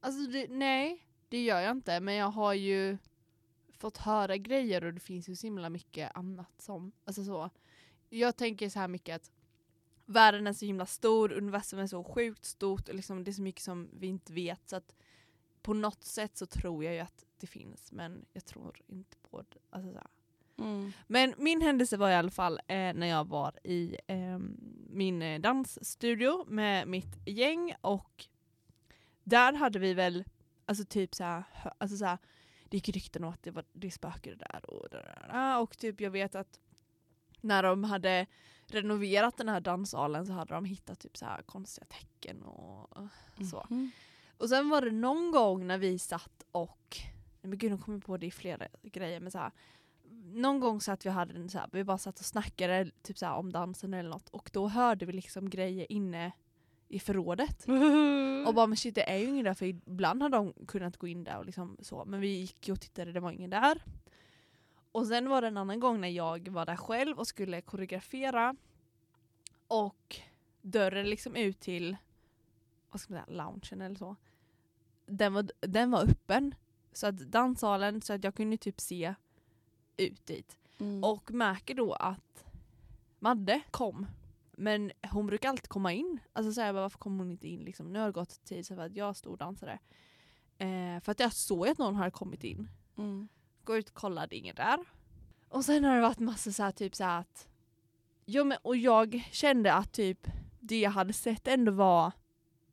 Alltså 0.00 0.30
det, 0.30 0.46
nej, 0.50 1.06
det 1.28 1.44
gör 1.44 1.60
jag 1.60 1.70
inte. 1.70 2.00
Men 2.00 2.14
jag 2.14 2.30
har 2.30 2.54
ju 2.54 2.98
fått 3.78 3.96
höra 3.96 4.36
grejer 4.36 4.84
och 4.84 4.94
det 4.94 5.00
finns 5.00 5.28
ju 5.28 5.36
så 5.36 5.46
himla 5.46 5.70
mycket 5.70 6.16
annat 6.16 6.62
som... 6.62 6.92
Alltså 7.04 7.24
så. 7.24 7.50
Jag 8.08 8.36
tänker 8.36 8.68
så 8.68 8.78
här 8.78 8.88
mycket 8.88 9.16
att 9.16 9.30
världen 10.06 10.46
är 10.46 10.52
så 10.52 10.64
himla 10.66 10.86
stor, 10.86 11.32
universum 11.32 11.78
är 11.78 11.86
så 11.86 12.04
sjukt 12.04 12.44
stort 12.44 12.88
och 12.88 12.94
liksom 12.94 13.24
det 13.24 13.30
är 13.30 13.32
så 13.32 13.42
mycket 13.42 13.62
som 13.62 13.90
vi 13.92 14.06
inte 14.06 14.32
vet. 14.32 14.68
Så 14.68 14.76
att 14.76 14.94
på 15.62 15.74
något 15.74 16.04
sätt 16.04 16.36
så 16.36 16.46
tror 16.46 16.84
jag 16.84 16.94
ju 16.94 17.00
att 17.00 17.24
det 17.40 17.46
finns 17.46 17.92
men 17.92 18.26
jag 18.32 18.44
tror 18.44 18.80
inte 18.86 19.16
på 19.30 19.42
det. 19.42 19.58
Alltså 19.70 19.92
så 19.92 19.98
här. 19.98 20.06
Mm. 20.58 20.92
Men 21.06 21.34
min 21.38 21.62
händelse 21.62 21.96
var 21.96 22.10
i 22.10 22.14
alla 22.14 22.30
fall 22.30 22.60
eh, 22.66 22.94
när 22.94 23.06
jag 23.06 23.28
var 23.28 23.52
i 23.64 23.96
eh, 24.06 24.38
min 24.90 25.42
dansstudio 25.42 26.44
med 26.48 26.88
mitt 26.88 27.18
gäng 27.26 27.74
och 27.80 28.26
där 29.24 29.52
hade 29.52 29.78
vi 29.78 29.94
väl, 29.94 30.24
alltså 30.66 30.84
typ 30.84 31.14
såhär, 31.14 31.44
hö- 31.52 31.70
alltså 31.78 31.96
såhär, 31.96 32.18
det 32.68 32.76
gick 32.76 32.88
rykten 32.88 33.24
om 33.24 33.32
att 33.32 33.42
det 33.42 33.50
var 33.50 33.64
det 33.72 33.90
spökade 33.90 34.36
där 34.36 34.70
och 34.70 34.88
där. 34.90 35.60
och 35.60 35.78
typ 35.78 36.00
jag 36.00 36.10
vet 36.10 36.34
att 36.34 36.60
när 37.46 37.62
de 37.62 37.84
hade 37.84 38.26
renoverat 38.66 39.36
den 39.36 39.48
här 39.48 39.60
danssalen 39.60 40.26
så 40.26 40.32
hade 40.32 40.54
de 40.54 40.64
hittat 40.64 41.00
typ 41.00 41.16
så 41.16 41.24
här 41.24 41.42
konstiga 41.42 41.86
tecken 41.86 42.42
och 42.42 42.98
så. 43.50 43.66
Mhm. 43.70 43.90
Och 44.38 44.48
sen 44.48 44.68
var 44.68 44.82
det 44.82 44.90
någon 44.90 45.30
gång 45.30 45.66
när 45.66 45.78
vi 45.78 45.98
satt 45.98 46.44
och, 46.52 46.96
men 47.42 47.58
gud 47.58 47.70
nu 47.70 47.78
kommer 47.78 47.98
på 47.98 48.16
det 48.16 48.26
i 48.26 48.30
flera 48.30 48.66
grejer 48.82 49.20
men 49.20 49.30
så 49.30 49.38
här, 49.38 49.50
någon 50.24 50.60
gång 50.60 50.80
så 50.80 50.92
att 50.92 51.06
vi 51.06 51.10
hade 51.10 51.34
en 51.34 51.48
så 51.50 51.58
här, 51.58 51.68
vi 51.72 51.84
bara 51.84 51.98
satt 51.98 52.18
och 52.18 52.24
snackade 52.24 52.90
typ 53.02 53.18
så 53.18 53.26
här, 53.26 53.34
om 53.34 53.52
dansen 53.52 53.94
eller 53.94 54.10
något 54.10 54.28
och 54.28 54.50
då 54.52 54.68
hörde 54.68 55.06
vi 55.06 55.12
liksom 55.12 55.50
grejer 55.50 55.92
inne 55.92 56.32
i 56.88 56.98
förrådet. 56.98 57.66
Och 58.46 58.54
bara 58.54 58.66
men 58.66 58.76
shit 58.76 58.94
det 58.94 59.10
är 59.10 59.16
ju 59.16 59.26
ingen 59.28 59.44
där 59.44 59.54
för 59.54 59.66
ibland 59.66 60.22
har 60.22 60.28
de 60.28 60.52
kunnat 60.68 60.96
gå 60.96 61.06
in 61.06 61.24
där 61.24 61.38
och 61.38 61.46
liksom 61.46 61.76
så 61.80 62.04
men 62.04 62.20
vi 62.20 62.28
gick 62.28 62.68
och 62.72 62.80
tittade 62.80 63.12
det 63.12 63.20
var 63.20 63.30
ingen 63.30 63.50
där. 63.50 63.82
Och 64.96 65.06
sen 65.06 65.28
var 65.28 65.40
det 65.40 65.46
en 65.46 65.56
annan 65.56 65.80
gång 65.80 66.00
när 66.00 66.08
jag 66.08 66.48
var 66.48 66.66
där 66.66 66.76
själv 66.76 67.18
och 67.18 67.26
skulle 67.26 67.60
koreografera 67.60 68.56
och 69.68 70.16
dörren 70.62 71.10
liksom 71.10 71.36
ut 71.36 71.60
till 71.60 71.96
vad 72.90 73.00
ska 73.00 73.14
man 73.14 73.24
säga, 73.24 73.36
loungen 73.36 73.80
eller 73.80 73.96
så. 73.96 74.16
Den 75.06 75.34
var, 75.34 75.50
den 75.60 75.90
var 75.90 76.10
öppen. 76.10 76.54
Så 76.92 77.06
att 77.06 77.18
danssalen, 77.18 78.02
så 78.02 78.12
att 78.12 78.24
jag 78.24 78.34
kunde 78.34 78.56
typ 78.56 78.80
se 78.80 79.14
ut 79.96 80.26
dit. 80.26 80.58
Mm. 80.78 81.04
Och 81.04 81.30
märker 81.30 81.74
då 81.74 81.92
att 81.92 82.44
Madde 83.18 83.60
kom. 83.70 84.06
Men 84.52 84.92
hon 85.10 85.26
brukar 85.26 85.48
alltid 85.48 85.68
komma 85.68 85.92
in. 85.92 86.18
Alltså 86.32 86.52
så 86.52 86.60
här, 86.60 86.72
varför 86.72 86.98
kommer 86.98 87.18
hon 87.18 87.30
inte 87.30 87.48
in? 87.48 87.60
Liksom? 87.60 87.92
Nu 87.92 87.98
har 87.98 88.06
det 88.06 88.12
gått 88.12 88.44
tid 88.44 88.66
så 88.66 88.74
för 88.74 88.82
att 88.82 88.96
jag 88.96 89.16
stod 89.16 89.32
och 89.32 89.38
dansade. 89.38 89.78
Eh, 90.58 91.00
för 91.00 91.12
att 91.12 91.20
jag 91.20 91.32
såg 91.32 91.68
att 91.68 91.78
någon 91.78 91.94
hade 91.94 92.10
kommit 92.10 92.44
in. 92.44 92.68
Mm. 92.96 93.28
Går 93.66 93.78
ut 93.78 93.88
och 93.88 93.94
kollar, 93.94 94.26
det 94.26 94.36
är 94.36 94.38
ingen 94.38 94.54
där. 94.56 94.78
Och 95.48 95.64
sen 95.64 95.84
har 95.84 95.94
det 95.96 96.02
varit 96.02 96.18
massa 96.18 96.52
så 96.52 96.62
här, 96.62 96.70
typ 96.72 96.94
så 96.94 97.04
här 97.04 97.20
att... 97.20 97.48
Jo, 98.26 98.44
men, 98.44 98.58
och 98.62 98.76
jag 98.76 99.28
kände 99.32 99.72
att 99.74 99.92
typ 99.92 100.26
det 100.60 100.80
jag 100.80 100.90
hade 100.90 101.12
sett 101.12 101.48
ändå 101.48 101.72
var 101.72 102.12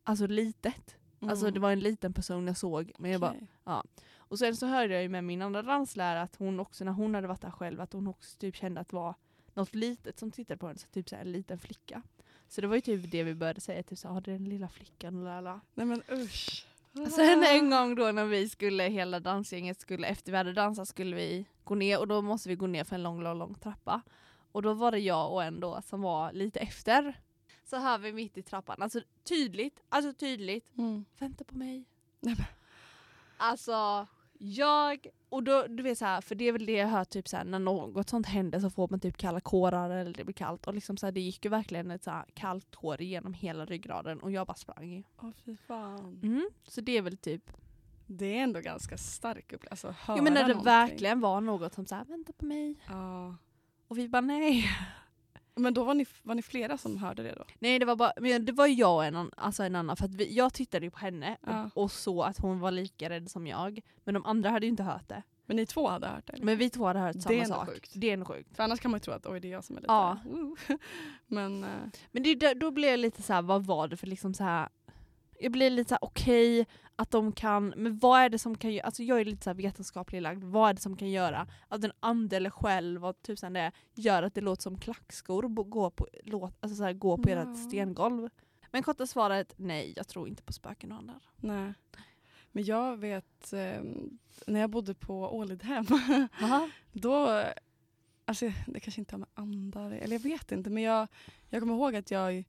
alltså 0.03 0.27
litet. 0.27 0.97
Alltså 1.21 1.45
Mm. 1.45 1.53
det 1.53 1.59
var 1.59 1.71
en 1.71 1.79
liten 1.79 2.13
person 2.13 2.47
jag 2.47 2.57
såg. 2.57 2.91
Men 2.97 3.11
jag 3.11 3.21
bara, 3.21 3.31
Okej. 3.31 3.81
och 4.15 4.39
sen 4.39 4.55
så 4.55 4.65
hörde 4.67 4.93
jag 4.93 5.03
ju 5.03 5.09
med 5.09 5.23
min 5.23 5.41
andra 5.41 5.61
danslärare 5.61 6.21
att 6.21 6.35
hon 6.35 6.59
också 6.59 6.83
när 6.83 6.91
hon 6.91 7.15
hade 7.15 7.27
varit 7.27 7.41
där 7.41 7.51
själv 7.51 7.81
att 7.81 7.93
hon 7.93 8.07
också 8.07 8.37
typ 8.37 8.55
kände 8.55 8.81
att 8.81 8.89
det 8.89 8.95
var 8.95 9.15
något 9.53 9.75
litet 9.75 10.19
som 10.19 10.31
tittade 10.31 10.57
på 10.57 10.67
henne, 10.67 10.79
så 10.79 10.87
typ 10.87 11.09
så 11.09 11.15
här, 11.15 11.21
en 11.25 11.31
liten 11.31 11.59
flicka. 11.59 12.01
Så 12.47 12.61
det 12.61 12.67
var 12.67 12.75
ju 12.75 12.81
typ 12.81 13.11
det 13.11 13.23
vi 13.23 13.35
började 13.35 13.61
säga, 13.61 13.83
typ 13.83 13.99
så 13.99 14.07
här, 14.07 14.17
"Ah, 14.17 14.21
det 14.21 14.31
är 14.31 14.33
den 14.39 14.49
lilla 14.49 14.69
flickan 14.69 15.23
lala. 15.23 15.61
Nej 15.73 15.85
men 15.85 16.03
usch. 16.11 16.62
Sen 16.93 17.43
en 17.43 17.69
gång 17.69 17.95
då 17.95 18.11
när 18.11 18.25
vi 18.25 18.49
skulle, 18.49 18.83
hela 18.83 19.19
dansgänget 19.19 19.79
skulle, 19.81 20.07
efter 20.07 20.31
vi 20.31 20.37
hade 20.37 20.53
dansat 20.53 20.87
skulle 20.87 21.15
vi 21.15 21.45
gå 21.63 21.75
ner 21.75 21.99
och 21.99 22.07
då 22.07 22.21
måste 22.21 22.49
vi 22.49 22.55
gå 22.55 22.67
ner 22.67 22.83
för 22.83 22.95
en 22.95 23.03
lång, 23.03 23.23
lång, 23.23 23.37
lång 23.37 23.53
trappa. 23.55 24.01
Och 24.51 24.61
då 24.61 24.73
var 24.73 24.91
det 24.91 24.99
jag 24.99 25.31
och 25.31 25.43
en 25.43 25.59
då 25.59 25.81
som 25.81 26.01
var 26.01 26.31
lite 26.31 26.59
efter. 26.59 27.19
Så 27.65 27.77
hör 27.77 27.97
vi 27.97 28.13
mitt 28.13 28.37
i 28.37 28.41
trappan, 28.43 28.81
alltså 28.81 29.01
tydligt, 29.23 29.83
alltså 29.89 30.13
tydligt, 30.13 30.77
Mm. 30.77 31.05
vänta 31.19 31.43
på 31.43 31.57
mig. 31.57 31.85
Nej, 32.19 32.35
men. 32.37 32.45
Alltså, 33.37 34.07
jag, 34.45 35.07
och 35.29 35.43
då, 35.43 35.67
du 35.67 35.83
vet 35.83 35.97
så 35.97 36.05
här, 36.05 36.21
för 36.21 36.35
det 36.35 36.45
är 36.45 36.51
väl 36.51 36.65
det 36.65 36.71
jag 36.71 36.87
hör 36.87 37.03
typ 37.03 37.27
så 37.27 37.37
här, 37.37 37.43
när 37.43 37.59
något 37.59 38.09
sånt 38.09 38.25
händer 38.25 38.59
så 38.59 38.69
får 38.69 38.87
man 38.91 38.99
typ 38.99 39.17
kalla 39.17 39.39
kårar 39.39 39.89
eller 39.89 40.13
det 40.13 40.23
blir 40.23 40.33
kallt. 40.33 40.67
Och 40.67 40.73
liksom 40.73 40.97
så 40.97 41.05
här, 41.05 41.11
det 41.11 41.21
gick 41.21 41.45
ju 41.45 41.51
verkligen 41.51 41.91
ett 41.91 42.03
så 42.03 42.11
här 42.11 42.25
kallt 42.33 42.71
tår 42.71 43.01
genom 43.01 43.33
hela 43.33 43.65
ryggraden 43.65 44.19
och 44.19 44.31
jag 44.31 44.47
bara 44.47 44.55
sprang. 44.55 45.03
Åh 45.21 45.29
fy 45.45 45.57
fan. 45.57 46.19
Mm, 46.23 46.49
så 46.67 46.81
det 46.81 46.97
är 46.97 47.01
väl 47.01 47.17
typ, 47.17 47.51
Det 48.07 48.37
är 48.37 48.43
ändå 48.43 48.59
ganska 48.59 48.97
stark 48.97 49.53
upplevelse. 49.53 49.87
Alltså, 49.87 50.05
höra 50.05 50.17
jo 50.17 50.23
men 50.23 50.33
när 50.33 50.41
det 50.41 50.47
någonting. 50.47 50.65
verkligen 50.65 51.19
var 51.19 51.41
något 51.41 51.73
som 51.73 51.85
så 51.85 51.95
här, 51.95 52.05
vänta 52.05 52.33
på 52.33 52.45
mig. 52.45 52.75
Ja. 52.87 53.35
Och 53.87 53.97
vi 53.97 54.09
bara 54.09 54.21
nej. 54.21 54.65
Men 55.55 55.73
då 55.73 55.83
var 55.83 55.93
ni, 55.93 56.05
var 56.23 56.35
ni 56.35 56.41
flera 56.41 56.77
som 56.77 56.97
hörde 56.97 57.23
det 57.23 57.35
då? 57.37 57.43
Nej 57.59 57.79
det 57.79 57.85
var 57.85 57.95
bara, 57.95 58.13
men 58.21 58.45
det 58.45 58.51
var 58.51 58.67
jag 58.67 58.95
och 58.95 59.05
en, 59.05 59.15
annan- 59.15 59.31
alltså 59.37 59.63
en 59.63 59.75
annan, 59.75 59.97
för 59.97 60.05
att 60.05 60.15
vi, 60.15 60.33
jag 60.35 60.53
tittade 60.53 60.85
ju 60.85 60.91
på 60.91 60.97
henne 60.99 61.37
Ja. 61.45 61.69
och, 61.75 61.83
och 61.83 61.91
såg 61.91 62.23
att 62.25 62.37
hon 62.39 62.59
var 62.59 62.71
lika 62.71 63.09
rädd 63.09 63.31
som 63.31 63.47
jag. 63.47 63.79
Men 64.03 64.13
de 64.13 64.25
andra 64.25 64.49
hade 64.49 64.65
ju 64.65 64.69
inte 64.69 64.83
hört 64.83 65.09
det. 65.09 65.23
Men 65.45 65.55
ni 65.57 65.65
två 65.65 65.87
hade 65.89 66.07
hört 66.07 66.27
det? 66.27 66.33
eller? 66.33 66.45
Men 66.45 66.57
vi 66.57 66.69
två 66.69 66.85
hade 66.85 66.99
hört 66.99 67.13
Det 67.15 67.21
samma 67.21 67.35
är 67.35 67.41
ändå 67.43 67.55
sak. 67.55 67.67
sjukt. 67.69 67.91
Det 67.95 68.09
är 68.09 68.13
ändå 68.13 68.25
sjukt. 68.25 68.55
För 68.55 68.63
annars 68.63 68.79
kan 68.79 68.91
man 68.91 68.97
ju 68.97 68.99
tro 69.03 69.13
att 69.13 69.25
oj 69.25 69.39
det 69.39 69.47
är 69.47 69.51
jag 69.51 69.63
som 69.63 69.77
är 69.77 69.81
lite... 69.81 69.93
Ja. 69.93 70.17
Men 71.27 71.63
eh, 71.63 71.69
Men 72.11 72.23
det, 72.23 72.35
då- 72.35 72.53
då 72.53 72.71
blev 72.71 72.89
jag 72.91 72.99
lite 72.99 73.21
så 73.21 73.33
här, 73.33 73.41
vad 73.41 73.65
var 73.65 73.87
det 73.87 73.97
för 73.97 74.07
liksom 74.07 74.33
så 74.33 74.43
här. 74.43 74.69
Jag 75.43 75.51
blir 75.51 75.69
lite 75.69 75.89
så 75.89 75.93
här, 75.95 76.03
okej 76.03 76.67
att 76.95 77.11
de 77.11 77.31
kan, 77.31 77.73
men 77.77 77.97
vad 77.99 78.21
är 78.21 78.29
det 78.29 78.39
som 78.39 78.57
kan 78.57 78.73
göra, 78.73 78.85
alltså 78.85 79.03
jag 79.03 79.21
är 79.21 79.25
lite 79.25 79.43
så 79.43 79.49
här 79.49 79.55
vetenskaplig 79.55 80.21
lagd, 80.21 80.43
vad 80.43 80.69
är 80.69 80.73
det 80.73 80.81
som 80.81 80.97
kan 80.97 81.09
göra 81.11 81.47
att 81.67 81.83
en 81.83 81.91
ande 81.99 82.37
eller 82.37 82.49
själv 82.49 83.01
vad 83.01 83.21
tusan 83.21 83.53
det 83.53 83.59
är, 83.59 83.71
gör 83.93 84.23
att 84.23 84.35
det 84.35 84.41
låter 84.41 84.61
som 84.61 84.79
klackskor 84.79 85.47
gå 85.63 85.89
på, 85.89 86.07
låt, 86.23 86.53
alltså 86.59 86.75
så 86.75 86.83
här, 86.83 86.93
gå 86.93 87.17
på 87.17 87.29
Ja. 87.29 87.35
ert 87.35 87.57
stengolv? 87.57 88.29
Men 88.71 88.83
korta 88.83 89.07
svaret, 89.07 89.53
nej 89.57 89.93
jag 89.95 90.07
tror 90.07 90.27
inte 90.27 90.43
på 90.43 90.53
spöken 90.53 90.91
och 90.91 90.97
andar. 90.97 91.21
nej. 91.37 91.73
Men 92.55 92.63
jag 92.63 92.97
vet 92.97 93.53
eh, 93.53 93.81
när 94.47 94.59
jag 94.59 94.69
bodde 94.69 94.93
på 94.93 95.37
Ålidhem 95.37 95.85
Då, 96.91 97.43
alltså 98.25 98.51
det 98.67 98.79
kanske 98.79 99.01
inte 99.01 99.13
har 99.15 99.19
med 99.19 99.29
andar, 99.33 99.91
eller 99.91 100.15
jag 100.15 100.23
vet 100.23 100.51
inte 100.51 100.69
men 100.69 100.83
jag, 100.83 101.07
jag 101.49 101.61
kommer 101.61 101.73
ihåg 101.73 101.95
att 101.95 102.11
jag 102.11 102.43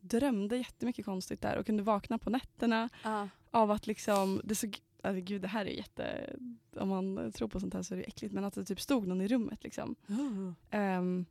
drömde 0.00 0.56
jättemycket 0.56 1.04
konstigt 1.04 1.40
där 1.40 1.56
och 1.58 1.66
kunde 1.66 1.82
vakna 1.82 2.18
på 2.18 2.30
nätterna 2.30 2.88
Ja. 3.04 3.28
av 3.50 3.70
att 3.70 3.86
liksom, 3.86 4.40
det 4.44 4.54
såg, 4.54 4.78
alltså 5.02 5.20
gud 5.22 5.42
det 5.42 5.48
här 5.48 5.66
är 5.66 5.70
jätte, 5.70 6.36
om 6.76 6.88
man 6.88 7.32
tror 7.32 7.48
på 7.48 7.60
sånt 7.60 7.74
här 7.74 7.82
så 7.82 7.94
är 7.94 7.98
det 7.98 8.04
äckligt 8.04 8.34
men 8.34 8.44
att 8.44 8.54
det 8.54 8.64
typ 8.64 8.80
stod 8.80 9.06
någon 9.06 9.20
i 9.20 9.28
rummet 9.28 9.64
liksom. 9.64 9.96
Ehm, 10.70 11.26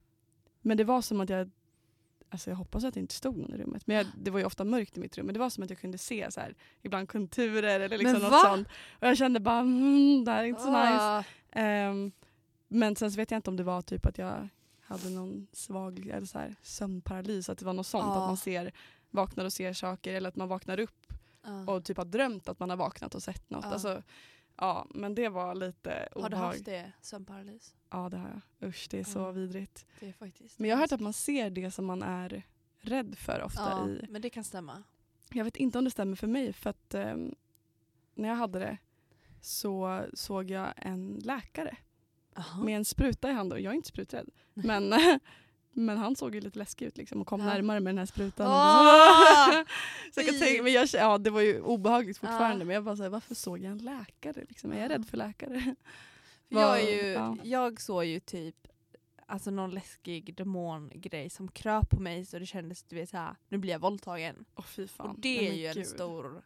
men 0.61 0.77
det 0.77 0.83
var 0.83 1.01
som 1.01 1.21
att 1.21 1.29
jag, 1.29 1.49
alltså 2.29 2.49
jag 2.49 2.57
hoppas 2.57 2.83
att 2.83 2.93
det 2.93 2.99
inte 2.99 3.13
stod 3.15 3.37
någon 3.37 3.53
i 3.53 3.57
rummet 3.57 3.87
men 3.87 3.97
jag, 3.97 4.05
det 4.17 4.31
var 4.31 4.39
ju 4.39 4.45
ofta 4.45 4.63
mörkt 4.63 4.97
i 4.97 4.99
mitt 4.99 5.17
rum 5.17 5.25
men 5.25 5.33
det 5.33 5.39
var 5.39 5.49
som 5.49 5.63
att 5.63 5.69
jag 5.69 5.79
kunde 5.79 5.97
se 5.97 6.31
så 6.31 6.39
här, 6.39 6.55
ibland 6.81 7.09
konturer 7.09 7.79
eller 7.79 7.97
liksom 7.97 8.11
Men 8.13 8.21
något 8.21 8.31
va? 8.31 8.41
sånt. 8.43 8.67
Och 8.91 9.07
jag 9.07 9.17
kände 9.17 9.39
bara 9.39 9.59
mm, 9.59 10.25
det 10.25 10.31
här 10.31 10.43
är 10.43 10.47
inte 10.47 10.61
så 10.61 10.67
nice. 10.71 11.01
Ah. 11.01 11.23
Ehm, 11.51 12.11
men 12.67 12.95
sen 12.95 13.11
så 13.11 13.17
vet 13.17 13.31
jag 13.31 13.37
inte 13.37 13.49
om 13.49 13.55
det 13.57 13.63
var 13.63 13.81
typ 13.81 14.05
att 14.05 14.17
jag 14.17 14.47
hade 14.89 15.09
någon 15.09 15.47
svag 15.51 16.07
eller 16.07 16.25
så 16.27 16.39
här, 16.39 16.55
sömnparalys, 16.61 17.49
att 17.49 17.57
det 17.57 17.65
var 17.65 17.73
något 17.73 17.87
sånt. 17.87 18.05
Ja. 18.05 18.21
Att 18.21 18.27
man 18.27 18.37
ser, 18.37 18.71
vaknar 19.09 19.45
och 19.45 19.53
ser 19.53 19.73
saker 19.73 20.13
eller 20.13 20.29
att 20.29 20.35
man 20.35 20.47
vaknar 20.47 20.79
upp 20.79 21.13
Ja. 21.43 21.71
och 21.73 21.85
typ 21.85 21.97
har 21.97 22.05
drömt 22.05 22.49
att 22.49 22.59
man 22.59 22.69
har 22.69 22.77
vaknat 22.77 23.15
och 23.15 23.23
sett 23.23 23.49
något. 23.49 23.65
Ja. 23.65 23.71
Alltså, 23.71 24.03
ja, 24.55 24.87
men 24.89 25.15
det 25.15 25.29
var 25.29 25.55
lite 25.55 26.09
Har 26.15 26.21
du 26.21 26.25
obehag. 26.35 26.45
haft 26.47 26.65
det, 26.65 26.91
sömnparalys? 27.01 27.75
Ja 27.89 28.09
det 28.09 28.17
har 28.17 28.41
jag. 28.59 28.69
Usch 28.69 28.87
det 28.89 28.99
är 28.99 29.03
så 29.03 29.19
Ja. 29.19 29.31
vidrigt. 29.31 29.85
Det 29.99 30.09
är 30.09 30.13
faktiskt 30.13 30.59
Men 30.59 30.69
jag 30.69 30.77
har 30.77 30.81
hört 30.81 30.91
att 30.91 30.99
man 31.01 31.13
ser 31.13 31.49
det 31.49 31.71
som 31.71 31.85
man 31.85 32.03
är 32.03 32.43
rädd 32.79 33.17
för 33.17 33.41
ofta 33.43 33.61
ja, 33.69 33.89
i 33.89 34.05
men 34.09 34.21
det 34.21 34.29
kan 34.29 34.43
stämma. 34.43 34.83
Jag 35.31 35.43
vet 35.43 35.55
inte 35.57 35.77
om 35.77 35.83
det 35.83 35.91
stämmer 35.91 36.15
för 36.15 36.27
mig 36.27 36.53
för 36.53 36.69
att 36.69 36.93
ehm, 36.93 37.35
när 38.13 38.29
jag 38.29 38.35
hade 38.35 38.59
det 38.59 38.77
så 39.41 40.05
såg 40.13 40.51
jag 40.51 40.73
en 40.77 41.19
läkare 41.23 41.77
Aha. 42.39 42.63
med 42.63 42.75
en 42.77 42.85
spruta 42.85 43.29
i 43.29 43.33
handen 43.33 43.55
och 43.55 43.61
jag 43.61 43.71
är 43.71 43.75
inte 43.75 43.87
spruträdd. 43.89 44.29
Men, 44.53 44.93
men 45.73 45.97
han 45.97 46.15
såg 46.15 46.35
ju 46.35 46.41
lite 46.41 46.59
läskig 46.59 46.85
ut 46.85 46.97
liksom 46.97 47.21
och 47.21 47.27
kom 47.27 47.39
Ja. 47.41 47.45
närmare 47.45 47.79
med 47.79 47.91
den 47.93 47.97
här 47.97 48.05
sprutan. 48.05 48.45
Så 50.13 50.19
jag 50.19 50.27
kan 50.27 50.39
tänka, 50.39 50.63
men 50.63 50.73
jag, 50.73 50.87
ja, 50.93 51.17
det 51.17 51.29
var 51.29 51.41
ju 51.41 51.61
obehagligt 51.61 52.17
fortfarande 52.17 52.59
Ja. 52.59 52.65
men 52.65 52.73
jag 52.73 52.83
bara 52.83 52.95
såhär, 52.95 53.09
varför 53.09 53.35
såg 53.35 53.59
jag 53.59 53.71
en 53.71 53.77
läkare? 53.77 54.45
Liksom? 54.49 54.71
Är 54.71 54.75
jag 54.81 54.85
Ja. 54.91 54.95
rädd 54.95 55.05
för 55.05 55.17
läkare? 55.17 55.75
Jag, 56.47 56.83
ju, 56.83 57.01
Ja. 57.07 57.37
jag 57.43 57.81
såg 57.81 58.05
ju 58.05 58.19
typ 58.19 58.55
alltså 59.25 59.51
någon 59.51 59.71
läskig 59.71 60.35
demongrej 60.35 61.29
som 61.29 61.47
kröp 61.47 61.89
på 61.89 61.99
mig 61.99 62.25
så 62.25 62.39
det 62.39 62.45
kändes, 62.45 62.83
du 62.83 62.95
vet 62.95 63.09
såhär, 63.09 63.35
nu 63.49 63.57
blir 63.57 63.71
jag 63.71 63.79
våldtagen. 63.79 64.45
Fan. 64.87 65.09
och 65.09 65.19
det 65.19 65.35
Nej, 65.41 65.47
är 65.49 65.53
ju 65.53 65.65
en 65.67 65.73
gud. 65.73 65.87
stor 65.87 66.41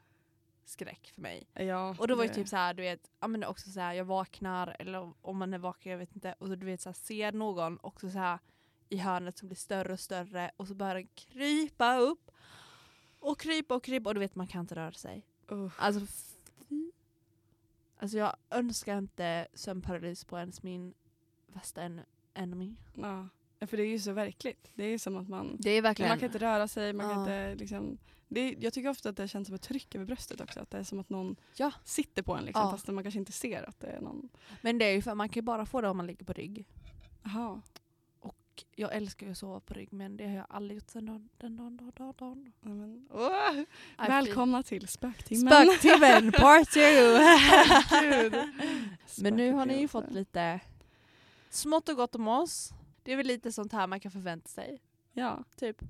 skräck 0.65 1.11
för 1.15 1.21
mig. 1.21 1.47
Ja, 1.53 1.95
Och 1.99 2.07
då 2.07 2.15
var 2.15 2.23
det 2.23 2.33
typ 2.33 2.47
så 2.47 2.55
här, 2.55 2.73
du 2.73 2.81
vet, 2.83 3.11
ja 3.19 3.27
men 3.27 3.43
också 3.43 3.69
så 3.71 3.79
här, 3.79 3.93
jag 3.93 4.05
vaknar 4.05 4.75
eller 4.79 5.13
om 5.21 5.37
man 5.37 5.53
är 5.53 5.57
vaken, 5.57 5.91
jag 5.91 5.99
vet 5.99 6.15
inte, 6.15 6.35
och 6.39 6.47
så 6.47 6.55
du 6.55 6.65
vet 6.65 6.81
så 6.81 6.89
här, 6.89 6.93
ser 6.93 7.31
någon 7.31 7.79
också 7.81 8.09
så 8.09 8.17
här 8.17 8.39
i 8.89 8.97
hörnet 8.97 9.37
som 9.37 9.47
blir 9.47 9.55
större 9.57 9.93
och 9.93 9.99
större 9.99 10.51
och 10.57 10.67
så 10.67 10.75
börjar 10.75 10.95
den 10.95 11.07
krypa 11.15 11.97
upp 11.97 12.31
och 13.19 13.39
krypa 13.39 13.75
och 13.75 13.83
krypa 13.83 14.09
och 14.09 14.13
du 14.13 14.19
vet 14.19 14.35
man 14.35 14.47
kan 14.47 14.61
inte 14.61 14.75
röra 14.75 14.91
sig. 14.91 15.25
Usch. 15.51 15.73
Alltså, 15.77 16.05
alltså 17.97 18.17
jag 18.17 18.35
önskar 18.49 18.97
inte 18.97 19.47
sömnparalys 19.53 20.25
på 20.25 20.37
ens 20.37 20.63
min 20.63 20.93
värsta 21.47 21.81
en 21.81 22.01
enemy. 22.33 22.75
Ja. 22.93 23.27
För 23.67 23.77
det 23.77 23.83
är 23.83 23.87
ju 23.87 23.99
så 23.99 24.11
verkligt. 24.13 24.71
Det 24.73 24.83
är 24.83 24.97
som 24.97 25.17
att 25.17 25.29
man 25.29 25.57
Det 25.59 25.69
är 25.69 25.81
verkligen... 25.81 26.09
Man 26.09 26.19
kan 26.19 26.25
inte 26.25 26.39
röra 26.39 26.67
sig, 26.67 26.93
man 26.93 27.09
kan 27.09 27.15
Ja. 27.15 27.19
inte 27.21 27.55
liksom... 27.63 27.97
Det 28.33 28.55
jag 28.59 28.73
tycker 28.73 28.89
ofta 28.89 29.09
att 29.09 29.17
det 29.17 29.27
känns 29.27 29.47
som 29.47 29.55
ett 29.55 29.61
tryck 29.61 29.95
över 29.95 30.05
bröstet 30.05 30.41
också. 30.41 30.59
Att 30.59 30.71
det 30.71 30.77
är 30.77 30.83
som 30.83 30.99
att 30.99 31.09
någon 31.09 31.35
Ja. 31.55 31.71
sitter 31.83 32.21
på 32.21 32.35
en 32.35 32.45
liksom, 32.45 32.63
Ja. 32.65 32.71
fast 32.71 32.87
man 32.87 33.03
kanske 33.03 33.19
inte 33.19 33.31
ser 33.31 33.69
att 33.69 33.79
det 33.79 33.87
är 33.87 34.01
någon. 34.01 34.29
Men 34.61 34.77
det 34.77 34.85
är 34.85 34.91
ju 34.91 35.01
för 35.01 35.15
man 35.15 35.29
kan 35.29 35.35
ju 35.35 35.41
bara 35.41 35.65
få 35.65 35.81
det 35.81 35.89
om 35.89 35.97
man 35.97 36.07
ligger 36.07 36.25
på 36.25 36.33
rygg. 36.33 36.65
Jaha. 37.23 37.61
Och 38.19 38.63
jag 38.75 38.95
älskar 38.95 39.25
ju 39.25 39.31
att 39.31 39.37
sova 39.37 39.59
på 39.59 39.73
rygg 39.73 39.93
men 39.93 40.17
det 40.17 40.27
har 40.27 40.35
jag 40.35 40.45
aldrig 40.49 40.75
gjort 40.79 40.89
sen 40.89 41.05
dagen. 41.05 41.29
Den 41.37 41.57
dagen, 41.57 41.77
dagen, 41.77 41.91
dagen, 41.97 42.13
dagen. 42.17 42.51
Ja, 42.61 42.69
men, 42.69 43.07
åh, 43.11 43.59
I 44.05 44.09
välkomna 44.09 44.63
till 44.63 44.87
Spöktimmen. 44.87 45.53
Spöktimmen 45.53 46.31
part 46.31 46.69
two! 46.69 46.79
Gud. 48.01 48.33
Men 49.21 49.35
nu 49.35 49.51
har 49.53 49.65
ni 49.65 49.79
ju 49.81 49.87
fått 49.87 50.11
lite 50.11 50.59
smått 51.49 51.89
och 51.89 51.95
gott 51.95 52.15
om 52.15 52.27
oss. 52.27 52.69
Det 53.03 53.11
är 53.13 53.17
väl 53.17 53.27
lite 53.27 53.51
sånt 53.51 53.71
här 53.71 53.87
man 53.87 53.99
kan 53.99 54.11
förvänta 54.11 54.47
sig. 54.49 54.81
Ja, 55.13 55.43
Typ. 55.55 55.81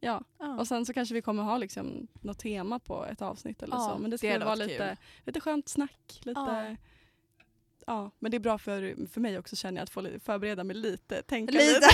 Ja. 0.00 0.22
Ja. 0.38 0.58
Och 0.58 0.68
sen 0.68 0.86
så 0.86 0.92
kanske 0.92 1.14
vi 1.14 1.22
kommer 1.22 1.42
ha 1.42 1.58
liksom 1.58 2.06
något 2.20 2.38
tema 2.38 2.78
på 2.78 3.04
ett 3.04 3.22
avsnitt 3.22 3.62
eller 3.62 3.76
Ja, 3.76 3.90
så. 3.92 3.98
Men 3.98 4.10
det 4.10 4.18
ska 4.18 4.38
det 4.38 4.44
vara 4.44 4.54
lite, 4.54 4.96
lite 5.24 5.40
skönt 5.40 5.68
snack. 5.68 6.20
Lite, 6.22 6.76
Ja. 7.86 8.10
men 8.18 8.30
det 8.30 8.36
är 8.36 8.38
bra 8.40 8.58
för, 8.58 9.06
för 9.08 9.20
mig 9.20 9.38
också 9.38 9.56
känner 9.56 9.78
jag 9.78 9.82
att 9.82 9.90
få 9.90 10.08
förbereda 10.20 10.64
mig 10.64 10.76
lite. 10.76 11.22
Tänka 11.22 11.52
Lite. 11.52 11.64
lite. 11.74 11.88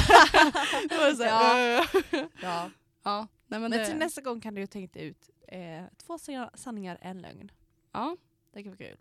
Ja. 1.25 1.85
ja. 2.43 2.71
ja. 3.03 3.27
Nej, 3.47 3.61
men 3.61 3.71
Men 3.71 3.71
det, 3.71 3.87
till 3.87 3.97
nästa 3.99 4.21
gång 4.21 4.41
kan 4.41 4.55
du 4.55 4.61
ju 4.61 4.67
tänka 4.67 5.01
ut 5.01 5.31
eh, 5.49 5.85
två 5.97 6.19
sanningar- 6.55 6.99
en 7.01 7.19
lögn. 7.23 7.51
Ja, 7.93 8.17
Det 8.53 8.63
kan 8.63 8.73
vara 8.73 8.77
kul. 8.79 8.97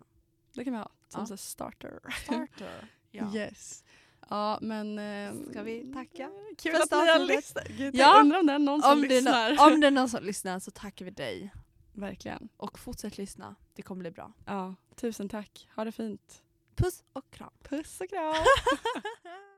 det 0.52 0.64
kan 0.64 0.72
vi 0.72 0.78
ha 0.78 0.90
som 1.08 1.26
Ja. 1.30 1.36
starter. 1.36 2.00
Starter. 2.24 2.88
Ja. 3.14 3.34
Yes. 3.34 3.84
Ja, 4.32 4.58
men... 4.62 4.98
Ehm, 4.98 5.50
Ska 5.50 5.62
vi 5.62 5.92
tacka? 5.92 6.30
Kul 6.58 6.74
att 6.74 6.90
ni 6.90 6.96
har 6.96 7.18
lyssnat. 7.18 7.64
Jag 7.92 8.20
undrar 8.20 8.38
om 8.40 8.46
det 8.46 8.52
är 8.52 8.58
någon 8.58 8.82
som 8.82 8.92
om 8.92 9.04
lyssnar. 9.04 9.50
Det, 9.50 9.58
om 9.74 9.80
det 9.80 9.86
är 9.86 9.90
någon 9.90 10.08
som 10.08 10.24
lyssnar 10.24 10.58
så 10.58 10.70
tackar 10.70 11.04
vi 11.04 11.10
dig. 11.10 11.52
Verkligen. 11.92 12.48
Och 12.56 12.78
fortsätt 12.78 13.18
lyssna. 13.18 13.54
Det 13.74 13.82
kommer 13.82 14.00
bli 14.00 14.10
bra. 14.10 14.32
Ja, 14.46 14.74
tusen 14.96 15.28
tack. 15.28 15.68
Ha 15.76 15.84
det 15.84 15.92
fint. 15.92 16.42
Puss 16.76 17.04
och 17.12 17.30
kram. 17.30 17.50
Puss 17.62 18.00
och 18.00 18.08
kram. 18.08 18.34